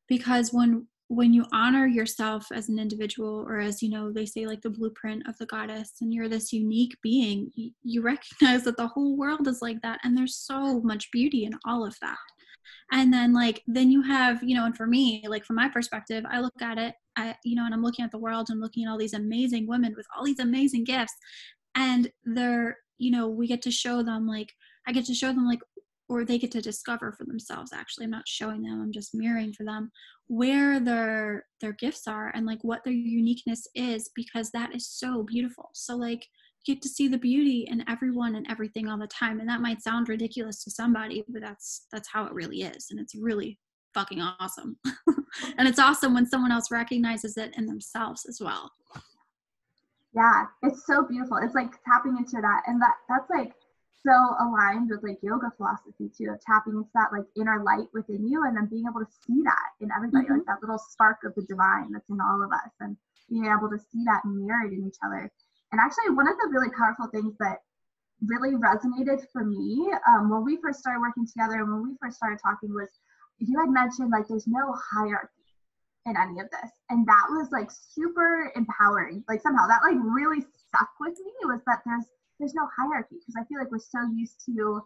because 0.08 0.54
when 0.54 0.88
when 1.10 1.34
you 1.34 1.46
honor 1.54 1.88
yourself 1.88 2.48
as 2.54 2.68
an 2.68 2.78
individual 2.78 3.46
or 3.48 3.60
as 3.60 3.82
you 3.82 3.90
know 3.90 4.12
they 4.12 4.26
say 4.26 4.46
like 4.46 4.62
the 4.62 4.70
blueprint 4.70 5.26
of 5.28 5.38
the 5.38 5.46
goddess 5.46 5.94
and 6.02 6.14
you're 6.14 6.28
this 6.28 6.52
unique 6.52 6.98
being 7.02 7.50
you, 7.56 8.02
recognize 8.02 8.64
that 8.64 8.76
the 8.78 8.88
whole 8.88 9.16
world 9.16 9.48
is 9.48 9.62
like 9.62 9.82
that 9.82 10.00
and 10.04 10.18
there's 10.18 10.36
so 10.36 10.82
much 10.82 11.10
beauty 11.12 11.46
in 11.46 11.54
all 11.66 11.86
of 11.86 11.96
that. 12.02 12.18
And 12.92 13.14
then 13.14 13.34
like 13.34 13.64
then 13.68 13.90
you 13.90 14.02
have 14.02 14.44
you 14.44 14.56
know 14.56 14.66
and 14.66 14.76
for 14.76 14.88
me 14.88 15.24
like 15.28 15.46
from 15.46 15.56
my 15.56 15.70
perspective 15.70 16.26
i 16.30 16.40
look 16.40 16.62
at 16.62 16.78
it 16.78 16.96
I, 17.18 17.36
you 17.46 17.56
know 17.56 17.66
and 17.66 17.74
i'm 17.74 17.84
looking 17.84 18.04
at 18.04 18.12
the 18.12 18.18
world 18.18 18.48
and 18.50 18.60
looking 18.60 18.86
at 18.86 18.90
all 18.90 18.98
these 18.98 19.14
amazing 19.14 19.68
women 19.68 19.94
with 19.96 20.06
all 20.16 20.26
these 20.26 20.40
amazing 20.40 20.84
gifts 20.84 21.14
and 21.76 22.10
they're 22.26 22.78
you 22.98 23.12
know 23.12 23.30
we 23.30 23.48
get 23.48 23.62
to 23.64 23.72
show 23.72 24.04
them 24.04 24.28
like 24.28 24.54
i 24.88 24.92
get 24.92 25.06
to 25.06 25.14
show 25.14 25.28
them 25.28 25.48
like 25.48 25.60
or 26.10 26.24
they 26.24 26.38
get 26.38 26.52
to 26.52 26.62
discover 26.62 27.12
for 27.12 27.26
themselves 27.26 27.72
actually. 27.74 28.06
I'm 28.06 28.12
not 28.12 28.28
showing 28.28 28.64
them 28.64 28.82
i'm 28.82 28.92
just 28.92 29.16
mirroring 29.16 29.54
for 29.54 29.64
them 29.64 29.92
where 30.28 30.80
their 30.80 31.46
their 31.62 31.74
gifts 31.74 32.08
are 32.08 32.32
and 32.36 32.46
like 32.46 32.60
what 32.62 32.84
their 32.84 32.94
uniqueness 32.94 33.66
is 33.76 34.10
because 34.16 34.52
that 34.52 34.76
is 34.76 34.88
so 34.88 35.24
beautiful. 35.24 35.70
So 35.74 35.96
like 35.96 36.28
you 36.66 36.76
get 36.76 36.82
to 36.84 36.90
see 36.90 37.08
the 37.08 37.18
beauty 37.18 37.66
in 37.70 37.88
everyone 37.90 38.36
and 38.36 38.46
everything 38.50 38.90
all 38.90 38.98
the 38.98 39.08
time 39.08 39.40
and 39.40 39.50
that 39.50 39.62
might 39.62 39.82
sound 39.82 40.10
ridiculous 40.10 40.64
to 40.66 40.72
somebody 40.72 41.24
but 41.30 41.42
that's 41.42 41.86
that's 41.94 42.10
how 42.12 42.26
it 42.26 42.34
really 42.34 42.64
is 42.64 42.88
and 42.92 43.00
it's 43.00 43.16
really 43.16 43.58
fucking 43.94 44.22
awesome. 44.22 44.78
And 45.58 45.68
it's 45.68 45.78
awesome 45.78 46.14
when 46.14 46.26
someone 46.26 46.52
else 46.52 46.72
recognizes 46.72 47.38
it 47.38 47.54
in 47.58 47.68
themselves 47.68 48.26
as 48.28 48.40
well. 48.42 48.72
Yeah 50.14 50.46
it's 50.64 50.86
so 50.86 51.06
beautiful. 51.08 51.38
It's 51.42 51.56
like 51.56 51.72
tapping 51.86 52.18
into 52.18 52.42
that 52.42 52.64
and 52.68 52.82
that 52.82 52.96
that's 53.08 53.30
like 53.30 53.54
so 54.06 54.14
aligned 54.40 54.90
with 54.90 55.04
like 55.04 55.18
yoga 55.22 55.52
philosophy 55.58 56.10
too 56.16 56.30
of 56.32 56.42
tapping 56.42 56.74
into 56.74 56.90
that 56.94 57.12
like 57.12 57.26
inner 57.36 57.64
light 57.64 57.88
within 57.94 58.28
you 58.28 58.44
and 58.46 58.56
then 58.56 58.68
being 58.68 58.86
able 58.90 59.02
to 59.02 59.12
see 59.26 59.42
that 59.44 59.74
in 59.82 59.90
everybody 59.96 60.26
mm-hmm. 60.26 60.40
like 60.40 60.48
that 60.48 60.62
little 60.62 60.80
spark 60.80 61.18
of 61.26 61.34
the 61.36 61.44
divine 61.44 61.92
that's 61.92 62.10
in 62.10 62.22
all 62.22 62.44
of 62.44 62.52
us 62.52 62.72
and 62.80 62.96
being 63.30 63.46
able 63.46 63.70
to 63.70 63.80
see 63.80 64.04
that 64.06 64.24
mirrored 64.26 64.74
in 64.74 64.88
each 64.88 65.02
other. 65.04 65.30
And 65.72 65.82
actually 65.82 66.16
one 66.16 66.28
of 66.28 66.38
the 66.38 66.50
really 66.52 66.72
powerful 66.78 67.08
things 67.12 67.36
that 67.40 67.60
really 68.26 68.56
resonated 68.56 69.22
for 69.32 69.44
me 69.44 69.92
um, 70.08 70.30
when 70.30 70.44
we 70.44 70.58
first 70.62 70.80
started 70.80 71.02
working 71.02 71.28
together 71.28 71.62
and 71.62 71.70
when 71.70 71.84
we 71.84 71.98
first 72.02 72.18
started 72.18 72.40
talking 72.42 72.74
was 72.74 72.90
you 73.40 73.60
had 73.60 73.70
mentioned 73.70 74.10
like 74.10 74.28
there's 74.28 74.48
no 74.48 74.74
hierarchy 74.74 75.38
in 76.08 76.16
any 76.18 76.40
of 76.40 76.50
this. 76.50 76.72
And 76.90 77.06
that 77.06 77.28
was 77.30 77.50
like 77.52 77.70
super 77.70 78.52
empowering. 78.56 79.24
Like 79.28 79.42
somehow 79.42 79.68
that 79.68 79.84
like 79.84 80.00
really 80.02 80.42
stuck 80.42 80.90
with 81.00 81.18
me 81.20 81.34
was 81.44 81.62
that 81.68 81.82
there's 81.86 82.06
there's 82.40 82.54
no 82.54 82.68
hierarchy 82.78 83.16
because 83.20 83.36
I 83.38 83.46
feel 83.46 83.60
like 83.60 83.72
we're 83.72 83.80
so 83.80 84.00
used 84.16 84.44
to 84.46 84.82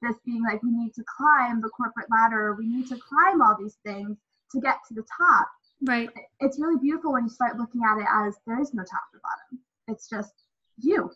this 0.00 0.16
being 0.24 0.42
like 0.42 0.62
we 0.62 0.70
need 0.70 0.94
to 0.94 1.04
climb 1.16 1.60
the 1.60 1.68
corporate 1.68 2.10
ladder, 2.10 2.54
we 2.58 2.66
need 2.66 2.88
to 2.88 2.96
climb 2.96 3.40
all 3.42 3.56
these 3.58 3.76
things 3.84 4.18
to 4.52 4.60
get 4.60 4.78
to 4.88 4.94
the 4.94 5.04
top. 5.16 5.48
Right. 5.84 6.08
It's 6.40 6.58
really 6.58 6.78
beautiful 6.80 7.12
when 7.12 7.24
you 7.24 7.30
start 7.30 7.58
looking 7.58 7.82
at 7.84 7.98
it 7.98 8.06
as 8.10 8.36
there 8.46 8.60
is 8.60 8.72
no 8.74 8.82
top 8.82 9.02
or 9.14 9.20
bottom. 9.20 9.64
It's 9.88 10.08
just 10.08 10.32
you 10.78 11.10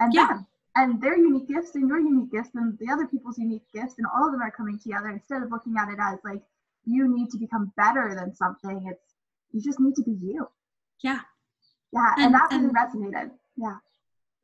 and 0.00 0.12
yeah. 0.14 0.28
them 0.28 0.46
and 0.76 1.00
their 1.02 1.16
unique 1.16 1.48
gifts 1.48 1.74
and 1.74 1.88
your 1.88 1.98
unique 1.98 2.30
gifts 2.30 2.50
and 2.54 2.78
the 2.78 2.90
other 2.90 3.06
people's 3.06 3.38
unique 3.38 3.66
gifts 3.74 3.94
and 3.98 4.06
all 4.14 4.26
of 4.26 4.32
them 4.32 4.40
are 4.40 4.50
coming 4.50 4.78
together 4.78 5.08
instead 5.08 5.42
of 5.42 5.50
looking 5.50 5.74
at 5.78 5.88
it 5.88 5.98
as 6.00 6.18
like 6.24 6.42
you 6.84 7.14
need 7.14 7.30
to 7.30 7.38
become 7.38 7.72
better 7.76 8.14
than 8.14 8.34
something. 8.34 8.86
It's 8.90 9.14
you 9.52 9.60
just 9.60 9.80
need 9.80 9.94
to 9.96 10.02
be 10.02 10.12
you. 10.12 10.48
Yeah. 11.02 11.20
Yeah. 11.92 12.14
And, 12.16 12.26
and 12.26 12.34
that 12.34 12.48
really 12.52 12.72
resonated. 12.72 13.30
Yeah. 13.56 13.76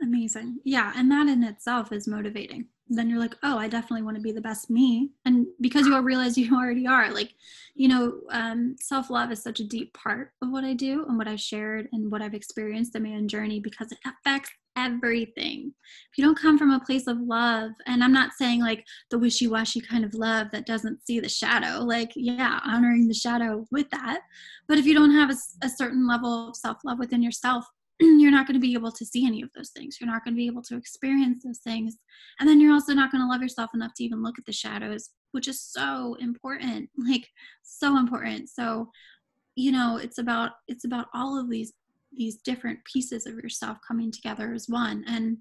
Amazing. 0.01 0.59
Yeah. 0.65 0.93
And 0.97 1.11
that 1.11 1.29
in 1.29 1.43
itself 1.43 1.93
is 1.93 2.07
motivating. 2.07 2.67
Then 2.89 3.11
you're 3.11 3.19
like, 3.19 3.35
oh, 3.43 3.59
I 3.59 3.69
definitely 3.69 4.03
want 4.03 4.17
to 4.17 4.23
be 4.23 4.33
the 4.33 4.41
best 4.41 4.71
me. 4.71 5.11
And 5.25 5.47
because 5.61 5.87
you'll 5.87 6.01
realize 6.01 6.39
you 6.39 6.55
already 6.57 6.87
are. 6.87 7.13
Like, 7.13 7.35
you 7.75 7.89
know, 7.89 8.21
um, 8.31 8.77
self 8.81 9.11
love 9.11 9.31
is 9.33 9.43
such 9.43 9.61
a 9.61 9.65
deep 9.65 9.93
part 9.95 10.33
of 10.41 10.51
what 10.51 10.65
I 10.65 10.73
do 10.73 11.05
and 11.07 11.19
what 11.19 11.29
I've 11.29 11.41
shared 11.41 11.89
and 11.93 12.11
what 12.11 12.23
I've 12.23 12.35
experienced 12.35 12.95
in 12.95 13.03
my 13.03 13.11
own 13.11 13.29
journey 13.29 13.61
because 13.61 13.93
it 13.93 13.99
affects 14.07 14.51
everything. 14.77 15.75
If 16.13 16.19
you 16.19 16.25
don't 16.25 16.39
come 16.39 16.57
from 16.57 16.71
a 16.71 16.81
place 16.81 17.07
of 17.09 17.21
love, 17.21 17.73
and 17.87 18.03
I'm 18.03 18.13
not 18.13 18.33
saying 18.35 18.63
like 18.63 18.87
the 19.11 19.19
wishy 19.19 19.49
washy 19.49 19.81
kind 19.81 20.05
of 20.05 20.15
love 20.15 20.49
that 20.53 20.67
doesn't 20.67 21.05
see 21.05 21.21
the 21.21 21.29
shadow, 21.29 21.83
like, 21.85 22.13
yeah, 22.15 22.61
honoring 22.65 23.09
the 23.09 23.15
shadow 23.15 23.67
with 23.71 23.91
that. 23.91 24.21
But 24.69 24.79
if 24.79 24.87
you 24.87 24.95
don't 24.95 25.15
have 25.15 25.31
a, 25.31 25.67
a 25.67 25.69
certain 25.69 26.07
level 26.07 26.51
of 26.51 26.57
self 26.57 26.79
love 26.85 26.99
within 26.99 27.23
yourself, 27.23 27.67
you're 28.01 28.31
not 28.31 28.47
going 28.47 28.55
to 28.55 28.61
be 28.61 28.75
able 28.75 28.93
to 28.93 29.05
see 29.05 29.27
any 29.27 29.43
of 29.43 29.51
those 29.55 29.71
things. 29.71 29.99
You're 30.01 30.11
not 30.11 30.25
going 30.25 30.35
to 30.35 30.39
be 30.39 30.47
able 30.47 30.63
to 30.63 30.77
experience 30.77 31.43
those 31.45 31.59
things. 31.59 31.97
And 32.39 32.49
then 32.49 32.61
you're 32.61 32.73
also 32.73 32.95
not 32.95 33.11
going 33.11 33.23
to 33.23 33.29
love 33.29 33.43
yourself 33.43 33.71
enough 33.75 33.93
to 33.97 34.05
even 34.05 34.23
look 34.23 34.39
at 34.39 34.47
the 34.47 34.53
shadows, 34.53 35.11
which 35.33 35.49
is 35.49 35.61
so 35.61 36.17
important. 36.21 36.91
Like 37.09 37.29
so 37.63 37.97
important. 37.97 38.51
So, 38.51 38.91
you 39.57 39.73
know, 39.73 39.97
it's 39.97 40.19
about 40.19 40.53
it's 40.67 40.85
about 40.85 41.07
all 41.15 41.39
of 41.39 41.49
these 41.49 41.73
these 42.13 42.37
different 42.37 42.79
pieces 42.85 43.27
of 43.27 43.35
yourself 43.35 43.79
coming 43.87 44.11
together 44.11 44.53
as 44.53 44.69
one. 44.69 45.05
And 45.07 45.39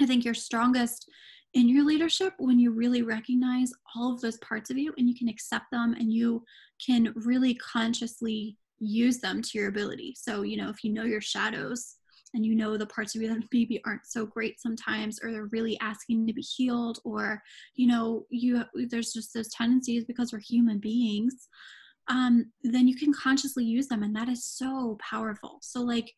I 0.00 0.06
think 0.06 0.24
you're 0.24 0.34
strongest 0.34 1.08
in 1.54 1.68
your 1.68 1.84
leadership 1.84 2.34
when 2.38 2.58
you 2.58 2.70
really 2.70 3.02
recognize 3.02 3.72
all 3.94 4.12
of 4.12 4.20
those 4.20 4.36
parts 4.38 4.70
of 4.70 4.76
you 4.76 4.92
and 4.98 5.08
you 5.08 5.14
can 5.14 5.28
accept 5.28 5.66
them 5.70 5.94
and 5.94 6.12
you 6.12 6.44
can 6.84 7.12
really 7.16 7.54
consciously 7.54 8.56
use 8.78 9.18
them 9.18 9.42
to 9.42 9.58
your 9.58 9.68
ability. 9.68 10.14
So, 10.18 10.42
you 10.42 10.56
know, 10.56 10.68
if 10.68 10.84
you 10.84 10.92
know 10.92 11.04
your 11.04 11.20
shadows 11.20 11.96
and 12.34 12.44
you 12.44 12.54
know 12.54 12.76
the 12.76 12.86
parts 12.86 13.14
of 13.14 13.22
you 13.22 13.28
that 13.28 13.42
maybe 13.52 13.80
aren't 13.86 14.06
so 14.06 14.26
great 14.26 14.60
sometimes 14.60 15.18
or 15.22 15.32
they're 15.32 15.48
really 15.52 15.78
asking 15.80 16.26
to 16.26 16.32
be 16.32 16.42
healed 16.42 16.98
or 17.04 17.40
you 17.76 17.86
know 17.86 18.26
you 18.30 18.62
there's 18.90 19.12
just 19.12 19.32
those 19.32 19.48
tendencies 19.50 20.04
because 20.04 20.32
we're 20.32 20.40
human 20.40 20.78
beings 20.78 21.48
um, 22.08 22.52
then 22.62 22.86
you 22.86 22.96
can 22.96 23.12
consciously 23.12 23.64
use 23.64 23.88
them 23.88 24.02
and 24.02 24.14
that 24.14 24.28
is 24.28 24.44
so 24.44 24.96
powerful. 25.00 25.58
So 25.62 25.80
like 25.80 26.12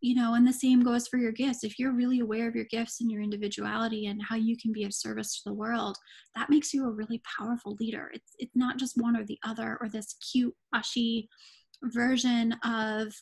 you 0.00 0.14
know 0.14 0.34
and 0.34 0.46
the 0.46 0.52
same 0.52 0.82
goes 0.82 1.08
for 1.08 1.18
your 1.18 1.32
gifts. 1.32 1.64
If 1.64 1.78
you're 1.78 1.92
really 1.92 2.20
aware 2.20 2.48
of 2.48 2.54
your 2.54 2.66
gifts 2.66 3.00
and 3.00 3.10
your 3.10 3.20
individuality 3.20 4.06
and 4.06 4.22
how 4.22 4.36
you 4.36 4.56
can 4.56 4.72
be 4.72 4.84
of 4.84 4.94
service 4.94 5.36
to 5.36 5.50
the 5.50 5.54
world 5.54 5.96
that 6.36 6.50
makes 6.50 6.72
you 6.72 6.86
a 6.86 6.92
really 6.92 7.20
powerful 7.38 7.76
leader. 7.80 8.10
It's 8.12 8.32
it's 8.38 8.56
not 8.56 8.78
just 8.78 8.96
one 8.96 9.16
or 9.16 9.24
the 9.24 9.38
other 9.44 9.78
or 9.80 9.88
this 9.88 10.14
cute 10.32 10.54
ushy 10.74 11.28
version 11.82 12.54
of 12.64 13.12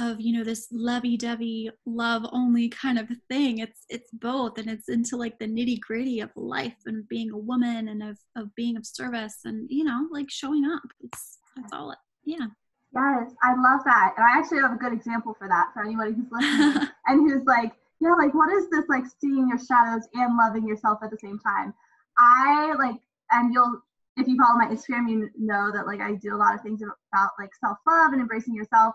of 0.00 0.18
you 0.20 0.32
know 0.32 0.42
this 0.42 0.68
lovey-dovey 0.72 1.70
love 1.84 2.24
only 2.32 2.68
kind 2.70 2.98
of 2.98 3.08
thing. 3.28 3.58
It's 3.58 3.84
it's 3.88 4.10
both 4.12 4.58
and 4.58 4.68
it's 4.70 4.88
into 4.88 5.16
like 5.16 5.38
the 5.38 5.46
nitty-gritty 5.46 6.20
of 6.20 6.30
life 6.36 6.76
and 6.86 7.08
being 7.08 7.30
a 7.30 7.36
woman 7.36 7.88
and 7.88 8.02
of, 8.02 8.18
of 8.36 8.54
being 8.54 8.76
of 8.76 8.86
service 8.86 9.38
and 9.44 9.66
you 9.70 9.84
know 9.84 10.06
like 10.10 10.30
showing 10.30 10.64
up. 10.64 10.82
It's 11.00 11.38
that's 11.56 11.72
all 11.72 11.90
it 11.92 11.98
yeah. 12.24 12.46
Yes 12.94 13.32
i 13.42 13.50
love 13.50 13.80
that. 13.84 14.14
And 14.16 14.24
i 14.24 14.38
actually 14.38 14.60
have 14.60 14.72
a 14.72 14.76
good 14.76 14.92
example 14.92 15.34
for 15.38 15.48
that 15.48 15.68
for 15.74 15.84
anybody 15.84 16.12
who's 16.12 16.26
listening 16.30 16.88
and 17.06 17.30
who's 17.30 17.44
like 17.44 17.72
yeah 18.00 18.14
like 18.14 18.34
what 18.34 18.52
is 18.52 18.68
this 18.70 18.84
like 18.88 19.04
seeing 19.20 19.48
your 19.48 19.58
shadows 19.58 20.08
and 20.14 20.36
loving 20.36 20.66
yourself 20.66 20.98
at 21.02 21.10
the 21.10 21.18
same 21.22 21.38
time? 21.38 21.74
I 22.18 22.74
like 22.78 23.00
and 23.32 23.52
you'll 23.52 23.80
if 24.20 24.28
you 24.28 24.36
follow 24.36 24.58
my 24.58 24.66
Instagram, 24.66 25.08
you 25.08 25.30
know 25.38 25.72
that 25.72 25.86
like 25.86 26.00
I 26.00 26.14
do 26.14 26.34
a 26.34 26.38
lot 26.38 26.54
of 26.54 26.60
things 26.60 26.82
about 26.82 27.30
like 27.38 27.50
self 27.58 27.78
love 27.86 28.12
and 28.12 28.20
embracing 28.20 28.54
yourself. 28.54 28.94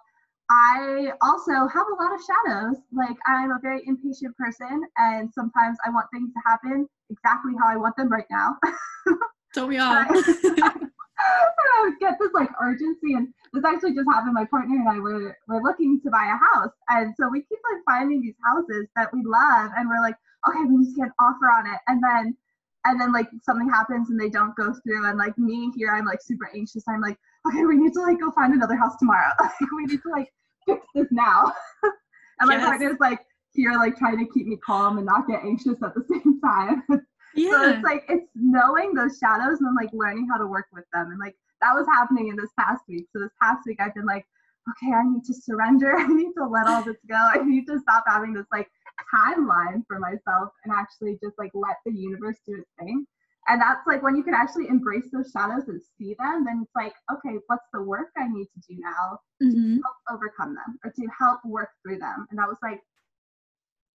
I 0.50 1.12
also 1.22 1.68
have 1.68 1.88
a 1.88 2.04
lot 2.04 2.14
of 2.14 2.22
shadows. 2.22 2.78
Like 2.94 3.18
I'm 3.26 3.52
a 3.52 3.60
very 3.62 3.82
impatient 3.86 4.38
person, 4.38 4.84
and 4.98 5.30
sometimes 5.34 5.78
I 5.86 5.90
want 5.90 6.08
things 6.14 6.32
to 6.34 6.40
happen 6.46 6.88
exactly 7.10 7.54
how 7.60 7.68
I 7.68 7.78
want 7.78 7.96
them 7.98 8.10
right 8.10 8.28
now. 8.30 8.56
Don't 9.54 9.70
we 9.70 9.78
all? 9.78 9.94
I, 9.94 10.74
get 12.00 12.18
this 12.20 12.32
like 12.34 12.50
urgency, 12.62 13.14
and 13.14 13.34
this 13.54 13.66
actually 13.66 13.96
just 13.96 14.08
happened. 14.12 14.34
My 14.34 14.46
partner 14.46 14.76
and 14.76 14.90
I 14.90 15.00
were 15.00 15.36
were 15.48 15.62
looking 15.64 16.00
to 16.04 16.12
buy 16.12 16.26
a 16.26 16.38
house, 16.54 16.74
and 16.90 17.16
so 17.20 17.30
we 17.30 17.42
keep 17.42 17.60
like 17.72 17.82
finding 17.86 18.22
these 18.22 18.36
houses 18.46 18.86
that 18.96 19.10
we 19.14 19.24
love, 19.26 19.72
and 19.78 19.90
we're 19.90 20.02
like, 20.02 20.16
okay, 20.48 20.60
we 20.68 20.78
need 20.78 20.94
to 20.94 20.96
get 20.96 21.08
an 21.08 21.14
offer 21.20 21.50
on 21.50 21.66
it, 21.66 21.80
and 21.88 22.04
then 22.04 22.38
and 22.86 23.02
then 23.02 23.12
like 23.12 23.28
something 23.42 23.70
happens 23.70 24.10
and 24.10 24.20
they 24.20 24.30
don't 24.30 24.56
go 24.56 24.74
through 24.84 25.10
and 25.10 25.18
like 25.18 25.38
me 25.38 25.72
here 25.76 25.92
i'm 25.94 26.06
like 26.06 26.22
super 26.22 26.50
anxious. 26.56 26.84
I'm 26.88 27.02
like 27.02 27.18
okay 27.48 27.66
we 27.66 27.78
need 27.78 27.94
to 27.94 28.02
like 28.02 28.20
go 28.20 28.32
find 28.32 28.54
another 28.54 28.76
house 28.76 28.96
tomorrow. 28.98 29.32
Like 29.42 29.72
we 29.76 29.86
need 29.86 30.02
to 30.02 30.10
like 30.10 30.32
fix 30.66 30.86
this 30.96 31.08
now. 31.12 31.54
And 32.42 32.50
my 32.50 32.56
yes. 32.56 32.66
partner's 32.66 33.00
like 33.00 33.22
here 33.54 33.72
like 33.78 33.98
trying 33.98 34.18
to 34.18 34.30
keep 34.34 34.46
me 34.46 34.58
calm 34.58 34.98
and 34.98 35.06
not 35.06 35.26
get 35.26 35.42
anxious 35.42 35.82
at 35.82 35.94
the 35.96 36.04
same 36.10 36.42
time. 36.42 36.84
Yeah. 37.34 37.52
so 37.52 37.70
it's 37.70 37.84
like 37.84 38.04
it's 38.10 38.30
knowing 38.36 38.94
those 38.94 39.18
shadows 39.18 39.60
and 39.60 39.68
then 39.68 39.76
like 39.76 39.90
learning 39.94 40.28
how 40.30 40.38
to 40.38 40.46
work 40.46 40.66
with 40.74 40.84
them. 40.92 41.12
And 41.12 41.20
like 41.20 41.36
that 41.62 41.74
was 41.74 41.88
happening 41.88 42.28
in 42.28 42.36
this 42.36 42.50
past 42.60 42.84
week. 42.90 43.08
So 43.14 43.22
this 43.22 43.32
past 43.42 43.60
week 43.66 43.78
i've 43.80 43.96
been 43.96 44.06
like 44.06 44.26
okay 44.70 44.92
i 44.94 45.04
need 45.04 45.24
to 45.24 45.34
surrender. 45.34 45.96
I 45.98 46.08
need 46.08 46.34
to 46.38 46.46
let 46.46 46.68
all 46.68 46.84
this 46.84 46.98
go. 47.08 47.16
I 47.16 47.42
need 47.44 47.68
to 47.68 47.80
stop 47.80 48.04
having 48.06 48.34
this 48.34 48.48
like 48.52 48.68
timeline 49.14 49.84
for 49.88 50.00
myself 50.00 50.50
and 50.64 50.74
actually 50.74 51.18
just 51.24 51.38
like 51.38 51.52
let 51.54 51.78
the 51.86 51.92
universe 51.92 52.38
do 52.48 52.56
its 52.56 52.70
thing. 52.80 53.06
And 53.48 53.62
that's 53.62 53.86
like 53.86 54.02
when 54.02 54.16
you 54.16 54.24
can 54.24 54.34
actually 54.34 54.68
embrace 54.70 55.06
those 55.14 55.30
shadows 55.32 55.68
and 55.68 55.80
see 55.98 56.16
them, 56.18 56.46
then 56.46 56.62
it's 56.64 56.76
like, 56.76 56.94
okay, 57.14 57.38
what's 57.46 57.66
the 57.72 57.84
work 57.84 58.10
I 58.18 58.28
need 58.28 58.46
to 58.46 58.60
do 58.68 58.80
now 58.80 59.20
mm-hmm. 59.44 59.76
to 59.76 59.82
help 59.84 59.98
overcome 60.12 60.56
them 60.56 60.80
or 60.84 60.92
to 60.92 61.08
help 61.18 61.40
work 61.46 61.70
through 61.84 62.00
them? 62.00 62.26
And 62.30 62.40
that 62.40 62.48
was 62.48 62.58
like 62.64 62.82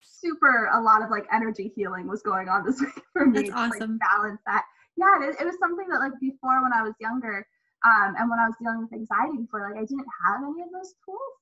super 0.03 0.71
a 0.73 0.81
lot 0.81 1.03
of 1.03 1.11
like 1.11 1.27
energy 1.33 1.73
healing 1.75 2.07
was 2.09 2.23
going 2.23 2.49
on 2.49 2.65
this 2.65 2.81
week 2.81 3.05
for 3.13 3.27
me 3.27 3.49
That's 3.49 3.51
awesome. 3.51 3.79
to 3.79 3.87
like 3.87 4.01
balance 4.01 4.41
that. 4.47 4.65
Yeah, 4.97 5.29
it, 5.29 5.37
it 5.41 5.45
was 5.45 5.59
something 5.59 5.89
that 5.89 5.99
like 5.99 6.13
before 6.21 6.63
when 6.63 6.73
I 6.73 6.83
was 6.83 6.95
younger, 7.01 7.47
Um, 7.85 8.15
and 8.19 8.29
when 8.29 8.39
I 8.39 8.47
was 8.47 8.57
dealing 8.61 8.83
with 8.83 8.93
anxiety 8.93 9.39
before, 9.39 9.65
like 9.67 9.81
I 9.81 9.87
didn't 9.87 10.07
have 10.25 10.45
any 10.45 10.63
of 10.63 10.69
those 10.71 10.95
tools. 11.05 11.35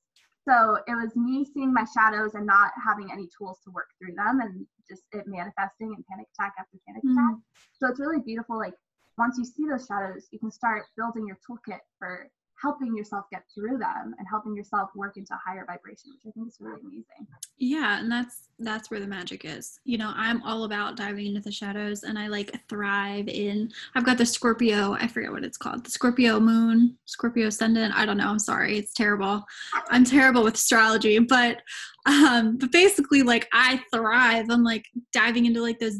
So 0.49 0.79
it 0.87 0.95
was 0.95 1.15
me 1.15 1.45
seeing 1.45 1.71
my 1.71 1.85
shadows 1.85 2.33
and 2.33 2.45
not 2.45 2.71
having 2.83 3.11
any 3.11 3.29
tools 3.37 3.59
to 3.65 3.71
work 3.71 3.89
through 3.99 4.15
them 4.15 4.39
and 4.41 4.65
just 4.89 5.03
it 5.11 5.27
manifesting 5.27 5.93
and 5.93 6.03
panic 6.09 6.27
attack 6.33 6.53
after 6.57 6.77
panic 6.87 7.03
mm 7.03 7.13
attack. 7.13 7.37
So 7.73 7.87
it's 7.87 7.99
really 7.99 8.19
beautiful. 8.19 8.57
Like 8.57 8.73
once 9.17 9.37
you 9.37 9.45
see 9.45 9.69
those 9.69 9.85
shadows, 9.85 10.27
you 10.31 10.39
can 10.39 10.49
start 10.49 10.85
building 10.97 11.27
your 11.27 11.37
toolkit 11.47 11.79
for 11.99 12.27
helping 12.61 12.95
yourself 12.95 13.25
get 13.31 13.43
through 13.53 13.77
them 13.77 14.13
and 14.17 14.27
helping 14.29 14.55
yourself 14.55 14.89
work 14.95 15.17
into 15.17 15.33
higher 15.45 15.65
vibration 15.65 16.11
which 16.11 16.21
i 16.27 16.31
think 16.31 16.47
is 16.47 16.57
really 16.59 16.81
amazing. 16.81 17.27
Yeah 17.57 17.99
and 17.99 18.11
that's 18.11 18.49
that's 18.59 18.91
where 18.91 18.99
the 18.99 19.07
magic 19.07 19.45
is. 19.45 19.79
You 19.85 19.97
know 19.97 20.11
i'm 20.15 20.41
all 20.43 20.63
about 20.65 20.95
diving 20.97 21.27
into 21.27 21.41
the 21.41 21.51
shadows 21.51 22.03
and 22.03 22.17
i 22.19 22.27
like 22.27 22.55
thrive 22.67 23.27
in 23.27 23.71
i've 23.95 24.05
got 24.05 24.17
the 24.17 24.25
scorpio 24.25 24.93
i 24.99 25.07
forget 25.07 25.31
what 25.31 25.43
it's 25.43 25.57
called 25.57 25.83
the 25.83 25.91
scorpio 25.91 26.39
moon 26.39 26.97
scorpio 27.05 27.47
ascendant 27.47 27.95
i 27.95 28.05
don't 28.05 28.17
know 28.17 28.27
i'm 28.27 28.39
sorry 28.39 28.77
it's 28.77 28.93
terrible. 28.93 29.43
I'm 29.89 30.03
terrible 30.03 30.43
with 30.43 30.55
astrology 30.55 31.17
but 31.19 31.61
um 32.05 32.57
but 32.57 32.71
basically 32.71 33.23
like 33.23 33.47
i 33.53 33.81
thrive. 33.93 34.49
I'm 34.49 34.63
like 34.63 34.85
diving 35.13 35.45
into 35.45 35.61
like 35.61 35.79
those 35.79 35.99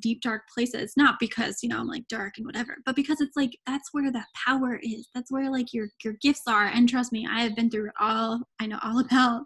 deep 0.00 0.20
dark 0.20 0.42
places 0.52 0.92
not 0.96 1.16
because 1.18 1.58
you 1.62 1.68
know 1.68 1.78
i'm 1.78 1.88
like 1.88 2.06
dark 2.08 2.34
and 2.36 2.46
whatever 2.46 2.76
but 2.84 2.96
because 2.96 3.20
it's 3.20 3.36
like 3.36 3.56
that's 3.66 3.88
where 3.92 4.10
the 4.12 4.24
power 4.46 4.78
is. 4.82 5.08
That's 5.14 5.30
where 5.30 5.50
like 5.50 5.72
your 5.72 5.88
your 6.04 6.14
gifts 6.22 6.42
are. 6.46 6.66
And 6.66 6.88
trust 6.88 7.12
me 7.12 7.26
i 7.30 7.40
have 7.40 7.56
been 7.56 7.70
through 7.70 7.90
all 8.00 8.40
i 8.60 8.66
know 8.66 8.78
all 8.82 9.00
about 9.06 9.42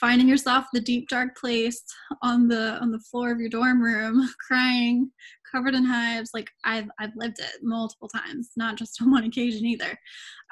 finding 0.00 0.28
yourself 0.28 0.66
the 0.72 0.80
deep 0.80 1.08
dark 1.08 1.36
place 1.36 1.82
on 2.22 2.48
the 2.48 2.78
on 2.80 2.90
the 2.90 2.98
floor 2.98 3.30
of 3.30 3.38
your 3.38 3.48
dorm 3.48 3.80
room 3.80 4.28
crying 4.46 5.10
covered 5.50 5.74
in 5.74 5.84
hives. 5.84 6.30
Like 6.34 6.50
i've 6.64 6.88
i've 6.98 7.14
lived 7.16 7.38
it 7.38 7.62
multiple 7.62 8.08
times 8.08 8.50
not 8.56 8.76
just 8.76 9.00
on 9.02 9.10
one 9.10 9.24
occasion 9.24 9.64
either. 9.64 9.96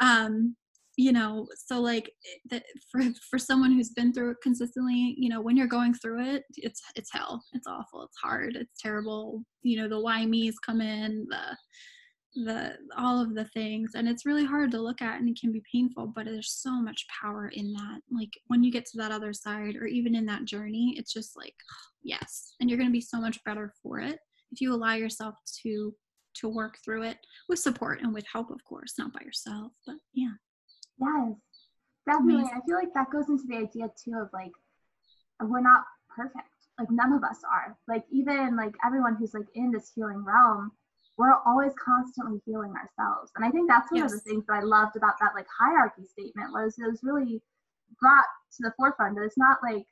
Um 0.00 0.56
you 0.96 1.12
know 1.12 1.46
so 1.56 1.80
like 1.80 2.10
that 2.50 2.64
for 2.90 3.02
for 3.30 3.38
someone 3.38 3.72
who's 3.72 3.90
been 3.90 4.12
through 4.12 4.30
it 4.30 4.36
consistently 4.42 5.14
you 5.16 5.28
know 5.30 5.40
when 5.40 5.56
you're 5.56 5.66
going 5.66 5.94
through 5.94 6.22
it 6.22 6.44
it's 6.56 6.82
it's 6.96 7.12
hell. 7.12 7.44
It's 7.52 7.66
awful. 7.66 8.02
It's 8.04 8.16
hard. 8.16 8.56
It's 8.56 8.80
terrible. 8.80 9.42
You 9.62 9.78
know 9.78 9.88
the 9.88 10.00
why 10.00 10.24
me's 10.26 10.58
come 10.58 10.80
in 10.80 11.26
the 11.28 11.56
the 12.34 12.78
all 12.96 13.20
of 13.20 13.34
the 13.34 13.44
things. 13.46 13.92
And 13.94 14.08
it's 14.08 14.24
really 14.24 14.44
hard 14.44 14.70
to 14.70 14.80
look 14.80 15.02
at 15.02 15.20
and 15.20 15.28
it 15.28 15.38
can 15.38 15.52
be 15.52 15.62
painful 15.70 16.12
but 16.14 16.24
there's 16.24 16.52
so 16.52 16.70
much 16.80 17.06
power 17.20 17.48
in 17.48 17.72
that. 17.72 18.00
Like 18.10 18.32
when 18.46 18.62
you 18.62 18.72
get 18.72 18.86
to 18.86 18.98
that 18.98 19.12
other 19.12 19.32
side 19.32 19.76
or 19.76 19.86
even 19.86 20.14
in 20.14 20.26
that 20.26 20.44
journey 20.44 20.94
it's 20.96 21.12
just 21.12 21.36
like 21.36 21.54
yes. 22.02 22.54
And 22.60 22.70
you're 22.70 22.78
going 22.78 22.90
to 22.90 22.92
be 22.92 23.00
so 23.00 23.20
much 23.20 23.42
better 23.44 23.72
for 23.82 23.98
it 24.00 24.18
if 24.50 24.60
you 24.60 24.74
allow 24.74 24.94
yourself 24.94 25.34
to 25.62 25.94
to 26.34 26.48
work 26.48 26.76
through 26.82 27.02
it 27.02 27.18
with 27.50 27.58
support 27.58 28.00
and 28.00 28.14
with 28.14 28.24
help 28.32 28.50
of 28.50 28.64
course 28.64 28.94
not 28.98 29.12
by 29.12 29.20
yourself 29.22 29.70
but 29.86 29.96
yeah 30.14 30.32
Yes, 30.98 31.34
definitely. 32.06 32.44
Mm-hmm. 32.44 32.58
I 32.58 32.66
feel 32.66 32.76
like 32.76 32.94
that 32.94 33.10
goes 33.10 33.28
into 33.28 33.44
the 33.46 33.56
idea 33.56 33.90
too 34.02 34.18
of 34.20 34.28
like, 34.32 34.52
we're 35.40 35.60
not 35.60 35.84
perfect. 36.14 36.48
Like 36.78 36.90
none 36.90 37.12
of 37.12 37.24
us 37.24 37.38
are. 37.50 37.76
Like 37.88 38.04
even 38.10 38.56
like 38.56 38.74
everyone 38.84 39.16
who's 39.16 39.34
like 39.34 39.48
in 39.54 39.70
this 39.70 39.90
healing 39.94 40.24
realm, 40.24 40.72
we're 41.18 41.34
always 41.46 41.72
constantly 41.82 42.40
healing 42.46 42.72
ourselves. 42.72 43.30
And 43.36 43.44
I 43.44 43.50
think 43.50 43.68
that's 43.68 43.90
one 43.90 44.02
yes. 44.02 44.12
of 44.12 44.18
the 44.18 44.30
things 44.30 44.44
that 44.46 44.54
I 44.54 44.62
loved 44.62 44.96
about 44.96 45.14
that 45.20 45.34
like 45.34 45.46
hierarchy 45.46 46.04
statement 46.06 46.52
was 46.52 46.78
it 46.78 46.88
was 46.88 47.00
really 47.02 47.42
brought 48.00 48.24
to 48.56 48.62
the 48.62 48.72
forefront 48.76 49.16
that 49.16 49.24
it's 49.24 49.38
not 49.38 49.58
like 49.62 49.86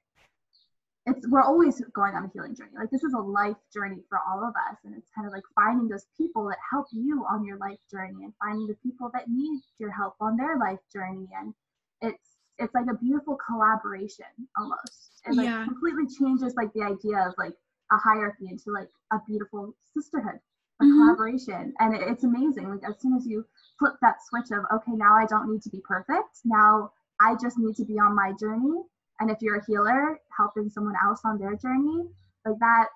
it's 1.06 1.26
we're 1.28 1.42
always 1.42 1.80
going 1.94 2.14
on 2.14 2.24
a 2.24 2.30
healing 2.32 2.54
journey. 2.54 2.72
Like 2.76 2.90
this 2.90 3.04
is 3.04 3.14
a 3.14 3.18
life 3.18 3.56
journey 3.72 4.02
for 4.08 4.18
all 4.28 4.44
of 4.44 4.54
us, 4.68 4.76
and 4.84 4.94
it's 4.96 5.10
kind 5.14 5.26
of 5.26 5.32
like 5.32 5.44
finding 5.54 5.88
those 5.88 6.06
people 6.16 6.46
that 6.48 6.58
help 6.70 6.86
you 6.92 7.24
on 7.30 7.44
your 7.44 7.56
life 7.58 7.78
journey, 7.90 8.24
and 8.24 8.32
finding 8.42 8.66
the 8.66 8.76
people 8.82 9.10
that 9.14 9.28
need 9.28 9.62
your 9.78 9.90
help 9.90 10.14
on 10.20 10.36
their 10.36 10.58
life 10.58 10.78
journey, 10.92 11.28
and 11.38 11.54
it's 12.02 12.36
it's 12.58 12.74
like 12.74 12.86
a 12.90 12.98
beautiful 12.98 13.36
collaboration 13.36 14.26
almost. 14.58 15.22
It 15.26 15.34
like 15.34 15.46
yeah. 15.46 15.64
completely 15.64 16.04
changes 16.18 16.54
like 16.54 16.72
the 16.74 16.82
idea 16.82 17.26
of 17.26 17.34
like 17.38 17.54
a 17.90 17.96
hierarchy 17.96 18.48
into 18.50 18.70
like 18.70 18.88
a 19.12 19.18
beautiful 19.26 19.74
sisterhood, 19.94 20.38
a 20.80 20.84
mm-hmm. 20.84 21.00
collaboration, 21.00 21.72
and 21.78 21.94
it, 21.94 22.02
it's 22.02 22.24
amazing. 22.24 22.68
Like 22.68 22.88
as 22.88 23.00
soon 23.00 23.16
as 23.16 23.26
you 23.26 23.46
flip 23.78 23.94
that 24.02 24.16
switch 24.28 24.50
of 24.52 24.64
okay, 24.70 24.92
now 24.92 25.16
I 25.16 25.24
don't 25.24 25.50
need 25.50 25.62
to 25.62 25.70
be 25.70 25.80
perfect, 25.80 26.44
now 26.44 26.92
I 27.22 27.36
just 27.40 27.58
need 27.58 27.76
to 27.76 27.84
be 27.86 27.94
on 27.94 28.14
my 28.14 28.32
journey 28.38 28.82
and 29.20 29.30
if 29.30 29.38
you're 29.40 29.56
a 29.56 29.64
healer 29.64 30.20
helping 30.36 30.68
someone 30.68 30.94
else 31.04 31.20
on 31.24 31.38
their 31.38 31.54
journey 31.54 32.08
like 32.44 32.56
that's 32.58 32.90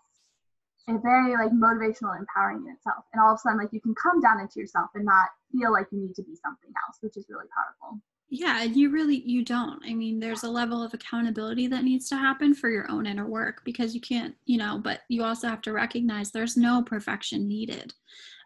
a 0.88 0.98
very 0.98 1.32
like 1.32 1.52
motivational 1.52 2.18
empowering 2.18 2.64
in 2.66 2.74
itself. 2.74 3.04
And 3.12 3.22
all 3.22 3.32
of 3.32 3.36
a 3.36 3.38
sudden 3.38 3.58
like 3.58 3.72
you 3.72 3.80
can 3.80 3.94
come 3.94 4.20
down 4.20 4.40
into 4.40 4.60
yourself 4.60 4.90
and 4.94 5.04
not 5.04 5.28
feel 5.52 5.72
like 5.72 5.86
you 5.90 6.00
need 6.00 6.14
to 6.16 6.22
be 6.22 6.36
something 6.36 6.70
else 6.86 6.98
which 7.00 7.16
is 7.16 7.26
really 7.28 7.46
powerful 7.48 8.00
yeah 8.30 8.62
you 8.62 8.90
really 8.90 9.22
you 9.26 9.44
don't 9.44 9.80
i 9.84 9.94
mean 9.94 10.18
there's 10.18 10.42
a 10.42 10.50
level 10.50 10.82
of 10.82 10.94
accountability 10.94 11.66
that 11.66 11.84
needs 11.84 12.08
to 12.08 12.16
happen 12.16 12.54
for 12.54 12.70
your 12.70 12.90
own 12.90 13.06
inner 13.06 13.26
work 13.26 13.60
because 13.64 13.94
you 13.94 14.00
can't 14.00 14.34
you 14.46 14.58
know 14.58 14.80
but 14.82 15.00
you 15.08 15.22
also 15.22 15.46
have 15.46 15.60
to 15.60 15.72
recognize 15.72 16.30
there's 16.30 16.56
no 16.56 16.82
perfection 16.82 17.46
needed 17.46 17.92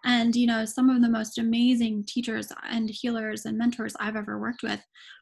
and, 0.04 0.34
you 0.36 0.46
know, 0.46 0.64
some 0.64 0.90
of 0.90 1.02
the 1.02 1.08
most 1.08 1.38
amazing 1.38 2.04
teachers 2.06 2.52
and 2.70 2.88
healers 2.88 3.46
and 3.46 3.58
mentors 3.58 3.96
I've 3.98 4.16
ever 4.16 4.38
worked 4.38 4.62
with 4.62 4.80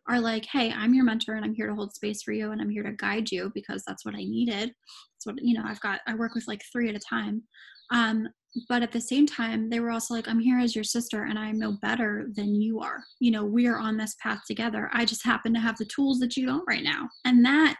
are 0.08 0.20
like, 0.20 0.44
hey, 0.44 0.72
I'm 0.72 0.94
your 0.94 1.04
mentor 1.04 1.34
and 1.34 1.44
I'm 1.44 1.54
here 1.54 1.68
to 1.68 1.74
hold 1.74 1.94
space 1.94 2.22
for 2.22 2.32
you 2.32 2.52
and 2.52 2.60
I'm 2.60 2.70
here 2.70 2.82
to 2.82 2.92
guide 2.92 3.32
you 3.32 3.50
because 3.54 3.82
that's 3.86 4.04
what 4.04 4.14
I 4.14 4.18
needed. 4.18 4.68
That's 4.68 5.26
what, 5.26 5.42
you 5.42 5.56
know, 5.56 5.64
I've 5.66 5.80
got, 5.80 6.00
I 6.06 6.14
work 6.14 6.34
with 6.34 6.46
like 6.46 6.62
three 6.70 6.88
at 6.88 6.94
a 6.94 7.00
time. 7.00 7.42
Um, 7.90 8.28
but 8.68 8.82
at 8.82 8.92
the 8.92 9.00
same 9.00 9.26
time, 9.26 9.68
they 9.68 9.80
were 9.80 9.90
also 9.90 10.14
like, 10.14 10.28
I'm 10.28 10.40
here 10.40 10.58
as 10.58 10.74
your 10.74 10.84
sister 10.84 11.24
and 11.24 11.38
I'm 11.38 11.58
no 11.58 11.72
better 11.72 12.28
than 12.34 12.60
you 12.60 12.80
are. 12.80 13.04
You 13.20 13.30
know, 13.30 13.44
we 13.44 13.66
are 13.66 13.78
on 13.78 13.96
this 13.96 14.16
path 14.22 14.40
together. 14.46 14.90
I 14.92 15.04
just 15.04 15.24
happen 15.24 15.52
to 15.54 15.60
have 15.60 15.76
the 15.76 15.84
tools 15.84 16.18
that 16.20 16.36
you 16.36 16.46
don't 16.46 16.64
right 16.66 16.82
now. 16.82 17.08
And 17.24 17.44
that 17.44 17.76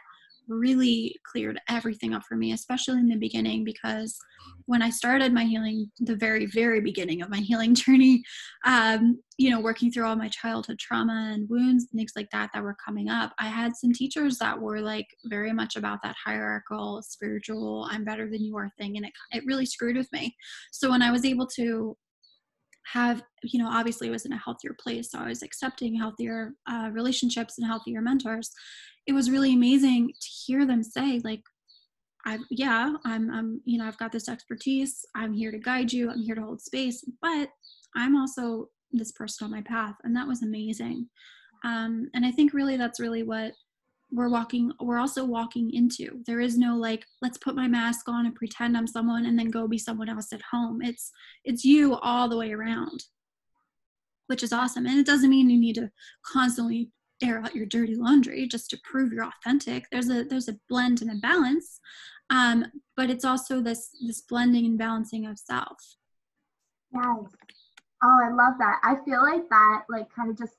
really 0.47 1.15
cleared 1.29 1.59
everything 1.69 2.13
up 2.13 2.23
for 2.27 2.35
me, 2.35 2.53
especially 2.53 2.99
in 2.99 3.07
the 3.07 3.15
beginning, 3.15 3.63
because 3.63 4.17
when 4.65 4.81
I 4.81 4.89
started 4.89 5.33
my 5.33 5.43
healing, 5.43 5.91
the 5.99 6.15
very, 6.15 6.45
very 6.45 6.81
beginning 6.81 7.21
of 7.21 7.29
my 7.29 7.37
healing 7.41 7.75
journey, 7.75 8.23
um, 8.65 9.19
you 9.37 9.49
know, 9.49 9.59
working 9.59 9.91
through 9.91 10.05
all 10.05 10.15
my 10.15 10.29
childhood 10.29 10.79
trauma 10.79 11.31
and 11.33 11.49
wounds 11.49 11.87
things 11.95 12.13
like 12.15 12.29
that 12.31 12.49
that 12.53 12.63
were 12.63 12.77
coming 12.83 13.09
up, 13.09 13.33
I 13.39 13.47
had 13.47 13.75
some 13.75 13.93
teachers 13.93 14.37
that 14.39 14.59
were 14.59 14.81
like 14.81 15.07
very 15.25 15.53
much 15.53 15.75
about 15.75 15.99
that 16.03 16.15
hierarchical, 16.23 17.01
spiritual, 17.01 17.87
I'm 17.89 18.03
better 18.03 18.29
than 18.29 18.43
you 18.43 18.57
are 18.57 18.69
thing. 18.77 18.97
And 18.97 19.05
it, 19.05 19.13
it 19.31 19.43
really 19.45 19.65
screwed 19.65 19.97
with 19.97 20.11
me. 20.11 20.35
So 20.71 20.89
when 20.89 21.01
I 21.01 21.11
was 21.11 21.25
able 21.25 21.47
to 21.55 21.95
have 22.93 23.21
you 23.43 23.61
know 23.61 23.69
obviously 23.69 24.09
was 24.09 24.25
in 24.25 24.31
a 24.31 24.37
healthier 24.37 24.75
place 24.81 25.11
so 25.11 25.19
i 25.19 25.27
was 25.27 25.43
accepting 25.43 25.93
healthier 25.93 26.53
uh, 26.69 26.89
relationships 26.93 27.57
and 27.57 27.67
healthier 27.67 28.01
mentors 28.01 28.51
it 29.07 29.13
was 29.13 29.31
really 29.31 29.53
amazing 29.53 30.09
to 30.09 30.27
hear 30.45 30.65
them 30.65 30.83
say 30.83 31.21
like 31.23 31.41
I 32.25 32.39
yeah, 32.51 32.93
I'm 33.05 33.31
I'm 33.31 33.61
you 33.63 33.77
know, 33.77 33.87
I've 33.87 33.97
got 33.97 34.11
this 34.11 34.27
expertise. 34.27 35.05
I'm 35.15 35.33
here 35.33 35.51
to 35.51 35.57
guide 35.57 35.91
you. 35.93 36.11
I'm 36.11 36.21
here 36.21 36.35
to 36.35 36.41
hold 36.41 36.61
space, 36.61 37.03
but 37.21 37.49
I'm 37.95 38.17
also 38.17 38.67
this 38.91 39.13
person 39.13 39.45
on 39.45 39.51
my 39.51 39.61
path 39.61 39.95
and 40.03 40.15
that 40.15 40.27
was 40.27 40.43
amazing. 40.43 41.07
Um 41.63 42.09
and 42.13 42.25
I 42.25 42.31
think 42.31 42.53
really 42.53 42.75
that's 42.75 42.99
really 42.99 43.23
what 43.23 43.53
we're 44.11 44.29
walking 44.29 44.71
we're 44.81 44.99
also 44.99 45.23
walking 45.23 45.73
into. 45.73 46.21
There 46.25 46.41
is 46.41 46.57
no 46.57 46.75
like 46.75 47.05
let's 47.21 47.37
put 47.37 47.55
my 47.55 47.67
mask 47.67 48.09
on 48.09 48.25
and 48.25 48.35
pretend 48.35 48.75
I'm 48.75 48.87
someone 48.87 49.25
and 49.25 49.39
then 49.39 49.49
go 49.49 49.67
be 49.67 49.77
someone 49.77 50.09
else 50.09 50.33
at 50.33 50.41
home. 50.51 50.81
It's 50.81 51.11
it's 51.45 51.63
you 51.63 51.95
all 51.95 52.27
the 52.27 52.37
way 52.37 52.51
around. 52.51 53.05
Which 54.27 54.43
is 54.43 54.51
awesome. 54.51 54.85
And 54.85 54.99
it 54.99 55.05
doesn't 55.05 55.29
mean 55.29 55.49
you 55.49 55.57
need 55.57 55.75
to 55.75 55.89
constantly 56.25 56.91
air 57.23 57.39
out 57.39 57.55
your 57.55 57.65
dirty 57.65 57.95
laundry 57.95 58.47
just 58.47 58.69
to 58.69 58.79
prove 58.83 59.11
you're 59.11 59.25
authentic. 59.25 59.85
There's 59.91 60.09
a 60.09 60.23
there's 60.23 60.49
a 60.49 60.57
blend 60.69 61.01
and 61.01 61.11
a 61.11 61.15
balance 61.15 61.79
um, 62.29 62.65
but 62.95 63.09
it's 63.09 63.25
also 63.25 63.61
this 63.61 63.89
this 64.05 64.21
blending 64.21 64.65
and 64.65 64.77
balancing 64.77 65.25
of 65.25 65.37
self. 65.37 65.77
Yes. 66.93 67.31
Oh 68.03 68.19
i 68.23 68.29
love 68.29 68.53
that. 68.59 68.79
I 68.83 68.95
feel 69.05 69.21
like 69.23 69.47
that 69.49 69.83
like 69.89 70.07
kind 70.13 70.29
of 70.29 70.37
just 70.37 70.55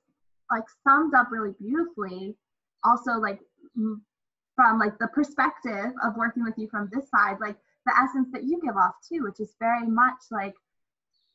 like 0.50 0.64
summed 0.86 1.14
up 1.14 1.28
really 1.30 1.54
beautifully. 1.60 2.36
Also 2.84 3.12
like 3.12 3.40
from 3.74 4.78
like 4.78 4.98
the 4.98 5.08
perspective 5.08 5.92
of 6.02 6.16
working 6.16 6.42
with 6.42 6.54
you 6.56 6.68
from 6.68 6.88
this 6.92 7.08
side 7.10 7.36
like 7.40 7.56
the 7.86 7.92
essence 7.96 8.28
that 8.32 8.42
you 8.42 8.60
give 8.60 8.76
off 8.76 8.94
too 9.08 9.22
which 9.22 9.38
is 9.38 9.54
very 9.60 9.86
much 9.86 10.18
like 10.32 10.54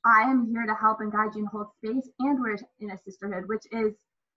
i 0.06 0.24
am 0.24 0.46
here 0.52 0.66
to 0.66 0.76
help 0.76 1.00
and 1.00 1.14
guide 1.14 1.34
you 1.34 1.40
and 1.40 1.48
hold 1.48 1.68
space 1.78 2.10
and 2.20 2.38
we're 2.42 2.58
in 2.82 2.92
a 2.92 2.98
sisterhood 2.98 3.46
which 3.48 3.64
is 3.72 3.94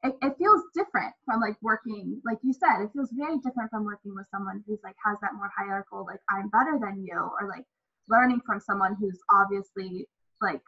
it, 0.07 0.14
it 0.22 0.34
feels 0.38 0.62
different 0.74 1.12
from 1.24 1.40
like 1.40 1.57
working 1.62 2.20
like 2.24 2.38
you 2.42 2.52
said 2.52 2.82
it 2.82 2.90
feels 2.92 3.11
very 3.12 3.36
different 3.38 3.70
from 3.70 3.84
working 3.84 4.14
with 4.14 4.26
someone 4.30 4.62
who's 4.66 4.78
like 4.84 4.96
has 5.04 5.16
that 5.20 5.34
more 5.34 5.50
hierarchical 5.57 6.07
like 6.07 6.20
i'm 6.30 6.48
better 6.48 6.78
than 6.80 7.04
you 7.04 7.16
or 7.16 7.48
like 7.48 7.64
learning 8.09 8.40
from 8.46 8.61
someone 8.61 8.96
who's 8.98 9.18
obviously 9.32 10.07
like 10.40 10.62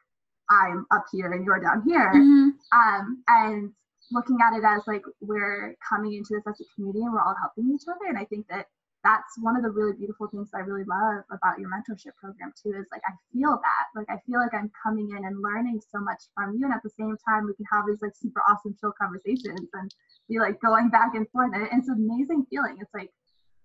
i'm 0.51 0.87
up 0.93 1.05
here 1.13 1.33
and 1.33 1.45
you're 1.45 1.61
down 1.61 1.83
here 1.87 2.13
mm-hmm. 2.15 2.49
um 2.73 3.23
and 3.29 3.73
looking 4.11 4.39
at 4.43 4.57
it 4.57 4.65
as 4.65 4.83
like 4.87 5.03
we're 5.21 5.77
coming 5.87 6.15
into 6.15 6.31
this 6.31 6.47
as 6.49 6.61
a 6.61 6.65
community 6.75 7.01
and 7.05 7.13
we're 7.13 7.23
all 7.23 7.37
helping 7.41 7.73
each 7.75 7.87
other 7.89 8.09
and 8.09 8.19
i 8.19 8.25
think 8.25 8.47
that 8.49 8.67
that's 9.05 9.39
one 9.41 9.57
of 9.57 9.63
the 9.63 9.71
really 9.71 9.93
beautiful 9.93 10.27
things 10.27 10.51
I 10.55 10.61
really 10.61 10.85
love 10.85 11.23
about 11.31 11.59
your 11.59 11.71
mentorship 11.71 12.17
program 12.17 12.53
too 12.61 12.75
is 12.75 12.87
like 12.91 13.03
I 13.07 13.13
feel 13.33 13.55
that. 13.55 13.85
Like 13.95 14.11
I 14.11 14.19
feel 14.27 14.41
like 14.41 14.55
I'm 14.55 14.71
coming 14.83 15.11
in 15.17 15.25
and 15.25 15.41
learning 15.41 15.81
so 15.81 16.01
much 16.01 16.23
from 16.35 16.57
you 16.59 16.65
and 16.65 16.75
at 16.75 16.83
the 16.83 16.91
same 16.91 17.17
time 17.27 17.47
we 17.47 17.55
can 17.55 17.67
have 17.71 17.87
these 17.87 18.03
like 18.03 18.17
super 18.17 18.43
awesome 18.49 18.75
chill 18.81 18.93
conversations 18.99 19.71
and 19.73 19.95
be 20.29 20.39
like 20.39 20.61
going 20.61 20.91
back 20.91 21.15
and 21.15 21.29
forth 21.31 21.53
and 21.55 21.69
it's 21.73 21.89
an 21.89 21.95
amazing 22.11 22.47
feeling. 22.51 22.77
It's 22.81 22.93
like 22.93 23.11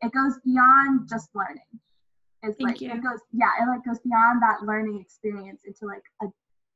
it 0.01 0.11
goes 0.11 0.37
beyond 0.45 1.09
just 1.09 1.29
learning. 1.33 1.69
It's 2.43 2.57
Thank 2.57 2.69
like 2.69 2.81
you. 2.81 2.91
it 2.91 3.01
goes 3.01 3.19
yeah 3.31 3.51
it 3.61 3.67
like 3.67 3.83
goes 3.85 3.99
beyond 3.99 4.41
that 4.41 4.61
learning 4.63 5.01
experience 5.01 5.61
into 5.65 5.85
like 5.85 6.03
a 6.21 6.27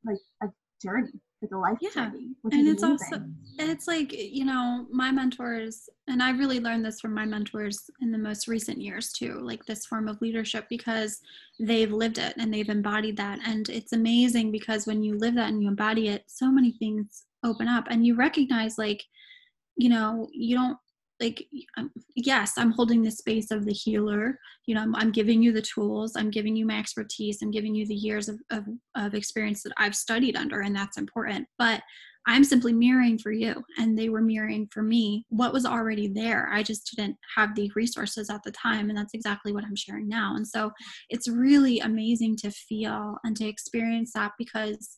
like 0.05 0.21
a 0.41 0.47
journey 0.81 1.19
like 1.41 1.51
a 1.51 1.57
life 1.57 1.77
Yeah. 1.81 2.09
journey 2.09 2.29
which 2.41 2.53
and 2.55 2.67
it's 2.67 2.83
also 2.83 3.15
amazing. 3.17 3.35
it's 3.59 3.87
like 3.87 4.11
you 4.11 4.43
know 4.45 4.87
my 4.91 5.11
mentors 5.11 5.87
and 6.07 6.21
i 6.23 6.31
really 6.31 6.59
learned 6.59 6.83
this 6.83 6.99
from 6.99 7.13
my 7.13 7.25
mentors 7.25 7.89
in 8.01 8.11
the 8.11 8.17
most 8.17 8.47
recent 8.47 8.81
years 8.81 9.11
too 9.11 9.39
like 9.41 9.63
this 9.65 9.85
form 9.85 10.07
of 10.07 10.19
leadership 10.21 10.65
because 10.69 11.19
they've 11.59 11.91
lived 11.91 12.17
it 12.17 12.33
and 12.37 12.51
they've 12.53 12.69
embodied 12.69 13.17
that 13.17 13.39
and 13.45 13.69
it's 13.69 13.93
amazing 13.93 14.51
because 14.51 14.87
when 14.87 15.03
you 15.03 15.17
live 15.17 15.35
that 15.35 15.49
and 15.49 15.61
you 15.61 15.67
embody 15.67 16.07
it 16.07 16.23
so 16.27 16.49
many 16.51 16.71
things 16.71 17.25
open 17.43 17.67
up 17.67 17.85
and 17.89 18.05
you 18.05 18.15
recognize 18.15 18.77
like 18.77 19.03
you 19.75 19.89
know 19.89 20.27
you 20.33 20.55
don't 20.55 20.77
like 21.19 21.45
um, 21.77 21.91
yes 22.15 22.53
i'm 22.57 22.71
holding 22.71 23.01
the 23.01 23.11
space 23.11 23.51
of 23.51 23.65
the 23.65 23.73
healer. 23.73 24.39
You 24.65 24.75
know 24.75 24.81
I'm, 24.81 24.95
I'm 24.95 25.11
giving 25.11 25.41
you 25.41 25.51
the 25.51 25.61
tools. 25.61 26.15
I'm 26.15 26.29
giving 26.29 26.55
you 26.55 26.65
my 26.65 26.77
expertise. 26.77 27.39
I'm 27.41 27.51
giving 27.51 27.73
you 27.73 27.87
the 27.87 27.95
years 27.95 28.27
of, 28.29 28.39
of, 28.51 28.65
of 28.95 29.13
experience 29.13 29.63
that 29.63 29.73
i've 29.77 29.95
studied 29.95 30.35
under 30.35 30.61
and 30.61 30.75
that's 30.75 30.97
important. 30.97 31.47
But 31.57 31.81
i'm 32.27 32.43
simply 32.43 32.73
mirroring 32.73 33.17
for 33.17 33.31
you 33.31 33.63
and 33.77 33.97
they 33.97 34.09
were 34.09 34.21
mirroring 34.21 34.67
for 34.71 34.83
me. 34.83 35.25
What 35.29 35.53
was 35.53 35.65
already 35.65 36.07
there 36.07 36.49
i 36.51 36.61
just 36.63 36.93
didn't 36.95 37.17
have 37.35 37.55
the 37.55 37.71
resources 37.75 38.29
at 38.29 38.43
the 38.43 38.51
time 38.51 38.89
and 38.89 38.97
that's 38.97 39.13
exactly 39.13 39.53
what 39.53 39.63
i'm 39.63 39.75
sharing 39.75 40.07
now. 40.07 40.35
And 40.35 40.47
so 40.47 40.71
it's 41.09 41.27
really 41.27 41.79
amazing 41.79 42.37
to 42.37 42.51
feel 42.51 43.17
and 43.23 43.35
to 43.37 43.47
experience 43.47 44.11
that 44.13 44.33
because 44.37 44.97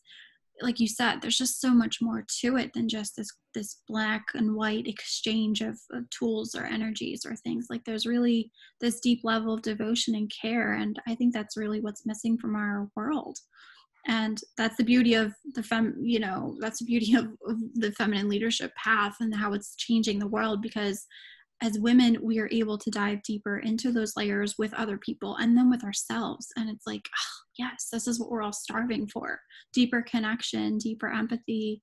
like 0.62 0.80
you 0.80 0.88
said 0.88 1.20
there's 1.20 1.38
just 1.38 1.60
so 1.60 1.70
much 1.70 1.98
more 2.00 2.24
to 2.40 2.56
it 2.56 2.72
than 2.74 2.88
just 2.88 3.16
this 3.16 3.30
this 3.54 3.82
black 3.88 4.24
and 4.34 4.54
white 4.54 4.86
exchange 4.86 5.60
of, 5.60 5.78
of 5.92 6.08
tools 6.10 6.54
or 6.54 6.64
energies 6.64 7.26
or 7.26 7.34
things. 7.34 7.66
Like 7.68 7.84
there's 7.84 8.06
really 8.06 8.50
this 8.80 9.00
deep 9.00 9.20
level 9.24 9.54
of 9.54 9.62
devotion 9.62 10.14
and 10.14 10.30
care 10.30 10.74
and 10.74 11.00
i 11.08 11.14
think 11.14 11.34
that's 11.34 11.56
really 11.56 11.80
what's 11.80 12.06
missing 12.06 12.38
from 12.38 12.54
our 12.56 12.88
world. 12.96 13.38
And 14.06 14.40
that's 14.56 14.76
the 14.76 14.84
beauty 14.84 15.14
of 15.14 15.34
the 15.54 15.62
fem 15.62 15.96
you 16.02 16.20
know 16.20 16.56
that's 16.60 16.78
the 16.78 16.86
beauty 16.86 17.14
of, 17.14 17.26
of 17.46 17.58
the 17.74 17.92
feminine 17.92 18.28
leadership 18.28 18.74
path 18.74 19.16
and 19.20 19.34
how 19.34 19.52
it's 19.52 19.76
changing 19.76 20.18
the 20.18 20.26
world 20.26 20.62
because 20.62 21.06
as 21.62 21.78
women 21.78 22.16
we 22.22 22.38
are 22.38 22.48
able 22.50 22.78
to 22.78 22.90
dive 22.90 23.22
deeper 23.22 23.58
into 23.58 23.92
those 23.92 24.16
layers 24.16 24.56
with 24.58 24.72
other 24.74 24.98
people 24.98 25.36
and 25.36 25.56
then 25.56 25.70
with 25.70 25.84
ourselves 25.84 26.48
and 26.56 26.68
it's 26.68 26.86
like 26.86 27.08
oh, 27.16 27.38
yes 27.58 27.88
this 27.92 28.06
is 28.06 28.18
what 28.18 28.30
we're 28.30 28.42
all 28.42 28.52
starving 28.52 29.06
for 29.06 29.40
deeper 29.72 30.02
connection 30.02 30.78
deeper 30.78 31.08
empathy 31.08 31.82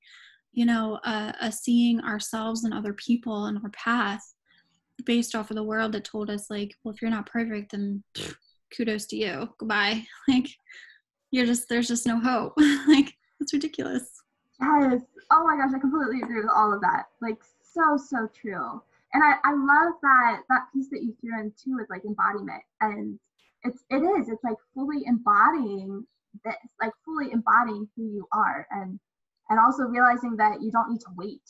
you 0.51 0.65
know 0.65 0.99
uh, 1.03 1.31
a 1.41 1.51
seeing 1.51 2.01
ourselves 2.01 2.63
and 2.63 2.73
other 2.73 2.93
people 2.93 3.45
and 3.45 3.59
our 3.63 3.69
path 3.71 4.33
based 5.05 5.35
off 5.35 5.51
of 5.51 5.55
the 5.55 5.63
world 5.63 5.91
that 5.91 6.03
told 6.03 6.29
us 6.29 6.49
like 6.49 6.73
well 6.83 6.93
if 6.93 7.01
you're 7.01 7.11
not 7.11 7.25
perfect 7.25 7.71
then 7.71 8.03
pfft, 8.15 8.35
kudos 8.75 9.05
to 9.05 9.15
you 9.15 9.47
goodbye 9.59 10.03
like 10.27 10.49
you're 11.31 11.45
just 11.45 11.69
there's 11.69 11.87
just 11.87 12.05
no 12.05 12.19
hope 12.19 12.53
like 12.87 13.13
it's 13.39 13.53
ridiculous 13.53 14.17
Yes. 14.59 15.01
Oh 15.31 15.43
my 15.43 15.57
gosh, 15.57 15.73
I 15.75 15.79
completely 15.79 16.21
agree 16.21 16.41
with 16.41 16.49
all 16.53 16.73
of 16.73 16.81
that. 16.81 17.05
Like 17.21 17.37
so, 17.61 17.97
so 17.97 18.29
true. 18.33 18.81
And 19.13 19.23
I, 19.23 19.35
I 19.43 19.53
love 19.53 19.93
that 20.01 20.41
that 20.49 20.67
piece 20.73 20.89
that 20.91 21.01
you 21.03 21.15
threw 21.19 21.39
in 21.39 21.51
too 21.51 21.75
with 21.77 21.89
like 21.89 22.03
embodiment. 22.05 22.63
And 22.81 23.19
it's 23.63 23.83
it 23.89 24.03
is, 24.03 24.29
it's 24.29 24.43
like 24.43 24.57
fully 24.73 25.03
embodying 25.05 26.05
this, 26.43 26.55
like 26.81 26.91
fully 27.05 27.31
embodying 27.31 27.87
who 27.95 28.03
you 28.03 28.27
are 28.31 28.67
and 28.71 28.99
and 29.49 29.59
also 29.59 29.83
realizing 29.83 30.35
that 30.37 30.61
you 30.61 30.71
don't 30.71 30.89
need 30.89 30.99
to 31.01 31.11
wait 31.15 31.41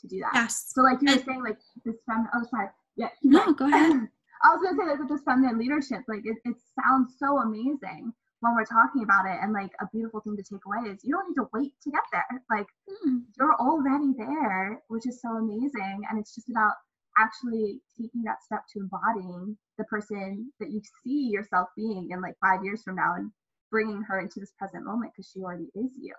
to 0.00 0.06
do 0.08 0.20
that. 0.20 0.32
yes 0.34 0.72
So 0.74 0.82
like 0.82 1.02
you 1.02 1.10
were 1.10 1.22
saying 1.22 1.42
like 1.42 1.58
this 1.84 1.96
fem 2.06 2.28
oh 2.34 2.44
sorry. 2.50 2.68
Yeah. 2.96 3.08
no 3.22 3.52
go 3.52 3.66
ahead 3.66 4.08
I 4.42 4.54
was 4.54 4.62
gonna 4.62 4.78
say 4.78 4.88
like 4.88 4.98
with 5.00 5.08
this 5.10 5.22
feminine 5.24 5.58
leadership, 5.58 6.00
like 6.08 6.22
it, 6.24 6.38
it 6.44 6.56
sounds 6.80 7.16
so 7.18 7.38
amazing 7.40 8.12
when 8.40 8.54
we're 8.54 8.64
talking 8.64 9.02
about 9.02 9.26
it 9.26 9.36
and 9.42 9.52
like 9.52 9.70
a 9.82 9.88
beautiful 9.92 10.20
thing 10.20 10.36
to 10.36 10.42
take 10.42 10.64
away 10.64 10.90
is 10.90 11.04
you 11.04 11.12
don't 11.14 11.28
need 11.28 11.34
to 11.34 11.48
wait 11.52 11.74
to 11.82 11.90
get 11.90 12.00
there. 12.12 12.24
Like 12.50 12.66
Mm, 13.06 13.22
you're 13.38 13.54
already 13.54 14.12
there, 14.16 14.82
which 14.88 15.06
is 15.06 15.20
so 15.20 15.36
amazing. 15.36 16.02
And 16.08 16.18
it's 16.18 16.34
just 16.34 16.48
about 16.50 16.72
actually 17.20 17.80
taking 18.00 18.22
that 18.22 18.42
step 18.42 18.62
to 18.72 18.80
embodying 18.80 19.56
the 19.78 19.84
person 19.84 20.50
that 20.58 20.70
you 20.70 20.80
see 21.04 21.28
yourself 21.28 21.68
being 21.76 22.08
in 22.10 22.20
like 22.20 22.34
five 22.40 22.64
years 22.64 22.82
from 22.82 22.96
now 22.96 23.14
and 23.16 23.30
bringing 23.70 24.02
her 24.02 24.20
into 24.20 24.40
this 24.40 24.52
present 24.58 24.84
moment 24.84 25.12
because 25.12 25.30
she 25.32 25.40
already 25.40 25.68
is 25.74 25.90
you. 26.00 26.14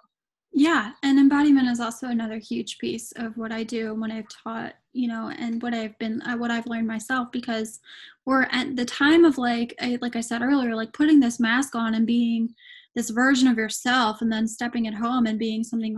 Yeah, 0.54 0.92
and 1.02 1.18
embodiment 1.18 1.70
is 1.70 1.80
also 1.80 2.08
another 2.08 2.38
huge 2.38 2.78
piece 2.78 3.14
of 3.14 3.38
what 3.38 3.54
I 3.54 3.64
do 3.64 3.92
and 3.92 4.02
what 4.02 4.12
I've 4.12 4.28
taught, 4.28 4.74
you 4.92 5.08
know, 5.08 5.32
and 5.38 5.62
what 5.62 5.74
I've 5.74 5.98
been, 5.98 6.22
uh, 6.24 6.36
what 6.36 6.52
I've 6.52 6.68
learned 6.68 6.88
myself. 6.88 7.32
Because 7.32 7.80
we're 8.26 8.48
at 8.52 8.76
the 8.76 8.84
time 8.84 9.24
of 9.24 9.38
like, 9.38 9.74
I, 9.80 9.98
like 10.02 10.18
I 10.18 10.22
said 10.22 10.42
earlier, 10.42 10.76
like 10.76 10.92
putting 10.92 11.22
this 11.22 11.40
mask 11.40 11.74
on 11.74 11.94
and 11.94 12.06
being 12.06 12.54
this 12.96 13.10
version 13.10 13.48
of 13.48 13.58
yourself, 13.58 14.22
and 14.22 14.32
then 14.32 14.48
stepping 14.48 14.88
at 14.88 14.94
home 14.94 15.26
and 15.26 15.40
being 15.40 15.64
something 15.64 15.96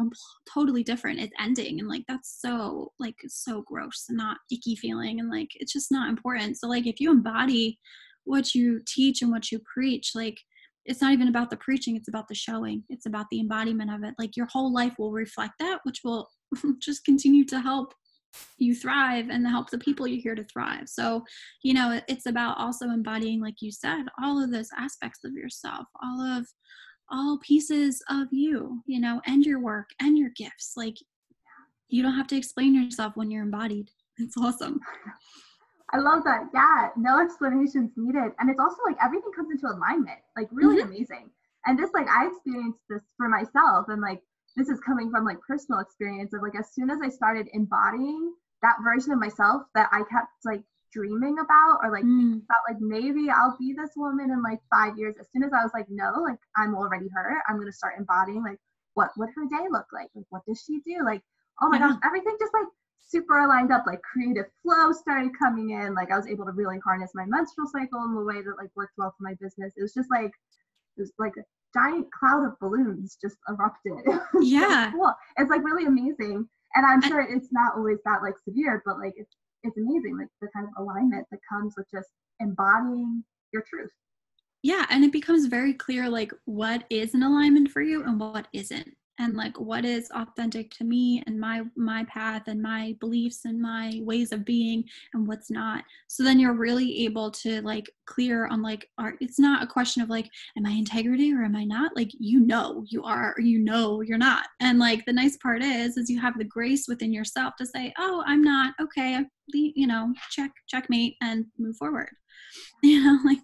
totally 0.51 0.83
different. 0.83 1.19
It's 1.19 1.33
ending, 1.39 1.79
and 1.79 1.89
like 1.89 2.03
that's 2.07 2.39
so 2.39 2.91
like 2.99 3.15
so 3.27 3.61
gross, 3.61 4.05
and 4.09 4.17
not 4.17 4.37
icky 4.51 4.75
feeling, 4.75 5.19
and 5.19 5.29
like 5.29 5.49
it's 5.55 5.73
just 5.73 5.91
not 5.91 6.09
important. 6.09 6.57
So 6.57 6.67
like 6.67 6.87
if 6.87 6.99
you 6.99 7.11
embody 7.11 7.79
what 8.25 8.55
you 8.55 8.81
teach 8.87 9.21
and 9.21 9.31
what 9.31 9.51
you 9.51 9.59
preach, 9.73 10.11
like 10.15 10.37
it's 10.85 11.01
not 11.01 11.13
even 11.13 11.27
about 11.29 11.49
the 11.49 11.57
preaching 11.57 11.95
it's 11.95 12.09
about 12.09 12.27
the 12.27 12.35
showing 12.35 12.83
it's 12.89 13.05
about 13.05 13.25
the 13.31 13.39
embodiment 13.39 13.89
of 13.89 14.03
it 14.03 14.13
like 14.19 14.35
your 14.35 14.47
whole 14.47 14.73
life 14.73 14.93
will 14.99 15.11
reflect 15.11 15.53
that 15.59 15.79
which 15.83 15.99
will 16.03 16.27
just 16.81 17.05
continue 17.05 17.45
to 17.45 17.61
help 17.61 17.93
you 18.57 18.75
thrive 18.75 19.29
and 19.29 19.47
help 19.47 19.69
the 19.69 19.77
people 19.77 20.07
you're 20.07 20.21
here 20.21 20.35
to 20.35 20.43
thrive 20.45 20.87
so 20.87 21.23
you 21.63 21.73
know 21.73 21.99
it's 22.07 22.25
about 22.25 22.57
also 22.57 22.85
embodying 22.89 23.41
like 23.41 23.61
you 23.61 23.71
said 23.71 24.05
all 24.21 24.43
of 24.43 24.51
those 24.51 24.69
aspects 24.77 25.19
of 25.23 25.33
yourself 25.33 25.87
all 26.03 26.21
of 26.21 26.47
all 27.11 27.39
pieces 27.43 28.01
of 28.09 28.27
you 28.31 28.81
you 28.85 28.99
know 28.99 29.21
and 29.25 29.45
your 29.45 29.59
work 29.59 29.89
and 30.01 30.17
your 30.17 30.29
gifts 30.35 30.73
like 30.75 30.95
you 31.89 32.01
don't 32.01 32.15
have 32.15 32.27
to 32.27 32.37
explain 32.37 32.73
yourself 32.73 33.13
when 33.15 33.29
you're 33.29 33.43
embodied 33.43 33.89
it's 34.17 34.37
awesome 34.37 34.79
I 35.93 35.99
love 35.99 36.23
that. 36.23 36.49
Yeah, 36.53 36.89
no 36.97 37.21
explanations 37.21 37.91
needed. 37.95 38.31
And 38.39 38.49
it's 38.49 38.59
also 38.59 38.77
like 38.85 38.97
everything 39.01 39.31
comes 39.35 39.51
into 39.51 39.67
alignment, 39.67 40.17
like 40.35 40.47
really 40.51 40.81
mm-hmm. 40.81 40.91
amazing. 40.91 41.29
And 41.65 41.77
just 41.77 41.93
like 41.93 42.07
I 42.09 42.27
experienced 42.27 42.79
this 42.89 43.01
for 43.15 43.29
myself, 43.29 43.85
and 43.89 44.01
like 44.01 44.21
this 44.55 44.69
is 44.69 44.79
coming 44.81 45.09
from 45.11 45.25
like 45.25 45.39
personal 45.47 45.79
experience 45.81 46.33
of 46.33 46.41
like 46.41 46.55
as 46.57 46.73
soon 46.73 46.89
as 46.89 46.99
I 47.03 47.09
started 47.09 47.47
embodying 47.53 48.33
that 48.61 48.77
version 48.83 49.11
of 49.11 49.19
myself 49.19 49.63
that 49.75 49.89
I 49.91 49.99
kept 50.09 50.29
like 50.45 50.61
dreaming 50.91 51.37
about 51.39 51.79
or 51.83 51.91
like 51.91 52.05
Mm, 52.05 52.41
felt 52.47 52.63
like 52.69 52.81
maybe 52.81 53.29
I'll 53.29 53.57
be 53.59 53.73
this 53.73 53.91
woman 53.95 54.29
in 54.31 54.43
like 54.43 54.59
five 54.71 54.97
years. 54.97 55.15
As 55.19 55.27
soon 55.31 55.43
as 55.43 55.51
I 55.53 55.63
was 55.63 55.71
like, 55.73 55.87
no, 55.89 56.11
like 56.23 56.39
I'm 56.57 56.75
already 56.75 57.07
her, 57.13 57.41
I'm 57.47 57.57
gonna 57.59 57.71
start 57.71 57.95
embodying 57.97 58.43
like 58.43 58.59
what 58.95 59.11
would 59.17 59.29
her 59.35 59.45
day 59.49 59.65
look 59.71 59.87
like? 59.93 60.09
Like 60.15 60.25
what 60.29 60.43
does 60.47 60.61
she 60.65 60.79
do? 60.85 61.03
Like, 61.03 61.21
oh 61.61 61.69
my 61.69 61.79
Yeah. 61.79 61.79
gosh, 61.79 61.95
everything 62.05 62.35
just 62.39 62.53
like 62.53 62.67
super 62.99 63.39
aligned 63.39 63.71
up, 63.71 63.85
like 63.87 64.01
creative 64.01 64.45
flow 64.61 64.91
started 64.91 65.31
coming 65.37 65.71
in. 65.71 65.95
Like 65.95 66.11
I 66.11 66.17
was 66.17 66.27
able 66.27 66.45
to 66.45 66.51
really 66.51 66.79
harness 66.83 67.11
my 67.15 67.25
menstrual 67.25 67.67
cycle 67.67 68.03
in 68.05 68.13
the 68.15 68.23
way 68.23 68.41
that 68.41 68.55
like 68.57 68.69
worked 68.75 68.93
well 68.97 69.13
for 69.17 69.23
my 69.23 69.33
business. 69.41 69.73
It 69.77 69.81
was 69.81 69.93
just 69.93 70.09
like 70.11 70.31
it 70.97 71.01
was 71.01 71.11
like 71.19 71.33
giant 71.73 72.07
cloud 72.11 72.45
of 72.45 72.59
balloons 72.59 73.17
just 73.21 73.37
erupted. 73.49 73.93
Was 74.05 74.21
so 74.33 74.41
Yeah. 74.41 74.91
cool. 74.91 75.13
It's 75.37 75.49
like 75.49 75.63
really 75.63 75.85
amazing. 75.85 76.47
And 76.75 76.85
I'm 76.85 77.01
sure 77.01 77.21
it's 77.21 77.49
not 77.51 77.75
always 77.75 77.97
that 78.05 78.21
like 78.23 78.35
severe, 78.47 78.81
but 78.85 78.97
like 78.99 79.13
it's 79.17 79.35
it's 79.63 79.77
amazing, 79.77 80.17
like 80.17 80.27
the 80.41 80.49
kind 80.55 80.67
of 80.67 80.73
alignment 80.83 81.25
that 81.31 81.39
comes 81.49 81.73
with 81.77 81.85
just 81.93 82.09
embodying 82.39 83.23
your 83.53 83.63
truth. 83.69 83.91
yeah 84.63 84.85
and 84.89 85.03
it 85.03 85.11
becomes 85.11 85.45
very 85.45 85.73
clear 85.73 86.09
like 86.09 86.31
what 86.45 86.83
is 86.89 87.13
an 87.13 87.23
alignment 87.23 87.69
for 87.69 87.81
you 87.81 88.03
and 88.03 88.19
what 88.19 88.47
isn't 88.53 88.89
and 89.19 89.35
like 89.35 89.59
what 89.59 89.85
is 89.85 90.09
authentic 90.11 90.71
to 90.71 90.83
me 90.83 91.23
and 91.27 91.39
my 91.39 91.61
my 91.75 92.03
path 92.05 92.43
and 92.47 92.61
my 92.61 92.95
beliefs 92.99 93.45
and 93.45 93.61
my 93.61 93.99
ways 94.01 94.31
of 94.31 94.45
being 94.45 94.83
and 95.13 95.27
what's 95.27 95.51
not. 95.51 95.83
So 96.07 96.23
then 96.23 96.39
you're 96.39 96.53
really 96.53 97.05
able 97.05 97.29
to 97.31 97.61
like 97.61 97.89
clear 98.05 98.47
on 98.47 98.61
like 98.61 98.89
are 98.97 99.13
it's 99.19 99.39
not 99.39 99.63
a 99.63 99.67
question 99.67 100.01
of 100.01 100.09
like 100.09 100.29
am 100.57 100.65
i 100.65 100.71
integrity 100.71 101.31
or 101.33 101.43
am 101.43 101.55
i 101.55 101.63
not? 101.63 101.95
Like 101.95 102.11
you 102.17 102.39
know 102.39 102.83
you 102.87 103.03
are 103.03 103.35
or 103.37 103.41
you 103.41 103.59
know 103.59 104.01
you're 104.01 104.17
not. 104.17 104.47
And 104.59 104.79
like 104.79 105.05
the 105.05 105.13
nice 105.13 105.37
part 105.37 105.61
is 105.61 105.97
is 105.97 106.09
you 106.09 106.19
have 106.19 106.37
the 106.37 106.43
grace 106.43 106.85
within 106.87 107.13
yourself 107.13 107.53
to 107.57 107.65
say 107.65 107.93
oh 107.97 108.23
i'm 108.25 108.41
not. 108.41 108.73
Okay 108.81 109.23
you 109.53 109.85
know 109.87 110.13
check 110.31 110.51
checkmate 110.67 111.15
and 111.21 111.45
move 111.57 111.77
forward. 111.77 112.09
You 112.83 113.03
know 113.03 113.19
like 113.25 113.39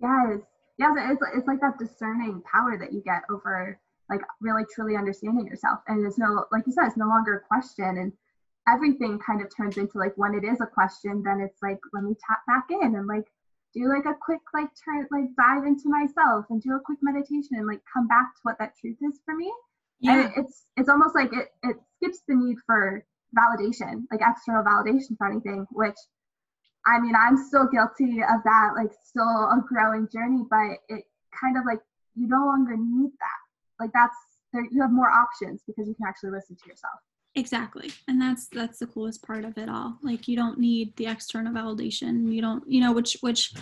Yes. 0.00 0.40
Yes, 0.76 0.90
it's 0.98 1.22
it's 1.36 1.46
like 1.46 1.60
that 1.60 1.78
discerning 1.78 2.42
power 2.50 2.76
that 2.78 2.92
you 2.92 3.00
get 3.02 3.22
over 3.30 3.78
like 4.10 4.20
really 4.40 4.64
truly 4.74 4.96
understanding 4.96 5.46
yourself. 5.46 5.80
And 5.88 6.06
it's 6.06 6.18
no 6.18 6.44
like 6.52 6.64
you 6.66 6.72
said, 6.72 6.86
it's 6.86 6.96
no 6.96 7.08
longer 7.08 7.36
a 7.36 7.46
question. 7.48 7.98
And 7.98 8.12
everything 8.68 9.18
kind 9.18 9.40
of 9.42 9.54
turns 9.54 9.76
into 9.76 9.98
like 9.98 10.16
when 10.16 10.34
it 10.34 10.44
is 10.44 10.60
a 10.60 10.66
question, 10.66 11.22
then 11.22 11.40
it's 11.40 11.62
like 11.62 11.78
let 11.92 12.04
me 12.04 12.14
tap 12.26 12.40
back 12.46 12.66
in 12.70 12.94
and 12.94 13.06
like 13.06 13.26
do 13.74 13.88
like 13.88 14.06
a 14.06 14.14
quick 14.20 14.40
like 14.52 14.68
turn 14.84 15.06
like 15.10 15.34
dive 15.36 15.64
into 15.66 15.88
myself 15.88 16.46
and 16.50 16.62
do 16.62 16.74
a 16.74 16.80
quick 16.80 16.98
meditation 17.02 17.56
and 17.58 17.66
like 17.66 17.80
come 17.92 18.06
back 18.06 18.34
to 18.34 18.40
what 18.42 18.58
that 18.58 18.76
truth 18.80 18.96
is 19.02 19.20
for 19.24 19.34
me. 19.34 19.52
Yeah. 20.00 20.20
And 20.20 20.32
it's 20.36 20.64
it's 20.76 20.88
almost 20.88 21.14
like 21.14 21.32
it 21.32 21.48
it 21.62 21.76
skips 21.96 22.20
the 22.28 22.34
need 22.34 22.58
for 22.66 23.04
validation, 23.36 24.04
like 24.10 24.20
external 24.22 24.62
validation 24.62 25.16
for 25.18 25.26
anything, 25.26 25.66
which 25.72 25.96
I 26.86 27.00
mean 27.00 27.14
I'm 27.16 27.36
still 27.36 27.66
guilty 27.66 28.22
of 28.22 28.42
that, 28.44 28.70
like 28.76 28.92
still 29.04 29.24
a 29.24 29.62
growing 29.66 30.08
journey, 30.12 30.44
but 30.48 30.78
it 30.88 31.04
kind 31.38 31.58
of 31.58 31.64
like 31.66 31.80
you 32.14 32.28
no 32.28 32.46
longer 32.46 32.76
need 32.76 33.10
that. 33.10 33.43
Like 33.80 33.90
that's 33.92 34.16
there 34.52 34.64
you 34.70 34.80
have 34.80 34.92
more 34.92 35.10
options 35.10 35.62
because 35.66 35.88
you 35.88 35.94
can 35.94 36.06
actually 36.06 36.30
listen 36.30 36.56
to 36.56 36.68
yourself. 36.68 36.94
Exactly. 37.36 37.90
And 38.06 38.20
that's 38.20 38.46
that's 38.48 38.78
the 38.78 38.86
coolest 38.86 39.22
part 39.22 39.44
of 39.44 39.58
it 39.58 39.68
all. 39.68 39.98
Like 40.02 40.28
you 40.28 40.36
don't 40.36 40.58
need 40.58 40.96
the 40.96 41.06
external 41.06 41.52
validation. 41.52 42.32
You 42.32 42.40
don't, 42.40 42.62
you 42.66 42.80
know, 42.80 42.92
which 42.92 43.16
which 43.20 43.52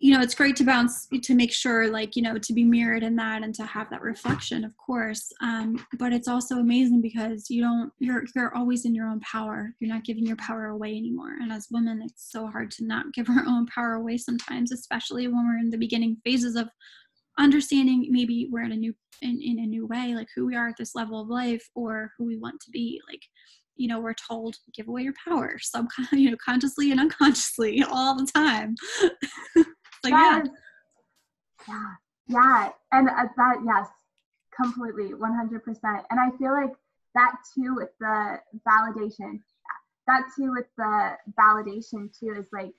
you 0.00 0.14
know, 0.14 0.22
it's 0.22 0.34
great 0.34 0.54
to 0.54 0.64
bounce 0.64 1.08
to 1.22 1.34
make 1.34 1.52
sure 1.52 1.88
like, 1.88 2.14
you 2.14 2.22
know, 2.22 2.38
to 2.38 2.52
be 2.52 2.62
mirrored 2.62 3.02
in 3.02 3.16
that 3.16 3.42
and 3.42 3.52
to 3.56 3.64
have 3.64 3.90
that 3.90 4.00
reflection, 4.00 4.64
of 4.64 4.72
course. 4.76 5.32
Um, 5.42 5.84
but 5.98 6.12
it's 6.12 6.28
also 6.28 6.58
amazing 6.58 7.02
because 7.02 7.50
you 7.50 7.62
don't 7.62 7.92
you're 7.98 8.22
you're 8.34 8.54
always 8.54 8.84
in 8.84 8.94
your 8.94 9.08
own 9.08 9.20
power. 9.20 9.74
You're 9.80 9.92
not 9.92 10.04
giving 10.04 10.24
your 10.24 10.36
power 10.36 10.66
away 10.66 10.96
anymore. 10.96 11.32
And 11.40 11.52
as 11.52 11.66
women, 11.70 12.00
it's 12.02 12.30
so 12.30 12.46
hard 12.46 12.70
to 12.72 12.84
not 12.84 13.12
give 13.12 13.28
our 13.28 13.44
own 13.46 13.66
power 13.66 13.94
away 13.94 14.16
sometimes, 14.18 14.72
especially 14.72 15.26
when 15.26 15.46
we're 15.46 15.58
in 15.58 15.70
the 15.70 15.76
beginning 15.76 16.16
phases 16.24 16.54
of 16.54 16.68
understanding 17.38 18.06
maybe 18.10 18.48
we're 18.50 18.64
in 18.64 18.72
a 18.72 18.76
new 18.76 18.94
in, 19.22 19.40
in 19.42 19.58
a 19.60 19.66
new 19.66 19.86
way 19.86 20.14
like 20.14 20.28
who 20.34 20.46
we 20.46 20.54
are 20.54 20.68
at 20.68 20.76
this 20.78 20.94
level 20.94 21.20
of 21.20 21.28
life 21.28 21.66
or 21.74 22.12
who 22.16 22.24
we 22.24 22.36
want 22.36 22.60
to 22.60 22.70
be 22.70 23.00
like 23.08 23.22
you 23.76 23.88
know 23.88 24.00
we're 24.00 24.14
told 24.14 24.56
give 24.74 24.88
away 24.88 25.02
your 25.02 25.14
power 25.26 25.56
some 25.60 25.88
you 26.12 26.30
know 26.30 26.36
consciously 26.44 26.90
and 26.90 27.00
unconsciously 27.00 27.82
all 27.90 28.16
the 28.16 28.26
time. 28.26 28.74
Like 30.04 30.12
yeah. 30.12 30.42
Yeah. 31.66 31.92
Yeah. 32.28 32.68
And 32.92 33.08
uh, 33.08 33.24
that 33.36 33.56
yes. 33.66 33.88
Completely. 34.54 35.12
100% 35.12 36.04
and 36.10 36.20
i 36.20 36.30
feel 36.38 36.52
like 36.52 36.72
that 37.14 37.32
too 37.54 37.74
with 37.74 37.90
the 37.98 38.38
validation. 38.66 39.40
That 40.06 40.22
too 40.36 40.52
with 40.52 40.66
the 40.76 41.16
validation 41.38 42.16
too 42.16 42.34
is 42.38 42.46
like 42.52 42.74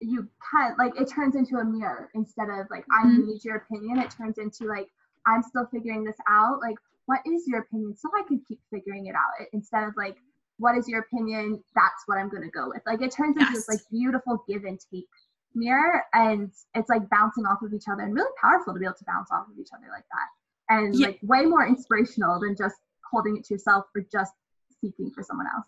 you 0.00 0.28
can 0.50 0.74
like 0.78 0.98
it 0.98 1.08
turns 1.08 1.36
into 1.36 1.56
a 1.56 1.64
mirror 1.64 2.10
instead 2.14 2.48
of 2.48 2.66
like 2.70 2.84
mm-hmm. 2.84 3.08
I 3.08 3.26
need 3.26 3.44
your 3.44 3.56
opinion. 3.56 3.98
It 3.98 4.10
turns 4.10 4.38
into 4.38 4.64
like 4.64 4.88
I'm 5.26 5.42
still 5.42 5.66
figuring 5.70 6.04
this 6.04 6.16
out. 6.28 6.60
Like, 6.60 6.76
what 7.06 7.20
is 7.26 7.46
your 7.46 7.60
opinion? 7.60 7.96
So 7.96 8.08
I 8.16 8.22
can 8.26 8.40
keep 8.48 8.60
figuring 8.72 9.06
it 9.06 9.14
out 9.14 9.46
instead 9.52 9.84
of 9.84 9.94
like, 9.96 10.16
what 10.58 10.76
is 10.76 10.88
your 10.88 11.00
opinion? 11.00 11.62
That's 11.74 12.04
what 12.06 12.18
I'm 12.18 12.30
gonna 12.30 12.50
go 12.50 12.68
with. 12.68 12.82
Like 12.86 13.02
it 13.02 13.12
turns 13.12 13.36
yes. 13.38 13.48
into 13.48 13.58
this 13.60 13.68
like 13.68 13.80
beautiful 13.90 14.42
give 14.48 14.64
and 14.64 14.80
take 14.92 15.06
mirror 15.54 16.04
and 16.14 16.50
it's 16.74 16.88
like 16.88 17.08
bouncing 17.10 17.44
off 17.44 17.60
of 17.62 17.74
each 17.74 17.88
other 17.90 18.02
and 18.02 18.14
really 18.14 18.30
powerful 18.40 18.72
to 18.72 18.78
be 18.78 18.86
able 18.86 18.94
to 18.94 19.04
bounce 19.04 19.30
off 19.32 19.46
of 19.50 19.58
each 19.58 19.70
other 19.74 19.86
like 19.92 20.04
that. 20.10 20.74
And 20.74 20.94
yeah. 20.94 21.08
like 21.08 21.18
way 21.22 21.44
more 21.44 21.66
inspirational 21.66 22.40
than 22.40 22.56
just 22.56 22.76
holding 23.10 23.36
it 23.36 23.44
to 23.46 23.54
yourself 23.54 23.86
or 23.94 24.02
just 24.10 24.32
seeking 24.80 25.10
for 25.10 25.22
someone 25.22 25.46
else 25.54 25.66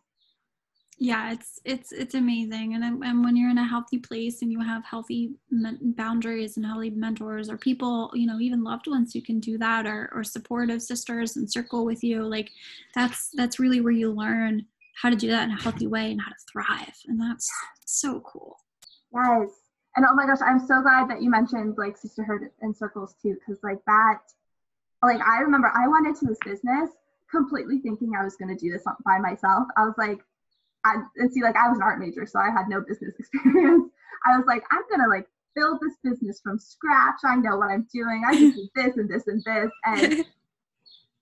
yeah 0.99 1.32
it's 1.32 1.59
it's 1.64 1.93
it's 1.93 2.14
amazing. 2.14 2.74
And, 2.74 2.84
and 2.84 3.24
when 3.24 3.36
you're 3.36 3.51
in 3.51 3.59
a 3.59 3.66
healthy 3.66 3.99
place 3.99 4.43
and 4.43 4.53
you 4.53 4.61
have 4.61 4.84
healthy 4.84 5.32
boundaries 5.51 6.57
and 6.57 6.66
healthy 6.66 6.90
mentors 6.90 7.49
or 7.49 7.57
people 7.57 8.11
you 8.14 8.26
know 8.26 8.38
even 8.40 8.62
loved 8.62 8.86
ones 8.86 9.12
who 9.12 9.20
can 9.20 9.40
do 9.40 9.59
that 9.59 9.86
or, 9.86 10.11
or 10.14 10.22
supportive 10.22 10.82
sisters 10.82 11.36
and 11.36 11.51
circle 11.51 11.84
with 11.84 12.05
you 12.05 12.22
like 12.22 12.51
that's 12.95 13.30
that's 13.34 13.59
really 13.59 13.80
where 13.80 13.93
you 13.93 14.12
learn 14.12 14.66
how 15.01 15.11
to 15.11 15.16
do 15.16 15.28
that 15.28 15.45
in 15.45 15.51
a 15.51 15.62
healthy 15.62 15.86
way 15.86 16.12
and 16.12 16.20
how 16.20 16.28
to 16.28 16.36
thrive. 16.53 16.95
And 17.09 17.20
that's 17.20 17.51
so 17.86 18.20
cool. 18.20 18.59
Yes. 19.12 19.51
And 19.97 20.07
oh 20.09 20.14
my 20.14 20.24
gosh 20.24 20.38
i'm 20.43 20.59
so 20.59 20.80
glad 20.80 21.11
that 21.11 21.20
you 21.20 21.28
mentioned 21.28 21.74
like 21.76 21.99
sisterhood 21.99 22.49
and 22.62 22.74
circles 22.74 23.14
too 23.20 23.34
because 23.34 23.62
like 23.62 23.84
that 23.86 24.20
like 25.03 25.20
i 25.20 25.40
remember 25.43 25.70
i 25.74 25.86
went 25.86 26.07
into 26.07 26.24
this 26.24 26.38
business 26.47 26.88
completely 27.30 27.78
thinking 27.78 28.12
i 28.18 28.24
was 28.24 28.36
going 28.36 28.49
to 28.49 28.57
do 28.57 28.72
this 28.72 28.84
by 29.05 29.18
myself. 29.18 29.68
I 29.76 29.84
was 29.84 29.93
like 29.99 30.20
I, 30.85 30.97
and 31.16 31.33
see, 31.33 31.43
like 31.43 31.57
I 31.57 31.68
was 31.68 31.78
an 31.78 31.83
art 31.83 32.01
major, 32.01 32.26
so 32.26 32.39
I 32.39 32.51
had 32.51 32.68
no 32.68 32.80
business 32.80 33.14
experience. 33.18 33.91
I 34.26 34.37
was 34.37 34.47
like, 34.47 34.64
I'm 34.70 34.83
gonna 34.91 35.09
like 35.09 35.26
build 35.55 35.78
this 35.80 35.95
business 36.03 36.41
from 36.43 36.59
scratch. 36.59 37.20
I 37.24 37.37
know 37.37 37.57
what 37.57 37.70
I'm 37.70 37.87
doing. 37.93 38.22
I 38.26 38.35
can 38.35 38.51
do 38.53 38.68
this 38.74 38.97
and 38.97 39.09
this 39.09 39.26
and 39.26 39.43
this. 39.45 39.70
And 39.85 40.24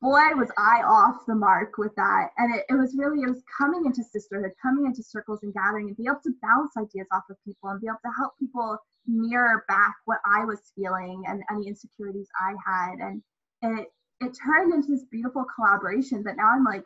boy, 0.00 0.34
was 0.34 0.50
I 0.56 0.82
off 0.82 1.26
the 1.26 1.34
mark 1.34 1.76
with 1.78 1.94
that. 1.96 2.28
And 2.38 2.54
it, 2.54 2.64
it 2.68 2.74
was 2.74 2.94
really, 2.96 3.22
it 3.22 3.28
was 3.28 3.42
coming 3.56 3.84
into 3.86 4.02
sisterhood, 4.02 4.52
coming 4.62 4.86
into 4.86 5.02
circles 5.02 5.40
and 5.42 5.52
gathering 5.52 5.88
and 5.88 5.96
be 5.96 6.06
able 6.06 6.20
to 6.24 6.34
bounce 6.42 6.76
ideas 6.76 7.06
off 7.12 7.24
of 7.30 7.36
people 7.44 7.70
and 7.70 7.80
be 7.80 7.86
able 7.86 8.00
to 8.04 8.12
help 8.16 8.32
people 8.38 8.78
mirror 9.06 9.64
back 9.68 9.96
what 10.04 10.18
I 10.24 10.44
was 10.44 10.72
feeling 10.76 11.24
and 11.26 11.42
any 11.50 11.68
insecurities 11.68 12.28
I 12.40 12.54
had. 12.64 12.98
And 13.00 13.22
it, 13.62 13.88
it 14.20 14.36
turned 14.44 14.72
into 14.72 14.92
this 14.92 15.04
beautiful 15.10 15.44
collaboration 15.54 16.22
that 16.24 16.36
now 16.36 16.50
I'm 16.50 16.64
like, 16.64 16.84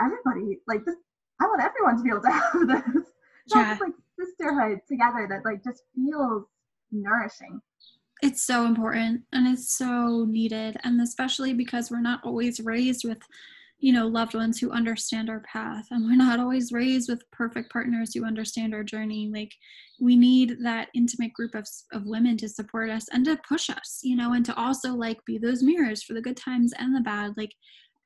everybody, 0.00 0.58
like 0.66 0.84
this 0.84 0.96
I 1.40 1.46
want 1.46 1.62
everyone 1.62 1.96
to 1.96 2.02
be 2.02 2.10
able 2.10 2.22
to 2.22 2.30
have 2.30 2.84
this. 2.94 3.06
Yeah. 3.54 3.76
like 3.80 3.94
sisterhood 4.18 4.80
together 4.88 5.26
that 5.28 5.44
like 5.44 5.64
just 5.64 5.82
feels 5.94 6.44
nourishing. 6.92 7.60
It's 8.22 8.44
so 8.44 8.66
important 8.66 9.22
and 9.32 9.48
it's 9.48 9.76
so 9.76 10.26
needed. 10.28 10.76
And 10.84 11.00
especially 11.00 11.54
because 11.54 11.90
we're 11.90 12.02
not 12.02 12.20
always 12.22 12.60
raised 12.60 13.04
with, 13.04 13.18
you 13.78 13.94
know, 13.94 14.06
loved 14.06 14.34
ones 14.34 14.58
who 14.58 14.70
understand 14.70 15.30
our 15.30 15.40
path. 15.40 15.86
And 15.90 16.04
we're 16.04 16.16
not 16.16 16.38
always 16.38 16.70
raised 16.70 17.08
with 17.08 17.28
perfect 17.30 17.72
partners 17.72 18.12
who 18.14 18.26
understand 18.26 18.74
our 18.74 18.84
journey. 18.84 19.30
Like 19.32 19.54
we 20.00 20.16
need 20.16 20.58
that 20.62 20.88
intimate 20.94 21.32
group 21.32 21.54
of, 21.54 21.66
of 21.92 22.04
women 22.04 22.36
to 22.38 22.48
support 22.48 22.90
us 22.90 23.06
and 23.10 23.24
to 23.24 23.40
push 23.48 23.70
us, 23.70 24.00
you 24.02 24.16
know, 24.16 24.34
and 24.34 24.44
to 24.44 24.54
also 24.54 24.94
like 24.94 25.24
be 25.24 25.38
those 25.38 25.62
mirrors 25.62 26.02
for 26.02 26.12
the 26.12 26.22
good 26.22 26.36
times 26.36 26.74
and 26.78 26.94
the 26.94 27.00
bad. 27.00 27.32
Like 27.38 27.54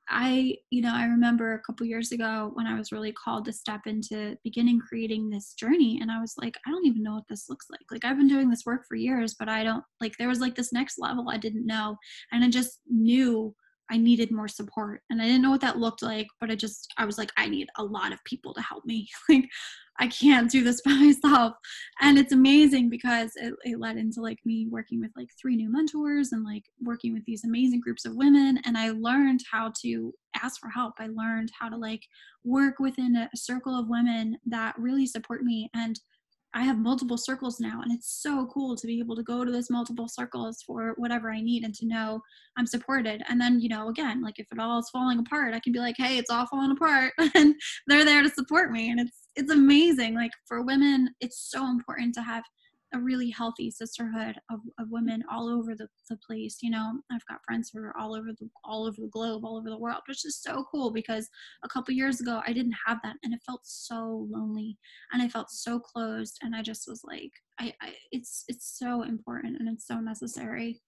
I, 0.08 0.56
you 0.70 0.82
know, 0.82 0.92
I 0.94 1.04
remember 1.06 1.54
a 1.54 1.60
couple 1.60 1.86
years 1.86 2.12
ago 2.12 2.50
when 2.54 2.66
I 2.66 2.78
was 2.78 2.92
really 2.92 3.12
called 3.12 3.44
to 3.46 3.52
step 3.52 3.82
into 3.86 4.36
beginning 4.44 4.80
creating 4.80 5.30
this 5.30 5.54
journey. 5.54 5.98
And 6.00 6.10
I 6.10 6.20
was 6.20 6.34
like, 6.36 6.56
I 6.66 6.70
don't 6.70 6.86
even 6.86 7.02
know 7.02 7.14
what 7.14 7.28
this 7.28 7.48
looks 7.48 7.66
like. 7.70 7.80
Like, 7.90 8.04
I've 8.04 8.18
been 8.18 8.28
doing 8.28 8.50
this 8.50 8.66
work 8.66 8.84
for 8.86 8.96
years, 8.96 9.34
but 9.38 9.48
I 9.48 9.64
don't, 9.64 9.84
like, 10.00 10.16
there 10.18 10.28
was 10.28 10.40
like 10.40 10.54
this 10.54 10.72
next 10.72 10.98
level 10.98 11.30
I 11.30 11.38
didn't 11.38 11.66
know. 11.66 11.96
And 12.32 12.44
I 12.44 12.50
just 12.50 12.80
knew 12.88 13.54
I 13.90 13.98
needed 13.98 14.30
more 14.30 14.48
support. 14.48 15.02
And 15.10 15.20
I 15.20 15.26
didn't 15.26 15.42
know 15.42 15.50
what 15.50 15.60
that 15.60 15.78
looked 15.78 16.02
like, 16.02 16.26
but 16.40 16.50
I 16.50 16.54
just, 16.54 16.92
I 16.96 17.04
was 17.04 17.18
like, 17.18 17.32
I 17.36 17.48
need 17.48 17.68
a 17.76 17.84
lot 17.84 18.12
of 18.12 18.24
people 18.24 18.54
to 18.54 18.62
help 18.62 18.84
me. 18.84 19.08
like, 19.28 19.48
I 20.00 20.08
can't 20.08 20.50
do 20.50 20.64
this 20.64 20.80
by 20.84 20.92
myself. 20.92 21.54
And 22.00 22.18
it's 22.18 22.32
amazing 22.32 22.88
because 22.88 23.32
it, 23.36 23.54
it 23.64 23.78
led 23.78 23.96
into 23.96 24.20
like 24.20 24.38
me 24.44 24.66
working 24.70 25.00
with 25.00 25.10
like 25.16 25.28
three 25.40 25.56
new 25.56 25.70
mentors 25.70 26.32
and 26.32 26.44
like 26.44 26.64
working 26.82 27.12
with 27.12 27.24
these 27.26 27.44
amazing 27.44 27.80
groups 27.80 28.04
of 28.04 28.16
women. 28.16 28.60
And 28.64 28.76
I 28.76 28.90
learned 28.90 29.40
how 29.50 29.72
to 29.82 30.12
ask 30.42 30.60
for 30.60 30.70
help. 30.70 30.94
I 30.98 31.08
learned 31.08 31.50
how 31.58 31.68
to 31.68 31.76
like 31.76 32.02
work 32.44 32.78
within 32.78 33.16
a 33.16 33.28
circle 33.36 33.78
of 33.78 33.88
women 33.88 34.38
that 34.46 34.74
really 34.78 35.06
support 35.06 35.42
me. 35.42 35.70
And 35.74 35.98
I 36.54 36.62
have 36.62 36.78
multiple 36.78 37.18
circles 37.18 37.58
now, 37.58 37.80
and 37.82 37.92
it's 37.92 38.22
so 38.22 38.46
cool 38.46 38.76
to 38.76 38.86
be 38.86 39.00
able 39.00 39.16
to 39.16 39.24
go 39.24 39.44
to 39.44 39.50
those 39.50 39.70
multiple 39.70 40.08
circles 40.08 40.62
for 40.64 40.94
whatever 40.96 41.32
I 41.32 41.40
need 41.40 41.64
and 41.64 41.74
to 41.74 41.86
know 41.86 42.20
I'm 42.56 42.66
supported. 42.66 43.22
And 43.28 43.40
then, 43.40 43.60
you 43.60 43.68
know, 43.68 43.88
again, 43.88 44.22
like 44.22 44.38
if 44.38 44.46
it 44.52 44.60
all 44.60 44.78
is 44.78 44.88
falling 44.90 45.18
apart, 45.18 45.54
I 45.54 45.60
can 45.60 45.72
be 45.72 45.80
like, 45.80 45.96
hey, 45.98 46.16
it's 46.16 46.30
all 46.30 46.46
falling 46.46 46.70
apart, 46.70 47.12
and 47.34 47.54
they're 47.88 48.04
there 48.04 48.22
to 48.22 48.30
support 48.30 48.70
me. 48.70 48.90
And 48.90 49.00
it's 49.00 49.28
it's 49.36 49.50
amazing. 49.50 50.14
Like 50.14 50.30
for 50.46 50.62
women, 50.62 51.08
it's 51.20 51.50
so 51.50 51.66
important 51.68 52.14
to 52.14 52.22
have 52.22 52.44
a 52.94 52.98
really 52.98 53.30
healthy 53.30 53.70
sisterhood 53.70 54.36
of, 54.50 54.60
of 54.78 54.90
women 54.90 55.22
all 55.30 55.48
over 55.48 55.74
the, 55.74 55.88
the 56.08 56.16
place 56.26 56.58
you 56.62 56.70
know? 56.70 56.92
I've 57.12 57.26
got 57.28 57.44
friends 57.44 57.70
who 57.72 57.80
are 57.80 57.96
all 57.98 58.14
over 58.14 58.28
the 58.38 58.48
all 58.64 58.86
over 58.86 58.96
the 58.98 59.08
globe 59.08 59.44
all 59.44 59.56
over 59.56 59.68
the 59.68 59.78
world 59.78 60.02
which 60.06 60.24
is 60.24 60.40
so 60.40 60.64
cool 60.70 60.90
because 60.90 61.28
a 61.64 61.68
couple 61.68 61.94
years 61.94 62.20
ago 62.20 62.40
i 62.46 62.52
didn't 62.52 62.74
have 62.86 62.98
that 63.02 63.16
and 63.22 63.34
it 63.34 63.40
felt 63.46 63.60
so 63.64 64.26
lonely 64.30 64.78
and 65.12 65.22
i 65.22 65.28
felt 65.28 65.50
so 65.50 65.78
closed 65.78 66.38
and 66.42 66.54
i 66.54 66.62
just 66.62 66.88
was 66.88 67.02
like 67.04 67.30
i, 67.60 67.72
I 67.82 67.94
it's 68.12 68.44
it's 68.48 68.78
so 68.78 69.02
important 69.02 69.58
and 69.60 69.68
it's 69.68 69.86
so 69.86 70.00
necessary. 70.00 70.80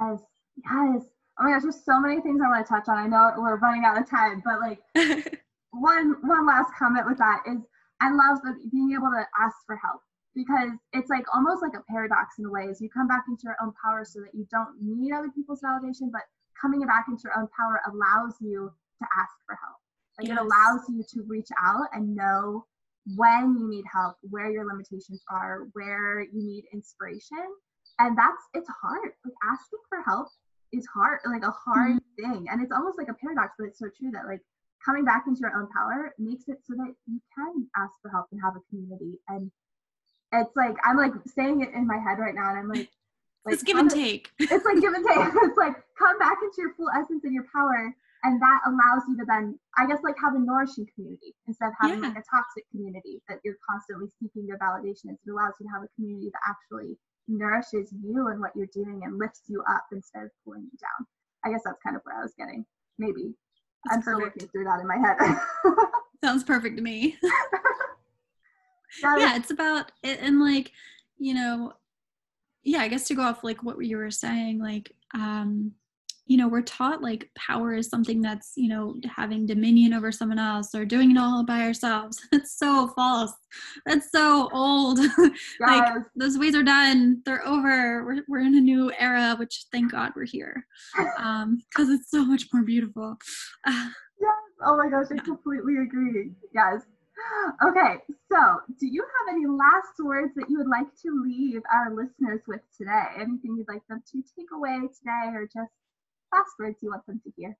Yes 0.00 0.20
yes. 0.56 1.02
Oh 1.38 1.44
my 1.44 1.52
gosh 1.52 1.62
there's 1.62 1.84
so 1.84 2.00
many 2.00 2.20
things 2.20 2.40
i 2.44 2.48
want 2.48 2.66
to 2.66 2.72
touch 2.72 2.88
on. 2.88 2.98
I 2.98 3.06
know 3.06 3.32
we're 3.38 3.58
running 3.58 3.84
out 3.84 4.00
of 4.00 4.08
time 4.08 4.42
but 4.44 4.60
like 4.60 4.80
one 5.72 6.16
one 6.22 6.46
last 6.46 6.70
comment 6.78 7.06
with 7.06 7.18
that 7.18 7.42
is 7.46 7.58
i 8.00 8.10
love 8.10 8.38
the, 8.42 8.54
being 8.72 8.92
able 8.92 9.10
to 9.10 9.24
ask 9.42 9.56
for 9.66 9.76
help 9.76 10.00
because 10.36 10.70
it's 10.92 11.08
like 11.08 11.24
almost 11.34 11.62
like 11.62 11.72
a 11.74 11.82
paradox 11.90 12.38
in 12.38 12.44
a 12.44 12.50
way 12.50 12.68
as 12.70 12.80
you 12.80 12.88
come 12.90 13.08
back 13.08 13.24
into 13.28 13.42
your 13.44 13.56
own 13.62 13.72
power 13.82 14.04
so 14.04 14.20
that 14.20 14.34
you 14.34 14.46
don't 14.52 14.76
need 14.80 15.12
other 15.12 15.30
people's 15.34 15.62
validation 15.62 16.12
but 16.12 16.22
coming 16.60 16.80
back 16.86 17.06
into 17.08 17.22
your 17.24 17.36
own 17.38 17.48
power 17.56 17.80
allows 17.90 18.34
you 18.40 18.70
to 19.00 19.08
ask 19.18 19.32
for 19.46 19.56
help 19.56 19.80
like 20.18 20.28
yes. 20.28 20.38
it 20.38 20.40
allows 20.40 20.84
you 20.88 21.02
to 21.08 21.26
reach 21.26 21.48
out 21.64 21.88
and 21.92 22.14
know 22.14 22.64
when 23.16 23.56
you 23.58 23.68
need 23.68 23.84
help 23.90 24.16
where 24.30 24.50
your 24.50 24.66
limitations 24.66 25.22
are 25.30 25.68
where 25.72 26.20
you 26.20 26.44
need 26.44 26.64
inspiration 26.72 27.44
and 27.98 28.16
that's 28.16 28.42
it's 28.52 28.70
hard 28.80 29.10
like 29.24 29.34
asking 29.50 29.80
for 29.88 30.02
help 30.04 30.28
is 30.72 30.86
hard 30.92 31.18
like 31.26 31.44
a 31.44 31.54
hard 31.64 31.96
mm-hmm. 31.96 32.32
thing 32.32 32.46
and 32.50 32.60
it's 32.62 32.72
almost 32.72 32.98
like 32.98 33.08
a 33.08 33.14
paradox 33.14 33.54
but 33.58 33.66
it's 33.66 33.78
so 33.78 33.86
true 33.98 34.10
that 34.10 34.26
like 34.26 34.40
coming 34.86 35.04
back 35.04 35.24
into 35.26 35.40
your 35.40 35.56
own 35.56 35.68
power 35.74 36.14
makes 36.18 36.48
it 36.48 36.58
so 36.64 36.74
that 36.76 36.94
you 37.06 37.20
can 37.34 37.66
ask 37.76 37.92
for 38.00 38.10
help 38.10 38.26
and 38.30 38.40
have 38.42 38.54
a 38.54 38.62
community. 38.70 39.18
And 39.28 39.50
it's 40.40 40.56
like 40.56 40.76
I'm 40.84 40.96
like 40.96 41.12
saying 41.26 41.62
it 41.62 41.70
in 41.74 41.86
my 41.86 41.98
head 41.98 42.18
right 42.18 42.34
now, 42.34 42.50
and 42.50 42.58
I'm 42.58 42.68
like, 42.68 42.88
like 43.44 43.54
it's 43.54 43.62
give 43.62 43.78
and 43.78 43.90
take. 43.90 44.30
It's 44.40 44.64
like 44.64 44.80
give 44.80 44.92
and 44.92 45.06
take. 45.06 45.18
it's 45.42 45.58
like 45.58 45.74
come 45.98 46.18
back 46.18 46.38
into 46.42 46.56
your 46.58 46.74
full 46.74 46.90
essence 46.90 47.24
and 47.24 47.34
your 47.34 47.46
power, 47.54 47.94
and 48.24 48.40
that 48.40 48.60
allows 48.66 49.02
you 49.08 49.16
to 49.18 49.24
then, 49.26 49.58
I 49.78 49.86
guess, 49.86 50.00
like 50.02 50.16
have 50.22 50.34
a 50.34 50.38
nourishing 50.38 50.86
community 50.94 51.34
instead 51.46 51.68
of 51.68 51.74
having 51.80 52.02
yeah. 52.02 52.08
like 52.08 52.18
a 52.18 52.26
toxic 52.26 52.64
community 52.70 53.22
that 53.28 53.38
you're 53.44 53.58
constantly 53.68 54.08
seeking 54.20 54.46
your 54.46 54.58
validation. 54.58 55.14
It 55.14 55.30
allows 55.30 55.54
you 55.60 55.66
to 55.66 55.72
have 55.72 55.82
a 55.82 55.90
community 55.96 56.30
that 56.32 56.42
actually 56.48 56.98
nourishes 57.28 57.92
you 58.02 58.28
and 58.28 58.40
what 58.40 58.52
you're 58.54 58.70
doing 58.72 59.02
and 59.04 59.18
lifts 59.18 59.42
you 59.48 59.62
up 59.68 59.84
instead 59.92 60.24
of 60.24 60.30
pulling 60.44 60.62
you 60.62 60.78
down. 60.78 61.06
I 61.44 61.50
guess 61.50 61.62
that's 61.64 61.82
kind 61.82 61.96
of 61.96 62.02
where 62.04 62.18
I 62.18 62.22
was 62.22 62.34
getting. 62.38 62.64
Maybe 62.98 63.34
that's 63.84 63.96
I'm 63.96 64.02
perfect. 64.02 64.04
still 64.04 64.20
working 64.20 64.48
through 64.48 64.64
that 64.64 64.80
in 64.80 64.86
my 64.86 64.98
head. 64.98 65.16
Sounds 66.24 66.44
perfect 66.44 66.76
to 66.76 66.82
me. 66.82 67.16
Yeah, 69.02 69.36
it's 69.36 69.50
about 69.50 69.92
it, 70.02 70.20
and 70.20 70.40
like 70.40 70.72
you 71.18 71.34
know, 71.34 71.72
yeah. 72.62 72.80
I 72.80 72.88
guess 72.88 73.06
to 73.08 73.14
go 73.14 73.22
off 73.22 73.44
like 73.44 73.62
what 73.62 73.82
you 73.84 73.96
were 73.96 74.10
saying, 74.10 74.60
like 74.60 74.92
um, 75.14 75.72
you 76.26 76.36
know 76.36 76.48
we're 76.48 76.62
taught 76.62 77.02
like 77.02 77.30
power 77.36 77.74
is 77.74 77.88
something 77.88 78.20
that's 78.20 78.52
you 78.56 78.68
know 78.68 78.96
having 79.14 79.46
dominion 79.46 79.94
over 79.94 80.10
someone 80.10 80.38
else 80.38 80.74
or 80.74 80.84
doing 80.84 81.12
it 81.12 81.18
all 81.18 81.44
by 81.44 81.60
ourselves. 81.60 82.20
That's 82.32 82.58
so 82.58 82.88
false. 82.88 83.32
That's 83.84 84.10
so 84.10 84.48
old. 84.52 84.98
Like 85.60 86.02
those 86.14 86.38
ways 86.38 86.54
are 86.54 86.62
done. 86.62 87.22
They're 87.24 87.46
over. 87.46 88.04
We're, 88.04 88.22
we're 88.28 88.40
in 88.40 88.56
a 88.56 88.60
new 88.60 88.92
era 88.98 89.34
which 89.38 89.66
thank 89.72 89.92
god 89.92 90.12
we're 90.14 90.26
here 90.26 90.66
um 91.18 91.62
because 91.70 91.88
it's 91.88 92.10
so 92.10 92.24
much 92.24 92.44
more 92.52 92.62
beautiful. 92.62 93.16
Yes. 94.18 94.32
Oh 94.64 94.78
my 94.78 94.88
gosh 94.88 95.08
i 95.12 95.22
completely 95.22 95.76
agree. 95.76 96.30
Yes 96.54 96.80
okay 97.66 97.96
so 98.30 98.60
do 98.78 98.86
you 98.86 99.02
have 99.02 99.34
any 99.34 99.46
last 99.46 99.98
words 100.02 100.32
that 100.36 100.50
you 100.50 100.58
would 100.58 100.68
like 100.68 100.86
to 101.00 101.22
leave 101.24 101.62
our 101.72 101.94
listeners 101.94 102.42
with 102.46 102.60
today 102.76 103.04
anything 103.16 103.56
you'd 103.56 103.68
like 103.68 103.86
them 103.88 104.02
to 104.10 104.22
take 104.36 104.48
away 104.52 104.80
today 104.98 105.32
or 105.34 105.46
just 105.46 105.72
last 106.32 106.52
words 106.58 106.78
you 106.82 106.90
want 106.90 107.06
them 107.06 107.20
to 107.24 107.32
hear? 107.36 107.56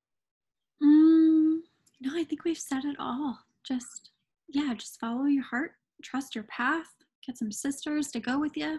Mm, 0.83 1.61
no, 2.01 2.19
I 2.19 2.25
think 2.25 2.45
we've 2.45 2.59
said 2.59 2.85
it 2.85 2.97
all. 2.99 3.39
Just, 3.67 4.11
yeah, 4.49 4.75
just 4.75 5.01
follow 5.01 5.25
your 5.25 5.45
heart, 5.45 5.73
trust 6.03 6.35
your 6.35 6.45
path, 6.45 6.87
get 7.27 7.39
some 7.39 7.51
sisters 7.51 8.09
to 8.09 8.21
go 8.21 8.39
with 8.39 8.57
you, 8.57 8.79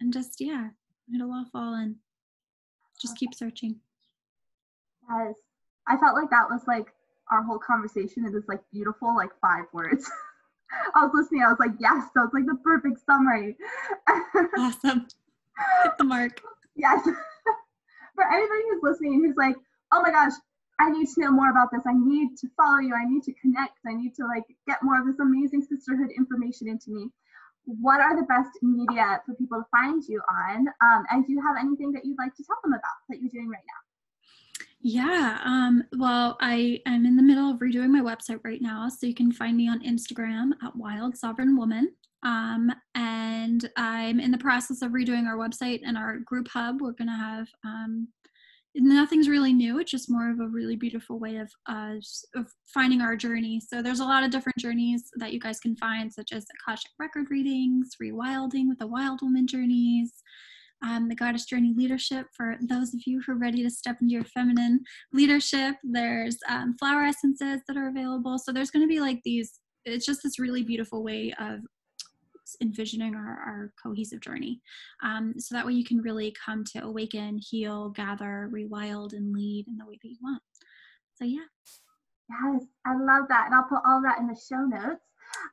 and 0.00 0.12
just, 0.12 0.40
yeah, 0.40 0.68
it'll 1.14 1.32
all 1.32 1.46
fall 1.52 1.74
in. 1.74 1.96
Just 3.00 3.16
keep 3.16 3.34
searching. 3.34 3.76
Yes. 5.08 5.34
I 5.88 5.96
felt 5.96 6.14
like 6.14 6.30
that 6.30 6.48
was 6.50 6.62
like 6.68 6.92
our 7.30 7.42
whole 7.42 7.58
conversation. 7.58 8.26
in 8.26 8.32
this 8.32 8.48
like 8.48 8.60
beautiful, 8.72 9.14
like 9.14 9.30
five 9.40 9.64
words. 9.72 10.10
I 10.94 11.04
was 11.04 11.10
listening, 11.14 11.42
I 11.42 11.50
was 11.50 11.58
like, 11.58 11.72
yes, 11.80 12.08
that 12.14 12.20
was 12.20 12.30
like 12.32 12.46
the 12.46 12.58
perfect 12.62 13.04
summary. 13.04 13.56
awesome. 14.58 15.08
Hit 15.82 15.98
the 15.98 16.04
mark. 16.04 16.40
Yes 16.76 17.06
for 18.20 18.28
anybody 18.28 18.62
who's 18.68 18.82
listening 18.82 19.24
who's 19.24 19.36
like, 19.36 19.56
oh 19.92 20.02
my 20.02 20.10
gosh, 20.10 20.36
I 20.78 20.90
need 20.90 21.08
to 21.08 21.20
know 21.20 21.32
more 21.32 21.50
about 21.50 21.68
this. 21.72 21.82
I 21.86 21.92
need 21.92 22.36
to 22.38 22.48
follow 22.56 22.78
you. 22.78 22.94
I 22.94 23.08
need 23.08 23.22
to 23.24 23.32
connect. 23.40 23.80
I 23.86 23.94
need 23.94 24.14
to 24.16 24.24
like 24.24 24.44
get 24.66 24.82
more 24.82 25.00
of 25.00 25.06
this 25.06 25.18
amazing 25.20 25.62
sisterhood 25.62 26.10
information 26.16 26.68
into 26.68 26.90
me. 26.90 27.08
What 27.64 28.00
are 28.00 28.16
the 28.16 28.26
best 28.26 28.56
media 28.62 29.20
for 29.24 29.34
people 29.34 29.58
to 29.58 29.66
find 29.70 30.02
you 30.08 30.20
on? 30.28 30.68
Um, 30.80 31.04
and 31.10 31.26
do 31.26 31.32
you 31.32 31.40
have 31.42 31.56
anything 31.60 31.92
that 31.92 32.04
you'd 32.04 32.18
like 32.18 32.34
to 32.36 32.44
tell 32.44 32.56
them 32.64 32.72
about 32.72 32.98
that 33.08 33.20
you're 33.20 33.32
doing 33.32 33.48
right 33.48 33.64
now? 33.64 33.80
Yeah. 34.82 35.38
Um, 35.44 35.84
well, 35.98 36.38
I 36.40 36.80
am 36.86 37.04
in 37.04 37.16
the 37.16 37.22
middle 37.22 37.50
of 37.50 37.58
redoing 37.58 37.90
my 37.90 38.00
website 38.00 38.40
right 38.44 38.62
now. 38.62 38.88
So 38.88 39.06
you 39.06 39.14
can 39.14 39.30
find 39.30 39.56
me 39.56 39.68
on 39.68 39.82
Instagram 39.82 40.52
at 40.64 40.74
Wild 40.74 41.16
Sovereign 41.16 41.56
Woman. 41.56 41.92
Um, 42.22 42.72
and 42.94 43.68
I'm 43.76 44.20
in 44.20 44.30
the 44.30 44.38
process 44.38 44.82
of 44.82 44.92
redoing 44.92 45.26
our 45.26 45.36
website 45.36 45.80
and 45.84 45.98
our 45.98 46.18
group 46.18 46.48
hub. 46.48 46.80
We're 46.80 46.92
going 46.92 47.08
to 47.08 47.14
have 47.14 47.48
um, 47.64 48.08
nothing's 48.74 49.28
really 49.28 49.52
new. 49.52 49.78
It's 49.78 49.90
just 49.90 50.10
more 50.10 50.30
of 50.30 50.40
a 50.40 50.48
really 50.48 50.76
beautiful 50.76 51.18
way 51.18 51.36
of, 51.36 51.50
uh, 51.66 51.96
of 52.34 52.46
finding 52.72 53.02
our 53.02 53.16
journey. 53.16 53.60
So 53.60 53.82
there's 53.82 54.00
a 54.00 54.04
lot 54.04 54.24
of 54.24 54.30
different 54.30 54.58
journeys 54.58 55.10
that 55.16 55.32
you 55.32 55.40
guys 55.40 55.60
can 55.60 55.76
find, 55.76 56.12
such 56.12 56.32
as 56.32 56.46
Akashic 56.62 56.92
record 56.98 57.26
readings, 57.30 57.90
rewilding 58.02 58.68
with 58.68 58.78
the 58.78 58.86
Wild 58.86 59.20
Woman 59.22 59.46
journeys, 59.46 60.22
um, 60.82 61.08
the 61.08 61.14
Goddess 61.14 61.44
Journey 61.44 61.74
Leadership 61.76 62.26
for 62.36 62.56
those 62.68 62.94
of 62.94 63.00
you 63.06 63.20
who 63.20 63.32
are 63.32 63.38
ready 63.38 63.62
to 63.62 63.70
step 63.70 63.98
into 64.00 64.14
your 64.14 64.24
feminine 64.24 64.80
leadership. 65.12 65.76
There's 65.82 66.38
um, 66.48 66.76
flower 66.78 67.02
essences 67.02 67.60
that 67.66 67.76
are 67.76 67.88
available. 67.88 68.38
So 68.38 68.52
there's 68.52 68.70
going 68.70 68.84
to 68.84 68.88
be 68.88 69.00
like 69.00 69.20
these. 69.24 69.60
It's 69.84 70.06
just 70.06 70.22
this 70.22 70.38
really 70.38 70.62
beautiful 70.62 71.02
way 71.02 71.34
of 71.40 71.60
envisioning 72.60 73.14
our, 73.14 73.38
our 73.46 73.72
cohesive 73.82 74.20
journey. 74.20 74.60
Um, 75.02 75.34
so 75.38 75.54
that 75.54 75.66
way 75.66 75.72
you 75.72 75.84
can 75.84 75.98
really 75.98 76.34
come 76.44 76.64
to 76.72 76.84
awaken, 76.84 77.38
heal, 77.38 77.90
gather, 77.90 78.50
rewild, 78.52 79.12
and 79.12 79.32
lead 79.32 79.66
in 79.68 79.76
the 79.76 79.86
way 79.86 79.98
that 80.02 80.08
you 80.08 80.18
want. 80.22 80.42
So, 81.14 81.24
yeah. 81.24 81.40
Yes, 82.28 82.64
I 82.86 82.94
love 82.94 83.24
that. 83.28 83.46
And 83.46 83.54
I'll 83.54 83.68
put 83.68 83.82
all 83.86 84.00
that 84.02 84.18
in 84.18 84.26
the 84.26 84.38
show 84.48 84.64
notes. 84.64 85.02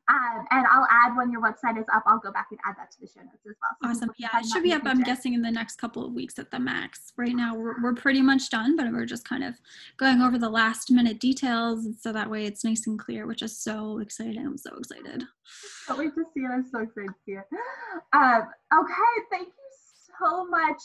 Um, 0.10 0.46
and 0.52 0.66
I'll 0.72 0.88
add 0.90 1.16
when 1.18 1.32
your 1.32 1.42
website 1.42 1.78
is 1.78 1.86
up, 1.94 2.04
I'll 2.06 2.20
go 2.20 2.32
back 2.32 2.48
and 2.52 2.60
add 2.66 2.76
that 2.78 2.92
to 2.92 3.02
the 3.02 3.08
show 3.08 3.20
notes 3.20 3.46
as 3.46 3.56
well. 3.62 3.76
So 3.84 3.90
awesome. 3.90 4.12
Yeah, 4.18 4.30
it 4.40 4.46
should 4.46 4.64
be 4.64 4.72
up, 4.72 4.84
I'm 4.86 5.04
guessing, 5.04 5.34
in 5.34 5.42
the 5.42 5.52
next 5.52 5.76
couple 5.80 6.06
of 6.06 6.14
weeks 6.14 6.40
at 6.40 6.50
the 6.50 6.60
max. 6.60 7.12
Right 7.18 7.36
now, 7.36 7.56
we're, 7.56 7.82
we're 7.82 7.94
pretty 7.94 8.22
much 8.22 8.50
done, 8.50 8.78
but 8.78 8.92
we're 8.92 9.06
just 9.06 9.28
kind 9.28 9.44
of 9.44 9.56
going 9.98 10.22
over 10.22 10.38
the 10.38 10.50
last 10.50 10.92
minute 10.92 11.20
details. 11.20 11.88
So 12.00 12.14
that 12.14 12.30
way 12.30 12.46
it's 12.46 12.64
nice 12.64 12.88
and 12.88 12.98
clear, 12.98 13.28
which 13.28 13.42
is 13.42 13.58
so 13.58 14.00
exciting. 14.00 14.46
I'm 14.46 14.58
so 14.58 14.76
excited. 14.78 15.26
Can't 15.88 16.00
wait 16.00 16.16
to 16.16 16.24
see 16.34 16.42
it. 16.42 16.50
I'm 16.52 16.66
so 16.72 16.80
excited 16.80 17.10
to 17.10 17.16
see 17.26 17.34
it. 17.34 17.46
Um, 18.14 18.44
okay. 18.74 19.26
Thank 19.30 19.48
you 19.48 20.14
so 20.20 20.46
much, 20.48 20.82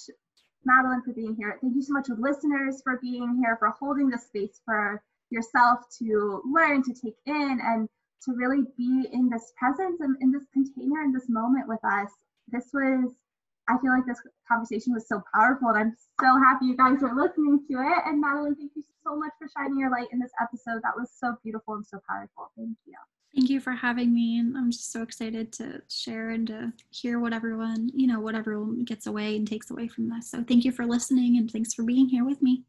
Madeline, 0.65 1.03
for 1.03 1.13
being 1.13 1.37
here. 1.37 1.59
Thank 1.61 1.77
you 1.77 1.83
so 1.83 1.93
much, 1.93 2.09
listeners, 2.19 2.83
for 2.83 2.99
being 3.01 3.41
here, 3.41 3.57
for 3.59 3.71
holding 3.79 4.09
the 4.09 4.19
space 4.19 4.61
for 4.65 5.03
yourself 5.31 5.81
to 5.99 6.43
learn, 6.53 6.83
to 6.83 6.93
take 6.93 7.17
in, 7.27 7.61
and 7.63 7.89
to 8.25 8.33
really 8.35 8.63
be 8.77 9.09
in 9.13 9.29
this 9.29 9.53
presence 9.57 10.01
and 10.01 10.17
in 10.21 10.31
this 10.31 10.45
container 10.53 11.03
in 11.03 11.13
this 11.13 11.29
moment 11.29 11.69
with 11.69 11.81
us. 11.85 12.11
This 12.49 12.71
was, 12.73 13.13
I 13.69 13.79
feel 13.79 13.93
like 13.93 14.07
this 14.07 14.21
conversation 14.49 14.93
was 14.93 15.09
so 15.09 15.23
powerful, 15.35 15.69
and 15.71 15.79
I'm 15.79 15.97
so 16.21 16.39
happy 16.39 16.67
you 16.67 16.77
guys 16.77 17.03
are 17.03 17.15
listening 17.15 17.61
to 17.71 17.75
it. 17.79 18.03
And 18.07 18.21
Madeline, 18.21 18.55
thank 18.55 18.73
you 18.75 18.83
so 19.05 19.17
much 19.17 19.33
for 19.39 19.49
shining 19.57 19.79
your 19.79 19.91
light 19.91 20.09
in 20.13 20.19
this 20.19 20.33
episode. 20.41 20.83
That 20.83 20.97
was 20.97 21.11
so 21.19 21.37
beautiful 21.43 21.75
and 21.75 21.87
so 21.87 22.01
powerful. 22.09 22.51
Thank 22.57 22.77
you. 22.87 22.95
Thank 23.35 23.49
you 23.49 23.61
for 23.61 23.73
having 23.73 24.13
me. 24.13 24.41
I'm 24.41 24.71
just 24.71 24.93
so 24.93 25.03
excited 25.03 25.53
to 25.55 25.81
share 25.89 26.31
and 26.31 26.47
to 26.49 26.73
hear 26.91 27.19
what 27.19 27.33
everyone, 27.33 27.91
you 27.95 28.07
know, 28.07 28.21
what 28.21 28.35
everyone 28.35 28.85
gets 28.85 29.07
away 29.07 29.37
and 29.37 29.49
takes 29.49 29.71
away 29.71 29.89
from 29.89 30.11
this. 30.11 30.31
So 30.31 30.45
thank 30.47 30.67
you 30.67 30.73
for 30.73 30.85
listening 30.85 31.39
and 31.39 31.51
thanks 31.51 31.73
for 31.73 31.83
being 31.83 32.09
here 32.09 32.27
with 32.27 32.43
me. 32.43 32.65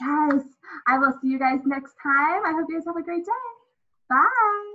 Yes. 0.00 0.42
I 0.86 0.98
will 0.98 1.14
see 1.22 1.28
you 1.28 1.38
guys 1.38 1.60
next 1.64 1.94
time. 2.02 2.44
I 2.44 2.52
hope 2.52 2.66
you 2.68 2.76
guys 2.76 2.86
have 2.86 2.96
a 2.96 3.02
great 3.02 3.24
day. 3.24 3.32
Bye. 4.10 4.71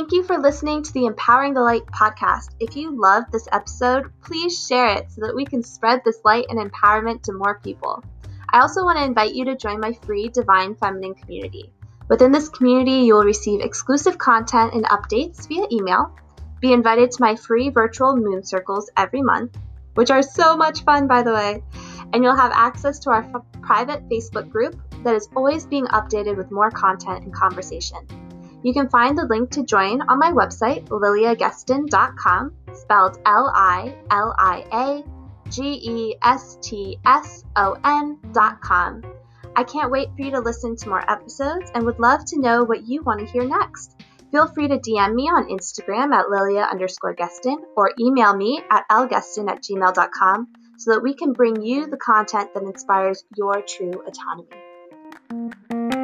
Thank 0.00 0.12
you 0.12 0.22
for 0.22 0.38
listening 0.38 0.82
to 0.82 0.92
the 0.94 1.04
Empowering 1.04 1.52
the 1.52 1.60
Light 1.60 1.84
podcast. 1.84 2.54
If 2.58 2.74
you 2.74 2.98
loved 2.98 3.30
this 3.30 3.46
episode, 3.52 4.10
please 4.22 4.66
share 4.66 4.96
it 4.96 5.12
so 5.12 5.20
that 5.20 5.36
we 5.36 5.44
can 5.44 5.62
spread 5.62 6.00
this 6.02 6.22
light 6.24 6.46
and 6.48 6.58
empowerment 6.58 7.22
to 7.24 7.34
more 7.34 7.60
people. 7.62 8.02
I 8.50 8.60
also 8.60 8.82
want 8.82 8.96
to 8.96 9.04
invite 9.04 9.34
you 9.34 9.44
to 9.44 9.58
join 9.58 9.78
my 9.78 9.92
free 9.92 10.30
Divine 10.30 10.74
Feminine 10.74 11.16
community. 11.16 11.70
Within 12.08 12.32
this 12.32 12.48
community, 12.48 13.04
you 13.04 13.12
will 13.12 13.24
receive 13.24 13.60
exclusive 13.60 14.16
content 14.16 14.72
and 14.72 14.86
updates 14.86 15.46
via 15.46 15.66
email, 15.70 16.16
be 16.62 16.72
invited 16.72 17.10
to 17.10 17.22
my 17.22 17.36
free 17.36 17.68
virtual 17.68 18.16
moon 18.16 18.42
circles 18.42 18.90
every 18.96 19.20
month, 19.20 19.58
which 19.96 20.10
are 20.10 20.22
so 20.22 20.56
much 20.56 20.82
fun, 20.82 21.08
by 21.08 21.22
the 21.22 21.34
way, 21.34 21.62
and 22.14 22.24
you'll 22.24 22.34
have 22.34 22.52
access 22.54 23.00
to 23.00 23.10
our 23.10 23.30
f- 23.34 23.44
private 23.60 24.08
Facebook 24.08 24.48
group 24.48 24.80
that 25.04 25.14
is 25.14 25.28
always 25.36 25.66
being 25.66 25.84
updated 25.88 26.38
with 26.38 26.50
more 26.50 26.70
content 26.70 27.24
and 27.24 27.34
conversation. 27.34 28.29
You 28.62 28.74
can 28.74 28.90
find 28.90 29.16
the 29.16 29.26
link 29.26 29.50
to 29.52 29.64
join 29.64 30.02
on 30.02 30.18
my 30.18 30.32
website, 30.32 30.86
liliagestson.com, 30.88 32.52
spelled 32.74 33.18
L 33.24 33.52
I 33.54 33.96
L 34.10 34.34
I 34.38 34.64
A 34.72 35.50
G 35.50 35.62
E 35.82 36.16
S 36.22 36.58
T 36.60 36.98
S 37.06 37.44
O 37.56 37.76
N.com. 37.84 39.02
I 39.56 39.64
can't 39.64 39.90
wait 39.90 40.08
for 40.14 40.22
you 40.22 40.30
to 40.32 40.40
listen 40.40 40.76
to 40.76 40.88
more 40.88 41.10
episodes 41.10 41.70
and 41.74 41.84
would 41.84 41.98
love 41.98 42.24
to 42.26 42.40
know 42.40 42.62
what 42.62 42.86
you 42.86 43.02
want 43.02 43.20
to 43.20 43.26
hear 43.26 43.44
next. 43.44 44.00
Feel 44.30 44.46
free 44.46 44.68
to 44.68 44.78
DM 44.78 45.14
me 45.14 45.24
on 45.24 45.48
Instagram 45.48 46.14
at 46.14 46.30
lilia 46.30 46.62
underscore 46.70 47.16
gestson 47.16 47.56
or 47.76 47.90
email 47.98 48.36
me 48.36 48.62
at 48.70 48.84
lgestson 48.88 49.50
at 49.50 49.62
gmail.com 49.62 50.48
so 50.76 50.92
that 50.92 51.02
we 51.02 51.14
can 51.14 51.32
bring 51.32 51.60
you 51.62 51.88
the 51.88 51.96
content 51.96 52.54
that 52.54 52.62
inspires 52.62 53.24
your 53.36 53.60
true 53.62 54.02
autonomy. 54.06 55.99